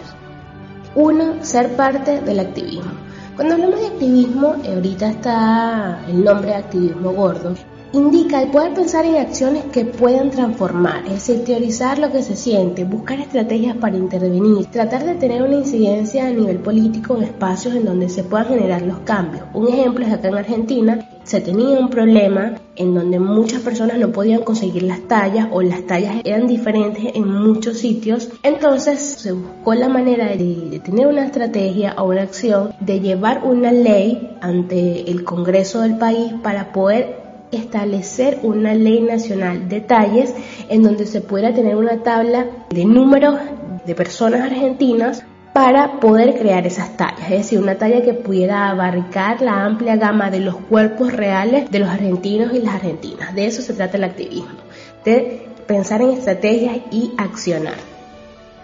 Uno, 0.96 1.44
ser 1.44 1.76
parte 1.76 2.22
del 2.22 2.40
activismo. 2.40 2.92
Cuando 3.36 3.56
hablamos 3.56 3.80
de 3.80 3.88
activismo, 3.88 4.56
ahorita 4.68 5.10
está 5.10 6.00
el 6.08 6.24
nombre 6.24 6.50
de 6.50 6.56
activismo 6.56 7.12
gordo, 7.12 7.56
indica 7.94 8.42
el 8.42 8.52
poder 8.52 8.74
pensar 8.74 9.06
en 9.06 9.16
acciones 9.16 9.66
que 9.66 9.86
puedan 9.86 10.30
transformar, 10.30 11.06
es 11.06 11.14
decir, 11.14 11.44
teorizar 11.44 11.98
lo 11.98 12.12
que 12.12 12.22
se 12.22 12.36
siente, 12.36 12.84
buscar 12.84 13.20
estrategias 13.20 13.78
para 13.78 13.98
intervenir, 13.98 14.68
tratar 14.68 15.06
de 15.06 15.16
tener 15.16 15.42
una 15.42 15.56
incidencia 15.56 16.28
a 16.28 16.32
nivel 16.32 16.60
político 16.60 17.18
en 17.18 17.24
espacios 17.24 17.76
en 17.76 17.86
donde 17.86 18.10
se 18.10 18.24
puedan 18.24 18.48
generar 18.48 18.84
los 18.84 19.00
cambios. 19.00 19.44
Un 19.54 19.68
ejemplo 19.70 20.06
es 20.06 20.14
acá 20.14 20.28
en 20.28 20.36
Argentina, 20.36 21.10
se 21.24 21.42
tenía 21.42 21.80
un 21.80 21.90
problema 21.90 22.56
en 22.76 22.94
donde 22.96 23.20
muchas 23.20 23.62
personas 23.62 24.00
no 24.00 24.12
podían 24.12 24.42
conseguir 24.42 24.84
las 24.84 25.02
tallas 25.08 25.48
o 25.52 25.62
las 25.62 25.86
tallas 25.86 26.16
eran 26.24 26.48
diferentes 26.48 27.16
en 27.16 27.28
muchos 27.28 27.78
sitios. 27.78 28.30
Entonces 28.42 29.00
se 29.00 29.34
buscó 29.34 29.74
la 29.74 29.90
manera 29.90 30.30
de, 30.30 30.82
tener 30.84 31.08
una 31.08 31.26
estrategia 31.26 31.94
o 31.98 32.06
una 32.06 32.24
acción 32.24 32.74
de 32.80 33.00
llevar 33.00 33.42
una 33.44 33.72
ley 33.72 34.38
ante 34.42 35.10
el 35.10 35.24
Congreso 35.24 35.82
del 35.82 35.98
país 35.98 36.34
para 36.42 36.72
poder 36.72 37.29
establecer 37.52 38.40
una 38.44 38.74
ley 38.74 39.02
nacional 39.02 39.68
de 39.70 39.82
talles 39.82 40.34
en 40.70 40.84
donde 40.84 41.06
se 41.06 41.22
pueda 41.22 41.54
tener 41.54 41.76
una 41.76 42.04
tabla 42.04 42.46
de 42.70 42.86
números 42.86 43.40
de 43.86 43.96
personas 43.96 44.42
argentinas 44.42 45.24
para 45.54 46.00
poder 46.00 46.38
crear 46.38 46.66
esas 46.68 46.96
tallas, 46.96 47.24
es 47.24 47.40
decir, 47.40 47.60
una 47.60 47.78
talla 47.78 48.04
que 48.04 48.14
pudiera 48.14 48.70
abarcar 48.70 49.42
la 49.42 49.66
amplia 49.66 49.96
gama 49.96 50.30
de 50.30 50.40
los 50.40 50.56
cuerpos 50.56 51.12
reales 51.12 51.70
de 51.72 51.80
los 51.80 51.90
argentinos 51.90 52.54
y 52.54 52.60
las 52.60 52.76
argentinas. 52.76 53.34
De 53.36 53.46
eso 53.46 53.62
se 53.62 53.74
trata 53.74 53.98
el 53.98 54.04
activismo, 54.04 54.60
de 55.04 55.48
pensar 55.68 56.02
en 56.02 56.12
estrategias 56.12 56.78
y 56.92 57.12
accionar. 57.18 57.76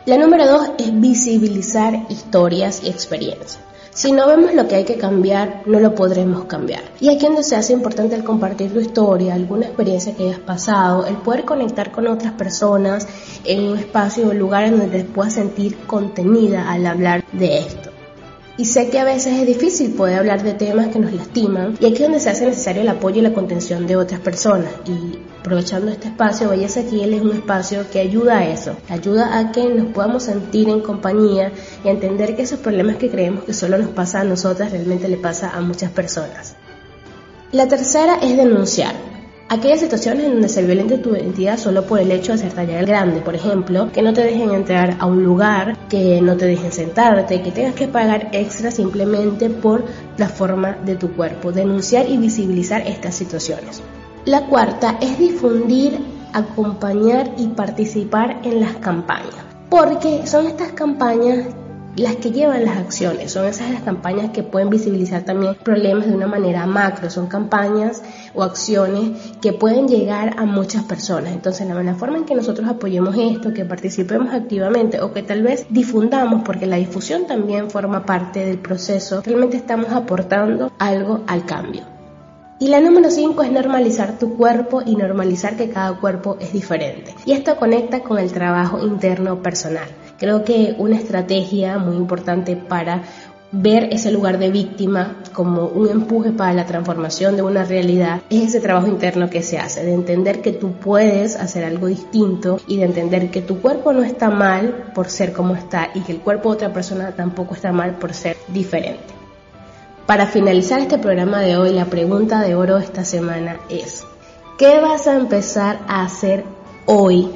La 0.05 0.17
número 0.17 0.47
dos 0.47 0.71
es 0.77 0.97
visibilizar 0.99 2.05
historias 2.09 2.83
y 2.83 2.89
experiencias. 2.89 3.59
Si 3.95 4.11
no 4.11 4.27
vemos 4.27 4.53
lo 4.53 4.67
que 4.67 4.75
hay 4.75 4.83
que 4.83 4.97
cambiar, 4.97 5.61
no 5.65 5.79
lo 5.79 5.95
podremos 5.95 6.43
cambiar. 6.43 6.81
Y 6.99 7.07
aquí 7.07 7.27
donde 7.27 7.43
se 7.43 7.55
hace 7.55 7.71
importante 7.71 8.13
el 8.13 8.25
compartir 8.25 8.73
tu 8.73 8.81
historia, 8.81 9.33
alguna 9.33 9.67
experiencia 9.67 10.13
que 10.13 10.23
hayas 10.25 10.39
pasado, 10.39 11.05
el 11.05 11.15
poder 11.15 11.45
conectar 11.45 11.93
con 11.93 12.05
otras 12.07 12.33
personas 12.33 13.07
en 13.45 13.63
un 13.63 13.77
espacio 13.77 14.27
o 14.27 14.33
lugar 14.33 14.65
en 14.65 14.79
donde 14.79 15.03
te 15.03 15.05
puedas 15.05 15.35
sentir 15.35 15.77
contenida 15.87 16.69
al 16.69 16.85
hablar 16.85 17.23
de 17.31 17.59
esto. 17.59 17.84
Y 18.57 18.65
sé 18.65 18.89
que 18.89 18.99
a 18.99 19.03
veces 19.03 19.33
es 19.33 19.45
difícil 19.45 19.91
poder 19.91 20.17
hablar 20.17 20.41
de 20.41 20.53
temas 20.53 20.87
que 20.87 20.99
nos 20.99 21.11
lastiman 21.11 21.77
y 21.81 21.87
aquí 21.87 21.95
es 21.95 22.01
donde 22.03 22.21
se 22.21 22.29
hace 22.29 22.45
necesario 22.45 22.83
el 22.83 22.87
apoyo 22.87 23.19
y 23.19 23.21
la 23.21 23.33
contención 23.33 23.85
de 23.85 23.97
otras 23.97 24.21
personas. 24.21 24.69
Y 24.85 25.19
aprovechando 25.41 25.91
este 25.91 26.07
espacio, 26.07 26.49
Belleza 26.49 26.83
Kiel 26.83 27.13
es 27.15 27.21
un 27.21 27.31
espacio 27.33 27.89
que 27.91 27.99
ayuda 27.99 28.37
a 28.37 28.47
eso, 28.47 28.77
ayuda 28.87 29.37
a 29.37 29.51
que 29.51 29.67
nos 29.67 29.87
podamos 29.87 30.23
sentir 30.23 30.69
en 30.69 30.79
compañía 30.79 31.51
y 31.83 31.89
entender 31.89 32.37
que 32.37 32.43
esos 32.43 32.59
problemas 32.59 32.95
que 32.95 33.09
creemos 33.09 33.43
que 33.43 33.53
solo 33.53 33.77
nos 33.77 33.89
pasa 33.89 34.21
a 34.21 34.23
nosotras 34.23 34.71
realmente 34.71 35.09
le 35.09 35.17
pasa 35.17 35.49
a 35.49 35.59
muchas 35.59 35.91
personas. 35.91 36.55
La 37.51 37.67
tercera 37.67 38.19
es 38.21 38.37
denunciar. 38.37 39.14
Aquellas 39.47 39.79
situaciones 39.79 40.25
en 40.25 40.31
donde 40.33 40.49
se 40.49 40.63
violente 40.63 40.97
tu 40.97 41.15
identidad 41.15 41.59
solo 41.59 41.85
por 41.85 41.99
el 41.99 42.11
hecho 42.11 42.31
de 42.31 42.39
ser 42.39 42.53
talla 42.53 42.81
grande, 42.81 43.21
por 43.21 43.35
ejemplo, 43.35 43.91
que 43.93 44.01
no 44.01 44.11
te 44.11 44.23
dejen 44.23 44.49
entrar 44.49 44.97
a 44.99 45.05
un 45.05 45.23
lugar, 45.23 45.77
que 45.87 46.19
no 46.19 46.35
te 46.35 46.47
dejen 46.47 46.71
sentarte, 46.71 47.43
que 47.43 47.51
tengas 47.51 47.75
que 47.75 47.87
pagar 47.87 48.29
extra 48.31 48.71
simplemente 48.71 49.51
por 49.51 49.85
la 50.17 50.29
forma 50.29 50.77
de 50.83 50.95
tu 50.95 51.11
cuerpo. 51.11 51.51
Denunciar 51.51 52.09
y 52.09 52.17
visibilizar 52.17 52.81
estas 52.87 53.13
situaciones. 53.13 53.83
La 54.25 54.47
cuarta 54.47 54.97
es 54.99 55.19
difundir, 55.19 55.99
acompañar 56.33 57.31
y 57.37 57.49
participar 57.49 58.39
en 58.43 58.61
las 58.61 58.75
campañas, 58.77 59.35
porque 59.69 60.25
son 60.25 60.47
estas 60.47 60.71
campañas 60.71 61.45
las 61.95 62.17
que 62.17 62.31
llevan 62.31 62.65
las 62.65 62.77
acciones, 62.77 63.31
son 63.31 63.45
esas 63.45 63.71
las 63.71 63.81
campañas 63.81 64.31
que 64.31 64.43
pueden 64.43 64.69
visibilizar 64.69 65.23
también 65.23 65.55
problemas 65.55 66.07
de 66.07 66.15
una 66.15 66.27
manera 66.27 66.65
macro, 66.65 67.09
son 67.09 67.27
campañas 67.27 68.01
o 68.33 68.43
acciones 68.43 69.11
que 69.41 69.53
pueden 69.53 69.87
llegar 69.87 70.35
a 70.37 70.45
muchas 70.45 70.83
personas. 70.83 71.31
Entonces, 71.33 71.67
la, 71.67 71.95
forma 71.95 72.17
en 72.17 72.25
que 72.25 72.35
nosotros 72.35 72.67
apoyemos 72.67 73.15
esto, 73.17 73.53
que 73.53 73.63
participemos 73.63 74.33
activamente 74.33 74.99
o 75.01 75.13
que 75.13 75.23
tal 75.23 75.41
vez 75.41 75.67
difundamos, 75.69 76.43
porque 76.43 76.65
la 76.65 76.75
difusión 76.75 77.27
también 77.27 77.69
forma 77.69 78.05
parte 78.05 78.45
del 78.45 78.57
proceso, 78.57 79.21
realmente 79.23 79.55
estamos 79.55 79.91
aportando 79.91 80.71
algo 80.79 81.21
al 81.27 81.45
cambio. 81.45 81.83
Y 82.59 82.69
la 82.69 82.79
número 82.79 83.09
5 83.09 83.41
es 83.43 83.51
normalizar 83.51 84.17
tu 84.17 84.37
cuerpo 84.37 84.81
y 84.85 84.95
normalizar 84.95 85.57
que 85.57 85.69
cada 85.69 85.97
cuerpo 85.99 86.37
es 86.39 86.53
diferente. 86.53 87.13
Y 87.25 87.33
esto 87.33 87.57
conecta 87.57 87.99
con 87.99 88.17
el 88.17 88.31
trabajo 88.31 88.79
interno 88.79 89.41
personal. 89.41 89.87
Creo 90.17 90.43
que 90.43 90.75
una 90.77 90.95
estrategia 90.95 91.77
muy 91.77 91.97
importante 91.97 92.55
para 92.55 93.03
ver 93.51 93.89
ese 93.91 94.11
lugar 94.11 94.37
de 94.37 94.49
víctima 94.49 95.17
como 95.33 95.67
un 95.67 95.89
empuje 95.89 96.31
para 96.31 96.53
la 96.53 96.65
transformación 96.65 97.35
de 97.35 97.41
una 97.41 97.63
realidad 97.63 98.21
es 98.29 98.49
ese 98.49 98.59
trabajo 98.59 98.87
interno 98.87 99.29
que 99.29 99.41
se 99.41 99.57
hace, 99.57 99.83
de 99.83 99.93
entender 99.93 100.41
que 100.41 100.51
tú 100.51 100.73
puedes 100.73 101.35
hacer 101.35 101.63
algo 101.63 101.87
distinto 101.87 102.59
y 102.67 102.77
de 102.77 102.85
entender 102.85 103.29
que 103.31 103.41
tu 103.41 103.61
cuerpo 103.61 103.93
no 103.93 104.03
está 104.03 104.29
mal 104.29 104.91
por 104.93 105.09
ser 105.09 105.31
como 105.31 105.55
está 105.55 105.89
y 105.93 106.01
que 106.01 106.13
el 106.13 106.19
cuerpo 106.19 106.49
de 106.49 106.55
otra 106.55 106.73
persona 106.73 107.11
tampoco 107.11 107.55
está 107.55 107.71
mal 107.71 107.95
por 107.95 108.13
ser 108.13 108.35
diferente. 108.49 109.13
Para 110.05 110.27
finalizar 110.27 110.79
este 110.81 110.97
programa 110.97 111.41
de 111.41 111.57
hoy, 111.57 111.73
la 111.73 111.85
pregunta 111.85 112.41
de 112.41 112.55
oro 112.55 112.77
esta 112.77 113.05
semana 113.05 113.57
es, 113.69 114.03
¿qué 114.57 114.79
vas 114.79 115.07
a 115.07 115.15
empezar 115.15 115.79
a 115.87 116.03
hacer 116.03 116.43
hoy 116.85 117.29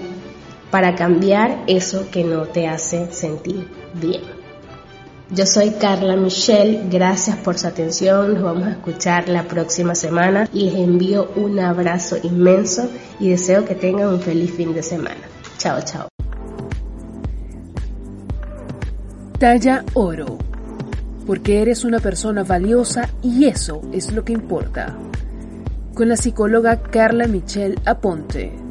para 0.72 0.95
cambiar 0.95 1.63
eso 1.67 2.09
que 2.11 2.24
no 2.24 2.43
te 2.43 2.67
hace 2.67 3.11
sentir 3.11 3.67
bien? 3.93 4.22
Yo 5.32 5.45
soy 5.45 5.72
Carla 5.72 6.15
Michelle, 6.15 6.88
gracias 6.89 7.38
por 7.38 7.57
su 7.57 7.67
atención, 7.67 8.34
nos 8.34 8.43
vamos 8.43 8.63
a 8.63 8.72
escuchar 8.72 9.30
la 9.30 9.43
próxima 9.43 9.93
semana 9.93 10.49
y 10.51 10.72
les 10.72 10.76
envío 10.76 11.30
un 11.36 11.59
abrazo 11.59 12.17
inmenso 12.24 12.89
y 13.20 13.30
deseo 13.30 13.63
que 13.63 13.76
tengan 13.76 14.07
un 14.07 14.22
feliz 14.22 14.51
fin 14.51 14.74
de 14.74 14.82
semana. 14.82 15.22
Chao, 15.57 15.80
chao. 15.82 16.07
Talla 19.38 19.86
Oro 19.93 20.39
porque 21.30 21.61
eres 21.61 21.86
una 21.86 21.99
persona 21.99 22.43
valiosa 22.43 23.07
y 23.22 23.45
eso 23.45 23.84
es 23.93 24.11
lo 24.11 24.26
que 24.26 24.34
importa. 24.34 24.97
Con 25.93 26.09
la 26.09 26.17
psicóloga 26.17 26.82
Carla 26.82 27.28
Michelle 27.28 27.76
Aponte. 27.86 28.68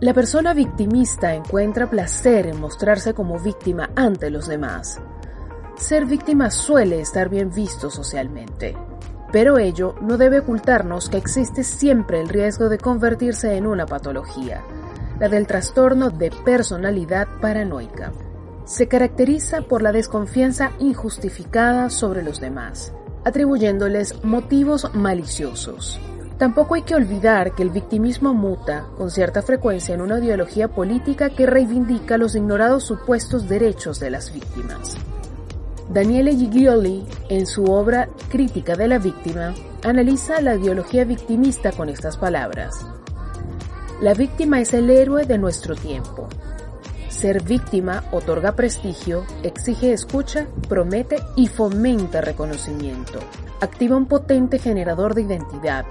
La 0.00 0.14
persona 0.14 0.54
victimista 0.54 1.34
encuentra 1.34 1.90
placer 1.90 2.46
en 2.46 2.60
mostrarse 2.60 3.14
como 3.14 3.38
víctima 3.38 3.90
ante 3.96 4.30
los 4.30 4.46
demás. 4.46 5.00
Ser 5.76 6.06
víctima 6.06 6.50
suele 6.50 7.00
estar 7.00 7.28
bien 7.28 7.50
visto 7.50 7.90
socialmente, 7.90 8.76
pero 9.32 9.58
ello 9.58 9.96
no 10.00 10.16
debe 10.16 10.38
ocultarnos 10.38 11.08
que 11.08 11.16
existe 11.16 11.64
siempre 11.64 12.20
el 12.20 12.28
riesgo 12.28 12.68
de 12.68 12.78
convertirse 12.78 13.56
en 13.56 13.66
una 13.66 13.86
patología 13.86 14.62
la 15.18 15.28
del 15.28 15.46
trastorno 15.46 16.10
de 16.10 16.30
personalidad 16.30 17.26
paranoica. 17.40 18.12
Se 18.64 18.86
caracteriza 18.86 19.62
por 19.62 19.82
la 19.82 19.92
desconfianza 19.92 20.72
injustificada 20.78 21.90
sobre 21.90 22.22
los 22.22 22.40
demás, 22.40 22.92
atribuyéndoles 23.24 24.22
motivos 24.24 24.94
maliciosos. 24.94 25.98
Tampoco 26.38 26.76
hay 26.76 26.82
que 26.82 26.94
olvidar 26.94 27.56
que 27.56 27.64
el 27.64 27.70
victimismo 27.70 28.32
muta 28.32 28.86
con 28.96 29.10
cierta 29.10 29.42
frecuencia 29.42 29.94
en 29.94 30.00
una 30.00 30.20
ideología 30.20 30.68
política 30.68 31.30
que 31.30 31.46
reivindica 31.46 32.16
los 32.16 32.36
ignorados 32.36 32.84
supuestos 32.84 33.48
derechos 33.48 33.98
de 33.98 34.10
las 34.10 34.32
víctimas. 34.32 34.96
Daniele 35.90 36.36
Giglioli, 36.36 37.04
en 37.28 37.46
su 37.46 37.64
obra 37.64 38.08
Crítica 38.28 38.76
de 38.76 38.86
la 38.86 38.98
Víctima, 38.98 39.52
analiza 39.82 40.40
la 40.40 40.54
ideología 40.54 41.04
victimista 41.04 41.72
con 41.72 41.88
estas 41.88 42.16
palabras. 42.16 42.86
La 44.00 44.14
víctima 44.14 44.60
es 44.60 44.74
el 44.74 44.90
héroe 44.90 45.26
de 45.26 45.38
nuestro 45.38 45.74
tiempo. 45.74 46.28
Ser 47.08 47.42
víctima 47.42 48.04
otorga 48.12 48.52
prestigio, 48.52 49.24
exige 49.42 49.92
escucha, 49.92 50.46
promete 50.68 51.16
y 51.34 51.48
fomenta 51.48 52.20
reconocimiento. 52.20 53.18
Activa 53.60 53.96
un 53.96 54.06
potente 54.06 54.60
generador 54.60 55.14
de 55.14 55.22
identidad, 55.22 55.84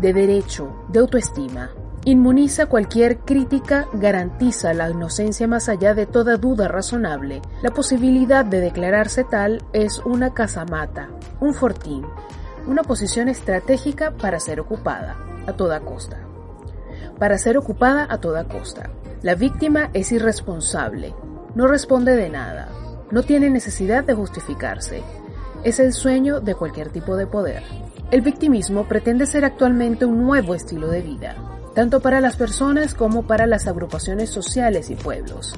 de 0.00 0.12
derecho, 0.12 0.84
de 0.88 1.00
autoestima. 1.00 1.70
Inmuniza 2.04 2.66
cualquier 2.66 3.18
crítica, 3.18 3.88
garantiza 3.94 4.74
la 4.74 4.90
inocencia 4.90 5.48
más 5.48 5.68
allá 5.68 5.94
de 5.94 6.06
toda 6.06 6.36
duda 6.36 6.68
razonable. 6.68 7.40
La 7.62 7.70
posibilidad 7.70 8.44
de 8.44 8.60
declararse 8.60 9.24
tal 9.24 9.62
es 9.72 9.98
una 10.00 10.34
casamata, 10.34 11.08
un 11.40 11.54
fortín, 11.54 12.04
una 12.66 12.82
posición 12.82 13.28
estratégica 13.28 14.10
para 14.10 14.38
ser 14.40 14.60
ocupada 14.60 15.16
a 15.46 15.52
toda 15.52 15.80
costa 15.80 16.24
para 17.18 17.38
ser 17.38 17.56
ocupada 17.56 18.06
a 18.08 18.18
toda 18.18 18.44
costa. 18.44 18.90
La 19.22 19.34
víctima 19.34 19.90
es 19.92 20.12
irresponsable, 20.12 21.14
no 21.54 21.66
responde 21.66 22.16
de 22.16 22.28
nada, 22.28 22.68
no 23.10 23.22
tiene 23.22 23.50
necesidad 23.50 24.04
de 24.04 24.14
justificarse. 24.14 25.02
Es 25.62 25.78
el 25.80 25.92
sueño 25.92 26.40
de 26.40 26.54
cualquier 26.54 26.90
tipo 26.90 27.16
de 27.16 27.26
poder. 27.26 27.62
El 28.10 28.20
victimismo 28.20 28.86
pretende 28.86 29.26
ser 29.26 29.44
actualmente 29.44 30.04
un 30.04 30.22
nuevo 30.22 30.54
estilo 30.54 30.88
de 30.88 31.00
vida, 31.00 31.36
tanto 31.74 32.00
para 32.00 32.20
las 32.20 32.36
personas 32.36 32.94
como 32.94 33.26
para 33.26 33.46
las 33.46 33.66
agrupaciones 33.66 34.30
sociales 34.30 34.90
y 34.90 34.94
pueblos. 34.94 35.54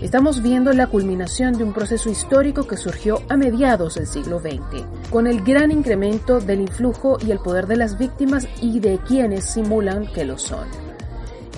Estamos 0.00 0.42
viendo 0.42 0.72
la 0.72 0.86
culminación 0.86 1.58
de 1.58 1.64
un 1.64 1.74
proceso 1.74 2.08
histórico 2.08 2.66
que 2.66 2.78
surgió 2.78 3.20
a 3.28 3.36
mediados 3.36 3.96
del 3.96 4.06
siglo 4.06 4.40
XX, 4.40 4.84
con 5.10 5.26
el 5.26 5.42
gran 5.44 5.70
incremento 5.70 6.40
del 6.40 6.62
influjo 6.62 7.18
y 7.24 7.30
el 7.30 7.38
poder 7.38 7.66
de 7.66 7.76
las 7.76 7.98
víctimas 7.98 8.48
y 8.62 8.80
de 8.80 8.98
quienes 8.98 9.44
simulan 9.44 10.06
que 10.06 10.24
lo 10.24 10.38
son, 10.38 10.66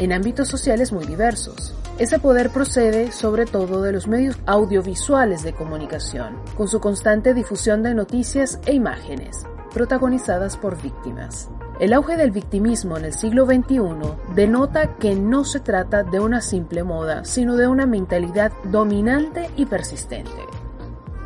en 0.01 0.13
ámbitos 0.13 0.49
sociales 0.49 0.93
muy 0.93 1.07
diversos. 1.07 1.75
Ese 1.99 2.19
poder 2.19 2.51
procede 2.51 3.13
sobre 3.13 3.47
todo 3.47 3.81
de 3.83 3.93
los 3.93 4.09
medios 4.09 4.37
audiovisuales 4.47 5.45
de 5.45 5.53
comunicación, 5.53 6.37
con 6.57 6.67
su 6.67 6.81
constante 6.81 7.35
difusión 7.35 7.85
de 7.85 7.95
noticias 7.95 8.59
e 8.67 8.73
imágenes, 8.75 9.47
protagonizadas 9.73 10.57
por 10.57 10.81
víctimas. 10.81 11.51
El 11.81 11.93
auge 11.93 12.17
del 12.17 12.31
victimismo 12.31 12.97
en 12.97 13.07
el 13.07 13.13
siglo 13.13 13.47
XXI 13.47 14.35
denota 14.35 14.97
que 14.97 15.15
no 15.17 15.45
se 15.45 15.61
trata 15.61 16.03
de 16.05 16.21
una 16.21 16.41
simple 16.41 16.85
moda, 16.85 17.25
sino 17.25 17.57
de 17.57 17.67
una 17.67 17.87
mentalidad 17.87 18.53
dominante 18.65 19.51
y 19.57 19.67
persistente. 19.67 20.31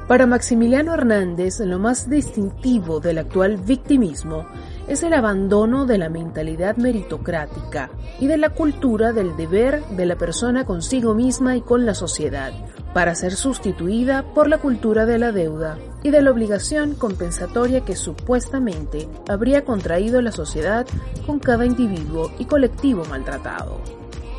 Para 0.09 0.27
Maximiliano 0.27 0.95
Hernández, 0.95 1.59
lo 1.61 1.81
más 1.81 2.09
distintivo 2.09 3.01
del 3.01 3.19
actual 3.19 3.57
victimismo 3.57 4.47
es 4.89 5.03
el 5.03 5.15
abandono 5.15 5.87
de 5.87 5.99
la 5.99 6.09
mentalidad 6.09 6.77
meritocrática 6.77 7.91
y 8.21 8.27
de 8.27 8.39
la 8.39 8.51
cultura 8.51 9.13
del 9.13 9.37
deber 9.37 9.85
de 9.87 10.07
la 10.07 10.17
persona 10.17 10.65
consigo 10.65 11.15
misma 11.15 11.57
y 11.57 11.61
con 11.61 11.87
la 11.87 11.95
sociedad, 11.95 12.53
para 12.95 13.15
ser 13.15 13.35
sustituida 13.35 14.23
por 14.35 14.49
la 14.49 14.59
cultura 14.59 15.07
de 15.07 15.19
la 15.19 15.33
deuda 15.33 15.79
y 16.03 16.11
de 16.11 16.23
la 16.23 16.31
obligación 16.31 16.95
compensatoria 16.95 17.85
que 17.85 17.97
supuestamente 17.97 19.09
habría 19.29 19.65
contraído 19.65 20.23
la 20.23 20.33
sociedad 20.33 20.87
con 21.27 21.39
cada 21.39 21.67
individuo 21.67 22.31
y 22.39 22.45
colectivo 22.45 23.05
maltratado. 23.07 23.96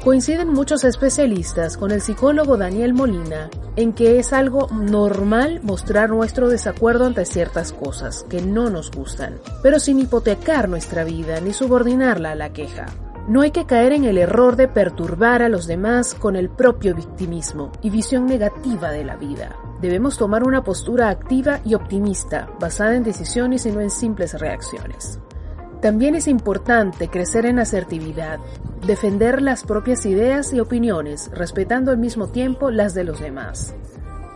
Coinciden 0.07 0.53
muchos 0.53 0.85
especialistas 0.85 1.75
con 1.75 1.91
el 1.91 1.99
psicólogo 1.99 2.55
Daniel 2.55 2.93
Molina 2.93 3.49
en 3.75 3.91
que 3.91 4.19
es 4.19 4.31
algo 4.31 4.69
normal 4.71 5.59
mostrar 5.63 6.11
nuestro 6.11 6.47
desacuerdo 6.47 7.05
ante 7.05 7.25
ciertas 7.25 7.73
cosas 7.73 8.25
que 8.29 8.41
no 8.41 8.69
nos 8.69 8.89
gustan, 8.89 9.35
pero 9.61 9.79
sin 9.79 9.99
hipotecar 9.99 10.69
nuestra 10.69 11.03
vida 11.03 11.41
ni 11.41 11.51
subordinarla 11.51 12.31
a 12.31 12.35
la 12.35 12.53
queja. 12.53 12.85
No 13.27 13.41
hay 13.41 13.51
que 13.51 13.65
caer 13.65 13.91
en 13.91 14.05
el 14.05 14.17
error 14.17 14.55
de 14.55 14.69
perturbar 14.69 15.41
a 15.41 15.49
los 15.49 15.67
demás 15.67 16.15
con 16.15 16.37
el 16.37 16.47
propio 16.47 16.95
victimismo 16.95 17.73
y 17.81 17.89
visión 17.89 18.27
negativa 18.27 18.91
de 18.91 19.03
la 19.03 19.17
vida. 19.17 19.57
Debemos 19.81 20.17
tomar 20.17 20.45
una 20.45 20.63
postura 20.63 21.09
activa 21.09 21.59
y 21.65 21.73
optimista, 21.73 22.47
basada 22.61 22.95
en 22.95 23.03
decisiones 23.03 23.65
y 23.65 23.73
no 23.73 23.81
en 23.81 23.89
simples 23.89 24.39
reacciones. 24.39 25.19
También 25.81 26.15
es 26.15 26.27
importante 26.27 27.07
crecer 27.07 27.45
en 27.45 27.59
asertividad, 27.59 28.39
defender 28.85 29.41
las 29.41 29.63
propias 29.63 30.05
ideas 30.07 30.51
y 30.53 30.59
opiniones, 30.59 31.29
respetando 31.31 31.91
al 31.91 31.97
mismo 31.97 32.27
tiempo 32.27 32.71
las 32.71 32.95
de 32.95 33.03
los 33.03 33.19
demás. 33.19 33.75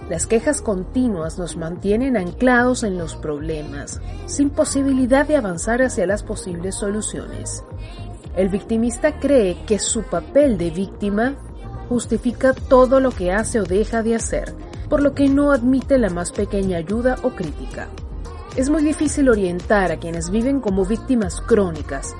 Las 0.07 0.27
quejas 0.27 0.61
continuas 0.61 1.39
nos 1.39 1.57
mantienen 1.57 2.17
anclados 2.17 2.83
en 2.83 2.97
los 2.97 3.15
problemas, 3.15 4.01
sin 4.27 4.49
posibilidad 4.49 5.25
de 5.25 5.37
avanzar 5.37 5.81
hacia 5.81 6.05
las 6.05 6.21
posibles 6.21 6.75
soluciones. 6.75 7.63
El 8.35 8.49
victimista 8.49 9.19
cree 9.19 9.57
que 9.65 9.79
su 9.79 10.03
papel 10.03 10.57
de 10.57 10.69
víctima 10.69 11.35
justifica 11.89 12.53
todo 12.53 12.99
lo 12.99 13.11
que 13.11 13.31
hace 13.31 13.59
o 13.59 13.63
deja 13.63 14.03
de 14.03 14.15
hacer, 14.15 14.53
por 14.89 15.01
lo 15.01 15.15
que 15.15 15.27
no 15.27 15.51
admite 15.51 15.97
la 15.97 16.09
más 16.09 16.31
pequeña 16.31 16.77
ayuda 16.77 17.15
o 17.23 17.31
crítica. 17.31 17.87
Es 18.58 18.70
muy 18.70 18.84
difícil 18.84 19.30
orientar 19.30 19.93
a 19.93 19.97
quienes 19.97 20.30
viven 20.30 20.60
como 20.60 20.86
víctimas 20.86 21.39
crónicas, 21.39 22.14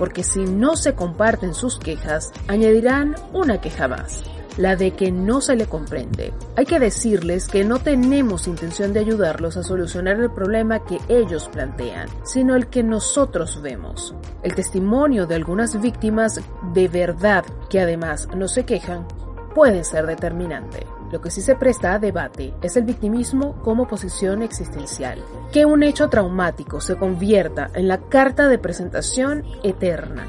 porque 0.00 0.24
si 0.24 0.40
no 0.40 0.74
se 0.74 0.96
comparten 0.96 1.54
sus 1.54 1.78
quejas, 1.78 2.32
añadirán 2.48 3.14
una 3.32 3.60
queja 3.60 3.86
más, 3.86 4.24
la 4.56 4.74
de 4.74 4.90
que 4.90 5.12
no 5.12 5.40
se 5.40 5.54
le 5.54 5.66
comprende. 5.66 6.34
Hay 6.56 6.66
que 6.66 6.80
decirles 6.80 7.46
que 7.46 7.62
no 7.62 7.78
tenemos 7.78 8.48
intención 8.48 8.92
de 8.92 8.98
ayudarlos 8.98 9.56
a 9.56 9.62
solucionar 9.62 10.18
el 10.18 10.32
problema 10.32 10.84
que 10.84 10.98
ellos 11.08 11.48
plantean, 11.52 12.08
sino 12.24 12.56
el 12.56 12.66
que 12.66 12.82
nosotros 12.82 13.62
vemos. 13.62 14.12
El 14.42 14.56
testimonio 14.56 15.28
de 15.28 15.36
algunas 15.36 15.80
víctimas 15.80 16.40
de 16.74 16.88
verdad 16.88 17.44
que 17.70 17.80
además 17.80 18.28
no 18.34 18.48
se 18.48 18.64
quejan 18.64 19.06
puede 19.54 19.84
ser 19.84 20.06
determinante. 20.06 20.84
Lo 21.10 21.20
que 21.20 21.30
sí 21.30 21.40
se 21.40 21.54
presta 21.54 21.94
a 21.94 21.98
debate 21.98 22.54
es 22.62 22.76
el 22.76 22.84
victimismo 22.84 23.62
como 23.62 23.86
posición 23.86 24.42
existencial. 24.42 25.22
Que 25.52 25.64
un 25.64 25.82
hecho 25.82 26.08
traumático 26.08 26.80
se 26.80 26.96
convierta 26.96 27.70
en 27.74 27.88
la 27.88 28.00
carta 28.08 28.48
de 28.48 28.58
presentación 28.58 29.44
eterna. 29.62 30.26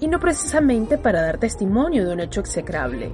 Y 0.00 0.08
no 0.08 0.20
precisamente 0.20 0.98
para 0.98 1.22
dar 1.22 1.38
testimonio 1.38 2.06
de 2.06 2.12
un 2.12 2.20
hecho 2.20 2.40
execrable, 2.40 3.12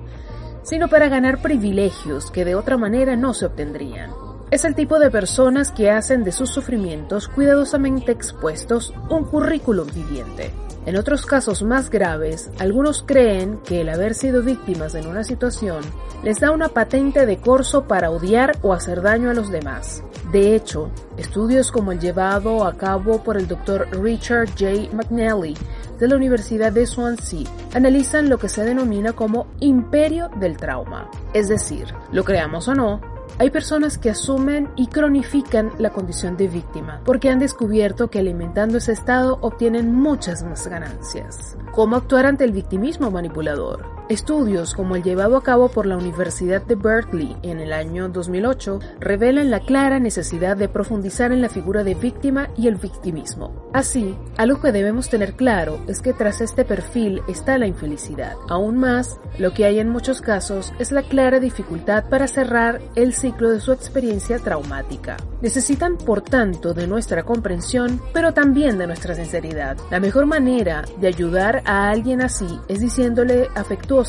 sino 0.62 0.88
para 0.88 1.08
ganar 1.08 1.40
privilegios 1.40 2.30
que 2.30 2.44
de 2.44 2.54
otra 2.54 2.76
manera 2.76 3.16
no 3.16 3.32
se 3.32 3.46
obtendrían. 3.46 4.27
Es 4.50 4.64
el 4.64 4.74
tipo 4.74 4.98
de 4.98 5.10
personas 5.10 5.70
que 5.70 5.90
hacen 5.90 6.24
de 6.24 6.32
sus 6.32 6.48
sufrimientos 6.48 7.28
cuidadosamente 7.28 8.12
expuestos 8.12 8.94
un 9.10 9.24
currículum 9.24 9.86
viviente. 9.92 10.50
En 10.86 10.96
otros 10.96 11.26
casos 11.26 11.62
más 11.62 11.90
graves, 11.90 12.50
algunos 12.58 13.02
creen 13.02 13.58
que 13.58 13.82
el 13.82 13.90
haber 13.90 14.14
sido 14.14 14.42
víctimas 14.42 14.94
en 14.94 15.06
una 15.06 15.22
situación 15.22 15.82
les 16.22 16.40
da 16.40 16.50
una 16.50 16.70
patente 16.70 17.26
de 17.26 17.36
corso 17.36 17.86
para 17.86 18.10
odiar 18.10 18.56
o 18.62 18.72
hacer 18.72 19.02
daño 19.02 19.28
a 19.28 19.34
los 19.34 19.50
demás. 19.50 20.02
De 20.32 20.56
hecho, 20.56 20.90
estudios 21.18 21.70
como 21.70 21.92
el 21.92 22.00
llevado 22.00 22.64
a 22.64 22.72
cabo 22.72 23.22
por 23.22 23.36
el 23.36 23.48
Dr. 23.48 23.86
Richard 24.02 24.48
J. 24.58 24.96
McNally 24.96 25.58
de 25.98 26.08
la 26.08 26.16
Universidad 26.16 26.72
de 26.72 26.86
Swansea 26.86 27.46
analizan 27.74 28.30
lo 28.30 28.38
que 28.38 28.48
se 28.48 28.64
denomina 28.64 29.12
como 29.12 29.46
imperio 29.60 30.30
del 30.40 30.56
trauma. 30.56 31.10
Es 31.34 31.48
decir, 31.48 31.92
lo 32.12 32.24
creamos 32.24 32.66
o 32.68 32.74
no, 32.74 33.17
hay 33.38 33.50
personas 33.50 33.98
que 33.98 34.10
asumen 34.10 34.68
y 34.76 34.88
cronifican 34.88 35.70
la 35.78 35.90
condición 35.90 36.36
de 36.36 36.48
víctima 36.48 37.00
porque 37.04 37.28
han 37.30 37.38
descubierto 37.38 38.10
que 38.10 38.18
alimentando 38.18 38.78
ese 38.78 38.92
estado 38.92 39.38
obtienen 39.40 39.94
muchas 39.94 40.42
más 40.42 40.66
ganancias. 40.66 41.56
¿Cómo 41.72 41.96
actuar 41.96 42.26
ante 42.26 42.44
el 42.44 42.52
victimismo 42.52 43.10
manipulador? 43.10 43.97
Estudios 44.08 44.72
como 44.72 44.96
el 44.96 45.02
llevado 45.02 45.36
a 45.36 45.42
cabo 45.42 45.68
por 45.68 45.84
la 45.84 45.98
Universidad 45.98 46.62
de 46.62 46.76
Berkeley 46.76 47.36
en 47.42 47.60
el 47.60 47.74
año 47.74 48.08
2008 48.08 48.80
revelan 49.00 49.50
la 49.50 49.60
clara 49.60 50.00
necesidad 50.00 50.56
de 50.56 50.70
profundizar 50.70 51.30
en 51.30 51.42
la 51.42 51.50
figura 51.50 51.84
de 51.84 51.94
víctima 51.94 52.48
y 52.56 52.68
el 52.68 52.76
victimismo. 52.76 53.68
Así, 53.74 54.16
algo 54.38 54.62
que 54.62 54.72
debemos 54.72 55.10
tener 55.10 55.34
claro 55.34 55.80
es 55.88 56.00
que 56.00 56.14
tras 56.14 56.40
este 56.40 56.64
perfil 56.64 57.20
está 57.28 57.58
la 57.58 57.66
infelicidad. 57.66 58.32
Aún 58.48 58.78
más, 58.78 59.20
lo 59.36 59.52
que 59.52 59.66
hay 59.66 59.78
en 59.78 59.90
muchos 59.90 60.22
casos 60.22 60.72
es 60.78 60.90
la 60.90 61.02
clara 61.02 61.38
dificultad 61.38 62.08
para 62.08 62.28
cerrar 62.28 62.80
el 62.94 63.12
ciclo 63.12 63.50
de 63.50 63.60
su 63.60 63.72
experiencia 63.72 64.38
traumática. 64.38 65.18
Necesitan, 65.42 65.98
por 65.98 66.22
tanto, 66.22 66.72
de 66.72 66.86
nuestra 66.86 67.24
comprensión, 67.24 68.00
pero 68.14 68.32
también 68.32 68.78
de 68.78 68.86
nuestra 68.86 69.14
sinceridad. 69.14 69.76
La 69.90 70.00
mejor 70.00 70.24
manera 70.24 70.84
de 70.98 71.08
ayudar 71.08 71.62
a 71.66 71.90
alguien 71.90 72.22
así 72.22 72.58
es 72.68 72.80
diciéndole 72.80 73.48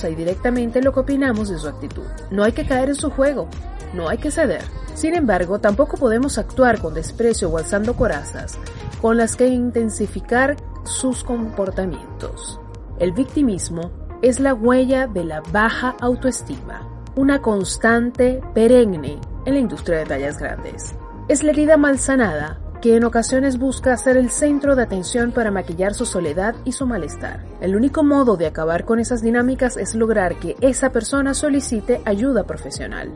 y 0.10 0.16
directamente 0.16 0.82
lo 0.82 0.94
que 0.94 1.00
opinamos 1.00 1.50
de 1.50 1.58
su 1.58 1.68
actitud. 1.68 2.04
No 2.32 2.44
hay 2.44 2.52
que 2.52 2.66
caer 2.66 2.90
en 2.90 2.96
su 2.96 3.10
juego, 3.10 3.48
no 3.94 4.08
hay 4.08 4.18
que 4.18 4.32
ceder. 4.32 4.62
Sin 4.94 5.16
embargo, 5.16 5.60
tampoco 5.60 5.98
podemos 5.98 6.38
actuar 6.38 6.80
con 6.80 6.94
desprecio 6.94 7.50
o 7.50 7.58
alzando 7.58 7.96
corazas 7.96 8.58
con 9.02 9.18
las 9.18 9.36
que 9.36 9.48
intensificar 9.48 10.58
sus 10.84 11.24
comportamientos. 11.24 12.60
El 13.00 13.14
victimismo 13.14 13.92
es 14.22 14.40
la 14.40 14.54
huella 14.54 15.08
de 15.08 15.24
la 15.24 15.42
baja 15.52 15.96
autoestima, 16.02 16.88
una 17.16 17.42
constante 17.42 18.42
perenne 18.54 19.20
en 19.46 19.54
la 19.54 19.60
industria 19.60 20.00
de 20.00 20.06
tallas 20.06 20.38
grandes. 20.38 20.96
Es 21.28 21.44
la 21.44 21.52
herida 21.52 21.78
malsanada 21.78 22.60
que 22.82 22.96
en 22.96 23.04
ocasiones 23.04 23.58
busca 23.58 23.96
ser 23.98 24.16
el 24.16 24.30
centro 24.30 24.76
de 24.76 24.84
atención 24.84 25.32
para 25.32 25.52
maquillar 25.52 25.94
su 25.94 26.06
soledad 26.06 26.56
y 26.64 26.72
su 26.72 26.86
malestar. 26.86 27.44
El 27.60 27.76
único 27.76 28.04
modo 28.04 28.38
de 28.38 28.48
acabar 28.48 28.86
con 28.86 29.00
esas 29.00 29.22
dinámicas 29.22 29.76
es 29.76 29.96
lograr 29.96 30.40
que 30.40 30.56
esa 30.62 30.92
persona 30.92 31.34
solicite 31.34 32.02
ayuda 32.06 32.46
profesional. 32.46 33.12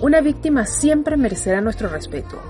Una 0.00 0.20
víctima 0.20 0.66
siempre 0.66 1.16
merecerá 1.16 1.60
nuestro 1.60 1.88
respeto, 1.88 2.40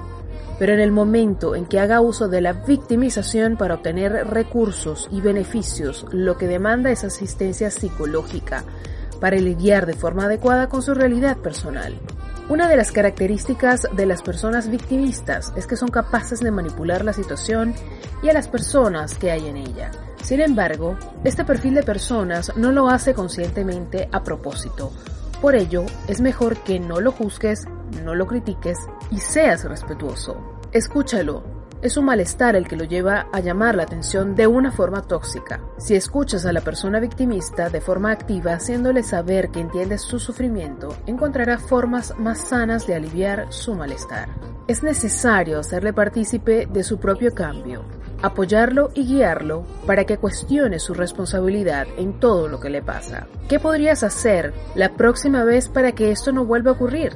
pero 0.58 0.72
en 0.72 0.80
el 0.80 0.92
momento 0.92 1.54
en 1.54 1.66
que 1.66 1.80
haga 1.80 2.00
uso 2.00 2.28
de 2.28 2.40
la 2.40 2.52
victimización 2.52 3.56
para 3.56 3.74
obtener 3.74 4.12
recursos 4.28 5.08
y 5.10 5.20
beneficios, 5.20 6.06
lo 6.12 6.38
que 6.38 6.46
demanda 6.46 6.90
es 6.90 7.04
asistencia 7.04 7.70
psicológica 7.70 8.64
para 9.20 9.36
lidiar 9.36 9.86
de 9.86 9.94
forma 9.94 10.24
adecuada 10.24 10.68
con 10.68 10.82
su 10.82 10.94
realidad 10.94 11.36
personal. 11.38 11.98
Una 12.48 12.68
de 12.68 12.76
las 12.76 12.92
características 12.92 13.88
de 13.92 14.06
las 14.06 14.22
personas 14.22 14.70
victimistas 14.70 15.52
es 15.56 15.66
que 15.66 15.74
son 15.74 15.88
capaces 15.88 16.38
de 16.38 16.52
manipular 16.52 17.04
la 17.04 17.12
situación 17.12 17.74
y 18.22 18.28
a 18.28 18.32
las 18.32 18.46
personas 18.46 19.18
que 19.18 19.32
hay 19.32 19.48
en 19.48 19.56
ella. 19.56 19.90
Sin 20.22 20.40
embargo, 20.40 20.96
este 21.24 21.44
perfil 21.44 21.74
de 21.74 21.82
personas 21.82 22.52
no 22.56 22.70
lo 22.70 22.88
hace 22.88 23.14
conscientemente 23.14 24.08
a 24.12 24.22
propósito. 24.22 24.92
Por 25.40 25.56
ello, 25.56 25.86
es 26.06 26.20
mejor 26.20 26.58
que 26.58 26.78
no 26.78 27.00
lo 27.00 27.10
juzgues, 27.10 27.66
no 28.04 28.14
lo 28.14 28.28
critiques 28.28 28.78
y 29.10 29.18
seas 29.18 29.64
respetuoso. 29.64 30.60
Escúchalo, 30.70 31.55
es 31.82 31.96
un 31.96 32.06
malestar 32.06 32.56
el 32.56 32.66
que 32.66 32.76
lo 32.76 32.84
lleva 32.84 33.28
a 33.32 33.40
llamar 33.40 33.74
la 33.74 33.84
atención 33.84 34.34
de 34.34 34.46
una 34.46 34.72
forma 34.72 35.02
tóxica. 35.02 35.60
Si 35.78 35.94
escuchas 35.94 36.46
a 36.46 36.52
la 36.52 36.60
persona 36.60 37.00
victimista 37.00 37.68
de 37.68 37.80
forma 37.80 38.10
activa, 38.10 38.54
haciéndole 38.54 39.02
saber 39.02 39.50
que 39.50 39.60
entiendes 39.60 40.02
su 40.02 40.18
sufrimiento, 40.18 40.96
encontrará 41.06 41.58
formas 41.58 42.14
más 42.18 42.48
sanas 42.48 42.86
de 42.86 42.94
aliviar 42.94 43.52
su 43.52 43.74
malestar. 43.74 44.28
Es 44.66 44.82
necesario 44.82 45.60
hacerle 45.60 45.92
partícipe 45.92 46.66
de 46.66 46.82
su 46.82 46.98
propio 46.98 47.34
cambio, 47.34 47.84
apoyarlo 48.22 48.90
y 48.94 49.06
guiarlo 49.06 49.64
para 49.86 50.04
que 50.04 50.18
cuestione 50.18 50.78
su 50.78 50.94
responsabilidad 50.94 51.86
en 51.96 52.18
todo 52.18 52.48
lo 52.48 52.58
que 52.58 52.70
le 52.70 52.82
pasa. 52.82 53.26
¿Qué 53.48 53.60
podrías 53.60 54.02
hacer 54.02 54.52
la 54.74 54.94
próxima 54.94 55.44
vez 55.44 55.68
para 55.68 55.92
que 55.92 56.10
esto 56.10 56.32
no 56.32 56.44
vuelva 56.44 56.72
a 56.72 56.74
ocurrir? 56.74 57.12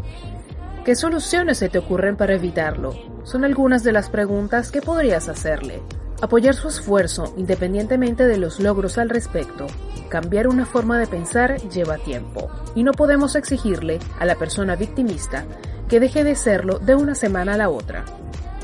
¿Qué 0.85 0.95
soluciones 0.95 1.59
se 1.59 1.69
te 1.69 1.79
ocurren 1.79 2.17
para 2.17 2.35
evitarlo? 2.35 2.95
Son 3.25 3.45
algunas 3.45 3.85
de 3.85 3.93
las 3.93 4.09
preguntas 4.09 4.71
que 4.71 4.83
podrías 4.83 5.29
hacerle. 5.29 5.83
Apoyar 6.23 6.55
su 6.55 6.69
esfuerzo 6.69 7.33
independientemente 7.37 8.27
de 8.27 8.37
los 8.37 8.61
logros 8.61 8.99
al 8.99 9.09
respecto. 9.09 9.67
Cambiar 10.09 10.49
una 10.49 10.67
forma 10.67 10.99
de 10.99 11.07
pensar 11.07 11.57
lleva 11.71 11.99
tiempo 11.99 12.51
y 12.75 12.83
no 12.83 12.93
podemos 12.93 13.37
exigirle 13.37 13.99
a 14.19 14.27
la 14.27 14.37
persona 14.37 14.77
victimista 14.77 15.45
que 15.89 16.01
deje 16.01 16.25
de 16.25 16.35
serlo 16.35 16.79
de 16.79 16.95
una 16.95 17.15
semana 17.15 17.55
a 17.55 17.57
la 17.57 17.71
otra. 17.71 18.05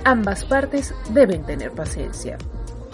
Ambas 0.05 0.45
partes 0.45 0.95
deben 1.11 1.45
tener 1.45 1.73
paciencia. 1.73 2.39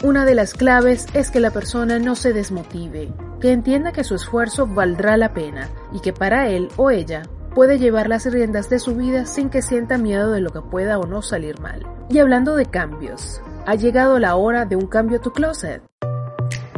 una 0.02 0.24
de 0.24 0.34
las 0.34 0.54
claves 0.54 1.06
es 1.14 1.30
que 1.30 1.38
la 1.38 1.52
persona 1.52 2.00
no 2.00 2.16
se 2.16 2.32
desmotive, 2.32 3.12
que 3.40 3.52
entienda 3.52 3.92
que 3.92 4.02
su 4.02 4.16
esfuerzo 4.16 4.66
valdrá 4.66 5.16
la 5.16 5.32
pena 5.32 5.68
y 5.92 6.00
que 6.00 6.12
para 6.12 6.48
él 6.48 6.70
o 6.76 6.90
ella 6.90 7.22
puede 7.54 7.78
llevar 7.78 8.08
las 8.08 8.24
riendas 8.26 8.70
de 8.70 8.78
su 8.78 8.94
vida 8.94 9.26
sin 9.26 9.50
que 9.50 9.62
sienta 9.62 9.98
miedo 9.98 10.30
de 10.30 10.40
lo 10.40 10.50
que 10.50 10.60
pueda 10.60 10.98
o 10.98 11.06
no 11.06 11.22
salir 11.22 11.60
mal. 11.60 11.86
Y 12.08 12.18
hablando 12.18 12.56
de 12.56 12.66
cambios, 12.66 13.40
ha 13.66 13.74
llegado 13.74 14.18
la 14.18 14.36
hora 14.36 14.64
de 14.64 14.76
un 14.76 14.86
cambio 14.86 15.18
a 15.18 15.22
tu 15.22 15.32
closet. 15.32 15.82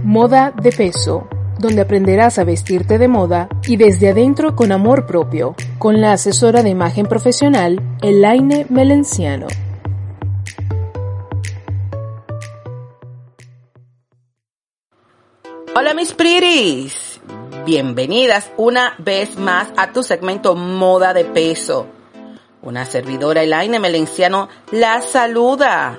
Moda 0.03 0.53
de 0.53 0.71
peso, 0.71 1.29
donde 1.59 1.83
aprenderás 1.83 2.39
a 2.39 2.45
vestirte 2.45 2.99
de 2.99 3.09
moda 3.09 3.49
y 3.67 3.77
desde 3.77 4.11
adentro 4.11 4.55
con 4.55 4.73
amor 4.73 5.07
propio, 5.07 5.55
con 5.79 6.01
la 6.01 6.13
asesora 6.13 6.63
de 6.63 6.71
imagen 6.71 7.07
profesional 7.07 7.81
Elaine 8.03 8.67
Melenciano. 8.69 9.47
Hola 15.77 15.93
mis 15.93 16.13
pretties, 16.13 17.04
bienvenidas 17.65 18.51
una 18.57 18.95
vez 18.99 19.37
más 19.37 19.69
a 19.77 19.93
tu 19.93 20.03
segmento 20.03 20.55
Moda 20.55 21.15
de 21.15 21.25
Peso. 21.25 21.87
Una 22.63 22.85
servidora 22.85 23.43
Elaine 23.43 23.79
Melenciano 23.79 24.49
la 24.71 25.01
saluda. 25.01 25.99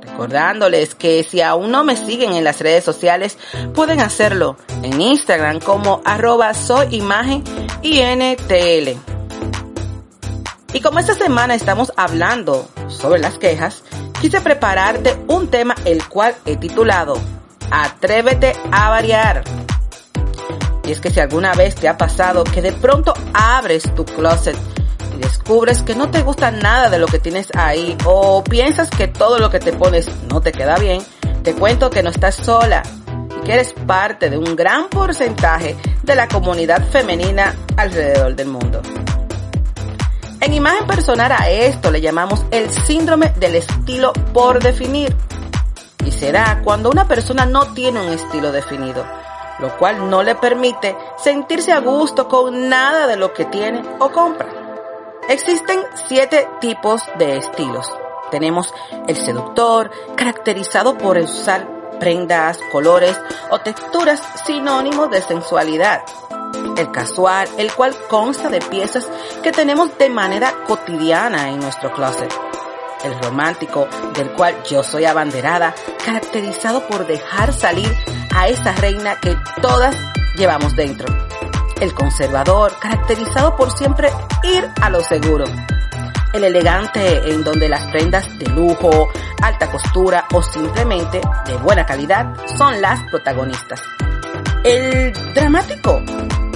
Recordándoles 0.00 0.94
que 0.94 1.24
si 1.24 1.40
aún 1.40 1.70
no 1.70 1.84
me 1.84 1.96
siguen 1.96 2.32
en 2.32 2.44
las 2.44 2.60
redes 2.60 2.84
sociales, 2.84 3.38
pueden 3.74 4.00
hacerlo 4.00 4.56
en 4.82 5.00
Instagram 5.00 5.60
como 5.60 6.00
arroba 6.04 6.54
soy 6.54 6.96
imagen 6.96 7.42
INTL. 7.82 8.98
Y 10.72 10.80
como 10.80 10.98
esta 10.98 11.14
semana 11.14 11.54
estamos 11.54 11.92
hablando 11.96 12.68
sobre 12.88 13.20
las 13.20 13.38
quejas, 13.38 13.82
quise 14.20 14.40
prepararte 14.40 15.16
un 15.28 15.48
tema 15.48 15.74
el 15.84 16.06
cual 16.08 16.34
he 16.44 16.56
titulado 16.56 17.18
Atrévete 17.70 18.54
a 18.70 18.90
variar. 18.90 19.42
Y 20.86 20.92
es 20.92 21.00
que 21.00 21.10
si 21.10 21.18
alguna 21.18 21.52
vez 21.54 21.74
te 21.74 21.88
ha 21.88 21.96
pasado 21.96 22.44
que 22.44 22.62
de 22.62 22.72
pronto 22.72 23.12
abres 23.34 23.92
tu 23.94 24.04
closet 24.04 24.56
y 25.14 25.18
descubres 25.18 25.82
que 25.82 25.96
no 25.96 26.10
te 26.10 26.22
gusta 26.22 26.52
nada 26.52 26.88
de 26.88 26.98
lo 26.98 27.06
que 27.06 27.18
tienes 27.18 27.48
ahí 27.54 27.96
o 28.04 28.44
piensas 28.44 28.88
que 28.90 29.08
todo 29.08 29.38
lo 29.38 29.50
que 29.50 29.58
te 29.58 29.72
pones 29.72 30.08
no 30.30 30.40
te 30.40 30.52
queda 30.52 30.76
bien, 30.76 31.02
te 31.42 31.54
cuento 31.54 31.90
que 31.90 32.04
no 32.04 32.10
estás 32.10 32.36
sola 32.36 32.84
y 33.36 33.44
que 33.44 33.54
eres 33.54 33.72
parte 33.72 34.30
de 34.30 34.38
un 34.38 34.54
gran 34.54 34.88
porcentaje 34.88 35.76
de 36.04 36.14
la 36.14 36.28
comunidad 36.28 36.86
femenina 36.88 37.54
alrededor 37.76 38.36
del 38.36 38.48
mundo. 38.48 38.80
En 40.40 40.52
imagen 40.52 40.86
personal 40.86 41.32
a 41.32 41.50
esto 41.50 41.90
le 41.90 42.00
llamamos 42.00 42.44
el 42.52 42.70
síndrome 42.70 43.32
del 43.40 43.56
estilo 43.56 44.12
por 44.32 44.62
definir 44.62 45.16
y 46.04 46.12
será 46.12 46.60
cuando 46.62 46.90
una 46.90 47.08
persona 47.08 47.46
no 47.46 47.72
tiene 47.74 48.00
un 48.00 48.12
estilo 48.12 48.52
definido, 48.52 49.04
lo 49.58 49.76
cual 49.76 50.10
no 50.10 50.22
le 50.22 50.34
permite 50.34 50.96
sentirse 51.16 51.72
a 51.72 51.80
gusto 51.80 52.28
con 52.28 52.68
nada 52.68 53.06
de 53.06 53.16
lo 53.16 53.32
que 53.32 53.44
tiene 53.44 53.82
o 53.98 54.10
compra. 54.10 54.48
Existen 55.28 55.80
siete 56.08 56.48
tipos 56.60 57.02
de 57.18 57.36
estilos. 57.36 57.92
Tenemos 58.30 58.72
el 59.06 59.16
seductor, 59.16 59.90
caracterizado 60.16 60.96
por 60.98 61.16
usar 61.18 61.68
prendas, 61.98 62.58
colores 62.70 63.18
o 63.50 63.58
texturas 63.60 64.22
sinónimos 64.44 65.10
de 65.10 65.22
sensualidad. 65.22 66.02
El 66.76 66.90
casual, 66.90 67.48
el 67.56 67.72
cual 67.72 67.96
consta 68.08 68.48
de 68.48 68.60
piezas 68.60 69.08
que 69.42 69.52
tenemos 69.52 69.96
de 69.98 70.10
manera 70.10 70.52
cotidiana 70.66 71.50
en 71.50 71.60
nuestro 71.60 71.92
closet 71.92 72.32
el 73.04 73.18
romántico, 73.22 73.86
del 74.14 74.32
cual 74.32 74.62
yo 74.68 74.82
soy 74.82 75.04
abanderada, 75.04 75.74
caracterizado 76.04 76.86
por 76.86 77.06
dejar 77.06 77.52
salir 77.52 77.94
a 78.36 78.48
esa 78.48 78.72
reina 78.72 79.18
que 79.18 79.34
todas 79.62 79.96
llevamos 80.36 80.76
dentro. 80.76 81.06
El 81.80 81.94
conservador, 81.94 82.78
caracterizado 82.78 83.56
por 83.56 83.70
siempre 83.76 84.10
ir 84.42 84.68
a 84.82 84.90
lo 84.90 85.00
seguro. 85.00 85.46
El 86.34 86.44
elegante, 86.44 87.30
en 87.30 87.42
donde 87.42 87.66
las 87.68 87.84
prendas 87.86 88.38
de 88.38 88.46
lujo, 88.50 89.08
alta 89.40 89.70
costura 89.70 90.26
o 90.34 90.42
simplemente 90.42 91.22
de 91.46 91.56
buena 91.56 91.86
calidad 91.86 92.34
son 92.58 92.82
las 92.82 93.02
protagonistas. 93.10 93.80
El 94.62 95.14
dramático, 95.34 96.02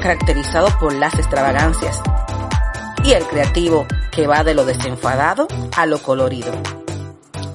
caracterizado 0.03 0.69
por 0.79 0.93
las 0.93 1.15
extravagancias. 1.15 2.03
Y 3.05 3.13
el 3.13 3.25
creativo, 3.25 3.87
que 4.11 4.27
va 4.27 4.45
de 4.45 4.53
lo 4.53 4.67
desenfadado 4.67 5.49
a 5.75 5.87
lo 5.87 6.03
colorido. 6.03 6.53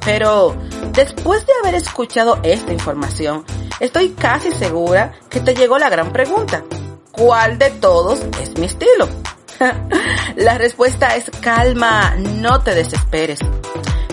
Pero 0.03 0.55
después 0.93 1.45
de 1.45 1.53
haber 1.61 1.75
escuchado 1.75 2.39
esta 2.41 2.73
información, 2.73 3.45
estoy 3.79 4.09
casi 4.09 4.51
segura 4.51 5.13
que 5.29 5.39
te 5.39 5.55
llegó 5.55 5.77
la 5.77 5.89
gran 5.89 6.11
pregunta. 6.11 6.63
¿Cuál 7.11 7.57
de 7.57 7.69
todos 7.71 8.19
es 8.41 8.57
mi 8.57 8.65
estilo? 8.65 9.07
la 10.35 10.57
respuesta 10.57 11.15
es 11.15 11.31
calma, 11.41 12.15
no 12.17 12.61
te 12.61 12.75
desesperes. 12.75 13.39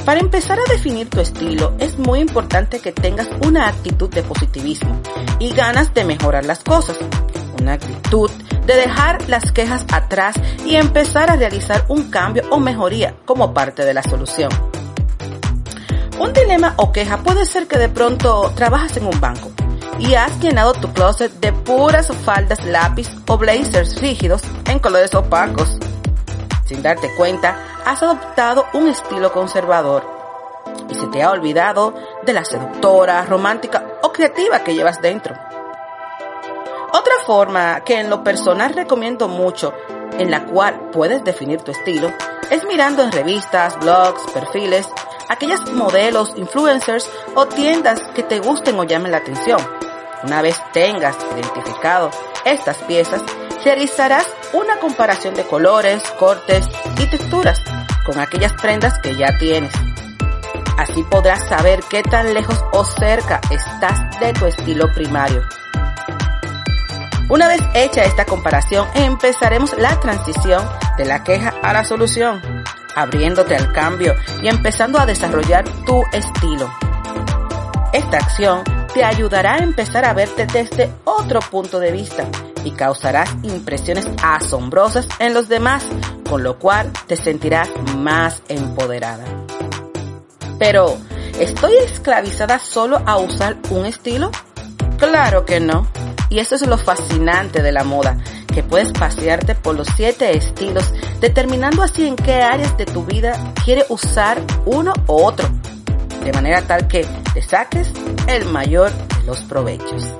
Para 0.05 0.21
empezar 0.21 0.59
a 0.59 0.71
definir 0.71 1.09
tu 1.09 1.21
estilo 1.21 1.75
es 1.79 1.99
muy 1.99 2.21
importante 2.21 2.81
que 2.81 2.93
tengas 2.93 3.29
una 3.47 3.69
actitud 3.69 4.11
de 4.11 4.23
positivismo 4.23 5.01
y 5.39 5.53
ganas 5.53 5.95
de 5.95 6.05
mejorar 6.05 6.45
las 6.45 6.65
cosas. 6.65 6.97
Una 7.61 7.75
actitud 7.75 8.31
de 8.67 8.75
dejar 8.75 9.29
las 9.29 9.53
quejas 9.53 9.85
atrás 9.93 10.35
y 10.65 10.75
empezar 10.77 11.31
a 11.31 11.37
realizar 11.37 11.85
un 11.89 12.11
cambio 12.11 12.43
o 12.51 12.59
mejoría 12.59 13.15
como 13.25 13.55
parte 13.55 13.85
de 13.85 13.95
la 13.95 14.03
solución. 14.03 14.51
Un 16.19 16.33
dilema 16.33 16.75
o 16.77 16.93
queja 16.93 17.19
puede 17.19 17.45
ser 17.47 17.67
que 17.67 17.79
de 17.79 17.89
pronto 17.89 18.53
trabajas 18.55 18.97
en 18.97 19.07
un 19.07 19.21
banco 19.21 19.51
y 19.99 20.15
has 20.15 20.39
llenado 20.41 20.73
tu 20.73 20.93
closet 20.93 21.33
de 21.41 21.53
puras 21.53 22.09
faldas 22.25 22.65
lápiz 22.65 23.09
o 23.29 23.39
blazers 23.39 24.01
rígidos 24.01 24.43
en 24.67 24.79
colores 24.79 25.15
opacos. 25.15 25.79
Sin 26.65 26.83
darte 26.83 27.11
cuenta, 27.17 27.57
has 27.85 28.03
adoptado 28.03 28.67
un 28.73 28.89
estilo 28.89 29.33
conservador 29.33 30.05
y 30.89 30.95
se 30.95 31.07
te 31.07 31.23
ha 31.23 31.31
olvidado 31.31 31.95
de 32.25 32.33
la 32.33 32.45
seductora, 32.45 33.25
romántica 33.25 33.99
o 34.03 34.13
creativa 34.13 34.61
que 34.61 34.75
llevas 34.75 35.01
dentro. 35.01 35.35
Otra 36.93 37.15
forma 37.27 37.83
que 37.85 38.01
en 38.01 38.11
lo 38.11 38.23
personal 38.23 38.75
recomiendo 38.75 39.29
mucho, 39.29 39.73
en 40.19 40.31
la 40.31 40.45
cual 40.45 40.91
puedes 40.93 41.25
definir 41.25 41.63
tu 41.63 41.71
estilo, 41.71 42.13
es 42.51 42.65
mirando 42.67 43.03
en 43.03 43.13
revistas, 43.13 43.79
blogs, 43.81 44.31
perfiles, 44.33 44.87
aquellos 45.33 45.73
modelos, 45.73 46.35
influencers 46.37 47.09
o 47.35 47.47
tiendas 47.47 48.01
que 48.15 48.23
te 48.23 48.39
gusten 48.39 48.79
o 48.79 48.85
llamen 48.85 49.13
la 49.13 49.19
atención. 49.19 49.59
Una 50.23 50.43
vez 50.43 50.61
tengas 50.73 51.17
identificado 51.33 52.11
estas 52.45 52.77
piezas, 52.79 53.23
realizarás 53.65 54.29
una 54.53 54.77
comparación 54.79 55.35
de 55.35 55.45
colores, 55.45 56.03
cortes 56.19 56.69
y 56.99 57.07
texturas 57.07 57.63
con 58.05 58.21
aquellas 58.21 58.53
prendas 58.53 58.99
que 58.99 59.17
ya 59.17 59.39
tienes. 59.39 59.73
Así 60.77 61.03
podrás 61.05 61.49
saber 61.49 61.81
qué 61.89 62.03
tan 62.03 62.35
lejos 62.35 62.63
o 62.73 62.85
cerca 62.85 63.41
estás 63.51 64.21
de 64.21 64.33
tu 64.35 64.47
estilo 64.47 64.93
primario. 64.93 65.43
Una 67.31 67.49
vez 67.49 67.63
hecha 67.73 68.05
esta 68.05 68.27
comparación, 68.27 68.87
empezaremos 68.95 69.73
la 69.79 69.99
transición 69.99 70.69
de 70.99 71.07
la 71.07 71.25
queja 71.25 71.55
a 71.63 71.73
la 71.73 71.85
solución, 71.85 72.62
abriéndote 72.95 73.57
al 73.57 73.73
cambio 73.73 74.15
y 74.43 74.49
empezando 74.49 74.99
a 74.99 75.07
desarrollar 75.07 75.65
tu 75.87 76.03
estilo. 76.13 76.71
Esta 77.93 78.17
acción 78.19 78.63
te 78.95 79.05
ayudará 79.05 79.55
a 79.55 79.59
empezar 79.59 80.05
a 80.05 80.15
verte 80.15 80.47
desde 80.47 80.91
otro 81.05 81.41
punto 81.41 81.79
de 81.79 81.93
vista 81.93 82.27
y 82.65 82.71
causarás 82.73 83.31
impresiones 83.43 84.09
asombrosas 84.23 85.09
en 85.19 85.35
los 85.35 85.49
demás, 85.49 85.85
con 86.29 86.43
lo 86.43 86.59
cual 86.59 86.91
te 87.07 87.17
sentirás 87.17 87.69
más 87.97 88.43
empoderada. 88.49 89.25
Pero, 90.59 90.97
¿estoy 91.39 91.75
esclavizada 91.85 92.59
solo 92.59 93.03
a 93.05 93.19
usar 93.19 93.57
un 93.71 93.85
estilo? 93.87 94.31
Claro 94.99 95.45
que 95.45 95.61
no. 95.61 95.87
Y 96.29 96.39
eso 96.39 96.55
es 96.55 96.67
lo 96.67 96.79
fascinante 96.79 97.63
de 97.63 97.73
la 97.73 97.85
moda, 97.85 98.17
que 98.53 98.63
puedes 98.63 98.93
pasearte 98.93 99.55
por 99.55 99.75
los 99.75 99.89
siete 99.97 100.37
estilos, 100.37 100.93
determinando 101.21 101.83
así 101.83 102.07
en 102.07 102.17
qué 102.17 102.35
áreas 102.35 102.77
de 102.77 102.87
tu 102.87 103.05
vida 103.05 103.33
quieres 103.65 103.87
usar 103.89 104.41
uno 104.65 104.93
u 105.07 105.13
otro, 105.13 105.49
de 106.23 106.33
manera 106.33 106.63
tal 106.63 106.87
que 106.87 107.07
te 107.35 107.43
saques 107.43 107.93
el 108.29 108.45
mayor 108.47 108.91
de 108.93 109.25
los 109.25 109.41
provechos. 109.41 110.15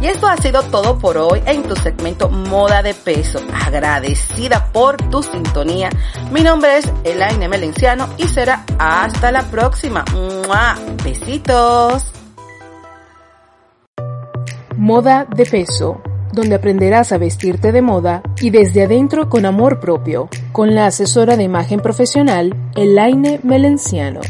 Y 0.00 0.08
esto 0.08 0.28
ha 0.28 0.36
sido 0.36 0.62
todo 0.64 0.98
por 0.98 1.16
hoy 1.16 1.42
en 1.46 1.62
tu 1.62 1.74
segmento 1.74 2.28
Moda 2.28 2.82
de 2.82 2.92
Peso. 2.92 3.40
Agradecida 3.64 4.70
por 4.72 4.96
tu 5.08 5.22
sintonía. 5.22 5.88
Mi 6.30 6.42
nombre 6.42 6.78
es 6.78 6.92
Elaine 7.02 7.48
Melenciano 7.48 8.06
y 8.18 8.28
será 8.28 8.64
hasta 8.78 9.32
la 9.32 9.42
próxima. 9.44 10.04
Besitos. 11.02 12.12
Moda 14.76 15.26
de 15.34 15.46
peso, 15.46 16.02
donde 16.32 16.56
aprenderás 16.56 17.12
a 17.12 17.18
vestirte 17.18 17.72
de 17.72 17.82
moda 17.82 18.22
y 18.40 18.50
desde 18.50 18.84
adentro 18.84 19.28
con 19.28 19.46
amor 19.46 19.80
propio, 19.80 20.28
con 20.52 20.74
la 20.74 20.86
asesora 20.86 21.36
de 21.36 21.44
imagen 21.44 21.80
profesional, 21.80 22.54
Elaine 22.74 23.40
Melenciano. 23.42 24.20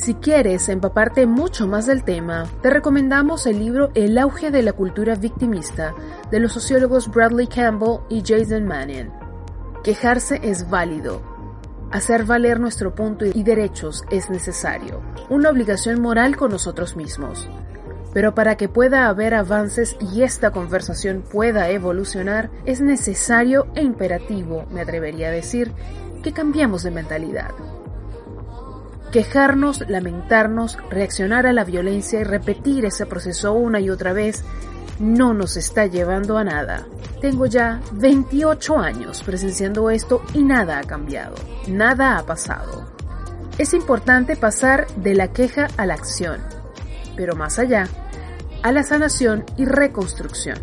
Si 0.00 0.14
quieres 0.14 0.70
empaparte 0.70 1.26
mucho 1.26 1.66
más 1.66 1.84
del 1.84 2.04
tema, 2.04 2.46
te 2.62 2.70
recomendamos 2.70 3.46
el 3.46 3.58
libro 3.58 3.90
El 3.94 4.16
auge 4.16 4.50
de 4.50 4.62
la 4.62 4.72
cultura 4.72 5.14
victimista 5.14 5.94
de 6.30 6.40
los 6.40 6.54
sociólogos 6.54 7.10
Bradley 7.10 7.46
Campbell 7.46 7.98
y 8.08 8.22
Jason 8.26 8.66
Mannion. 8.66 9.12
Quejarse 9.84 10.40
es 10.42 10.70
válido, 10.70 11.20
Hacer 11.90 12.24
valer 12.24 12.60
nuestro 12.60 12.94
punto 12.94 13.24
y 13.26 13.42
derechos 13.42 14.04
es 14.10 14.30
necesario, 14.30 15.00
una 15.28 15.50
obligación 15.50 16.00
moral 16.00 16.36
con 16.36 16.52
nosotros 16.52 16.94
mismos. 16.94 17.48
Pero 18.14 18.32
para 18.32 18.56
que 18.56 18.68
pueda 18.68 19.08
haber 19.08 19.34
avances 19.34 19.96
y 20.00 20.22
esta 20.22 20.52
conversación 20.52 21.22
pueda 21.22 21.68
evolucionar, 21.70 22.48
es 22.64 22.80
necesario 22.80 23.66
e 23.74 23.82
imperativo, 23.82 24.66
me 24.70 24.82
atrevería 24.82 25.28
a 25.28 25.32
decir, 25.32 25.72
que 26.22 26.32
cambiemos 26.32 26.84
de 26.84 26.92
mentalidad. 26.92 27.50
Quejarnos, 29.10 29.88
lamentarnos, 29.88 30.78
reaccionar 30.90 31.46
a 31.46 31.52
la 31.52 31.64
violencia 31.64 32.20
y 32.20 32.24
repetir 32.24 32.84
ese 32.84 33.06
proceso 33.06 33.52
una 33.52 33.80
y 33.80 33.90
otra 33.90 34.12
vez 34.12 34.44
no 35.00 35.34
nos 35.34 35.56
está 35.56 35.86
llevando 35.86 36.38
a 36.38 36.44
nada. 36.44 36.86
Tengo 37.20 37.46
ya 37.46 37.80
28 37.92 38.78
años 38.78 39.22
presenciando 39.24 39.90
esto 39.90 40.22
y 40.34 40.44
nada 40.44 40.78
ha 40.78 40.84
cambiado, 40.84 41.34
nada 41.66 42.18
ha 42.18 42.24
pasado. 42.24 42.86
Es 43.58 43.74
importante 43.74 44.36
pasar 44.36 44.86
de 44.96 45.14
la 45.14 45.32
queja 45.32 45.68
a 45.76 45.86
la 45.86 45.94
acción, 45.94 46.40
pero 47.16 47.34
más 47.34 47.58
allá, 47.58 47.88
a 48.62 48.72
la 48.72 48.82
sanación 48.82 49.44
y 49.56 49.64
reconstrucción. 49.64 50.58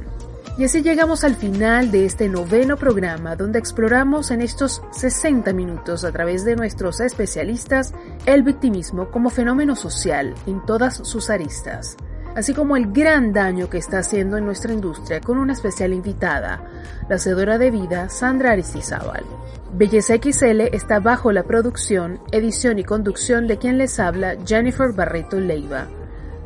Y 0.57 0.63
así 0.63 0.81
llegamos 0.81 1.23
al 1.23 1.35
final 1.35 1.91
de 1.91 2.05
este 2.05 2.29
noveno 2.29 2.77
programa 2.77 3.35
donde 3.35 3.59
exploramos 3.59 4.31
en 4.31 4.41
estos 4.41 4.81
60 4.91 5.53
minutos 5.53 6.03
a 6.03 6.11
través 6.11 6.45
de 6.45 6.55
nuestros 6.55 6.99
especialistas 6.99 7.93
el 8.25 8.41
victimismo 8.41 9.11
como 9.11 9.29
fenómeno 9.29 9.75
social 9.75 10.33
en 10.47 10.65
todas 10.65 10.97
sus 11.07 11.29
aristas, 11.29 11.95
así 12.37 12.53
como 12.53 12.77
el 12.77 12.93
gran 12.93 13.33
daño 13.33 13.67
que 13.67 13.79
está 13.79 13.97
haciendo 13.97 14.37
en 14.37 14.45
nuestra 14.45 14.71
industria 14.71 15.21
con 15.21 15.39
una 15.39 15.53
especial 15.53 15.91
invitada, 15.91 16.61
la 17.09 17.15
hacedora 17.15 17.57
de 17.57 17.71
vida 17.71 18.09
Sandra 18.09 18.51
Aristizábal. 18.51 19.25
Belleza 19.73 20.13
XL 20.15 20.61
está 20.71 20.99
bajo 20.99 21.31
la 21.31 21.43
producción, 21.43 22.19
edición 22.31 22.77
y 22.77 22.83
conducción 22.83 23.47
de 23.47 23.57
quien 23.57 23.79
les 23.79 23.99
habla 23.99 24.37
Jennifer 24.45 24.91
Barreto 24.93 25.39
Leiva, 25.39 25.87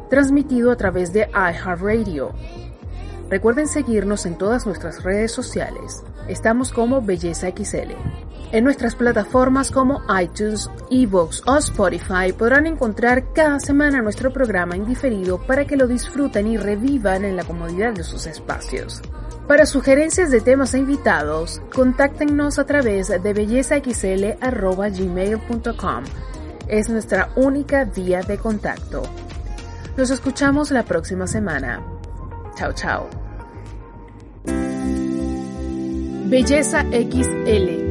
transmitido 0.09 0.71
a 0.71 0.77
través 0.77 1.11
de 1.11 1.27
iHeartRadio 1.33 2.31
Recuerden 3.29 3.67
seguirnos 3.67 4.25
en 4.25 4.37
todas 4.37 4.65
nuestras 4.65 5.03
redes 5.03 5.31
sociales. 5.31 6.03
Estamos 6.27 6.71
como 6.71 7.01
Belleza 7.01 7.47
XL. 7.47 7.91
En 8.51 8.63
nuestras 8.65 8.95
plataformas 8.95 9.71
como 9.71 10.01
iTunes, 10.21 10.69
Evox 10.89 11.41
o 11.45 11.55
Spotify 11.57 12.33
podrán 12.37 12.67
encontrar 12.67 13.31
cada 13.31 13.61
semana 13.61 14.01
nuestro 14.01 14.33
programa 14.33 14.75
indiferido 14.75 15.41
para 15.45 15.63
que 15.65 15.77
lo 15.77 15.87
disfruten 15.87 16.47
y 16.47 16.57
revivan 16.57 17.23
en 17.23 17.37
la 17.37 17.45
comodidad 17.45 17.93
de 17.93 18.03
sus 18.03 18.25
espacios. 18.25 19.01
Para 19.47 19.65
sugerencias 19.65 20.31
de 20.31 20.41
temas 20.41 20.73
e 20.73 20.79
invitados, 20.79 21.61
contáctenos 21.73 22.59
a 22.59 22.65
través 22.65 23.07
de 23.07 23.33
bellezaxl.gmail.com. 23.33 26.03
Es 26.67 26.89
nuestra 26.89 27.29
única 27.37 27.85
vía 27.85 28.21
de 28.21 28.37
contacto. 28.37 29.03
Nos 29.95 30.09
escuchamos 30.09 30.71
la 30.71 30.83
próxima 30.83 31.25
semana. 31.25 31.81
Chao, 32.55 32.73
chao. 32.73 33.09
Belleza 36.25 36.83
XL, 36.91 37.90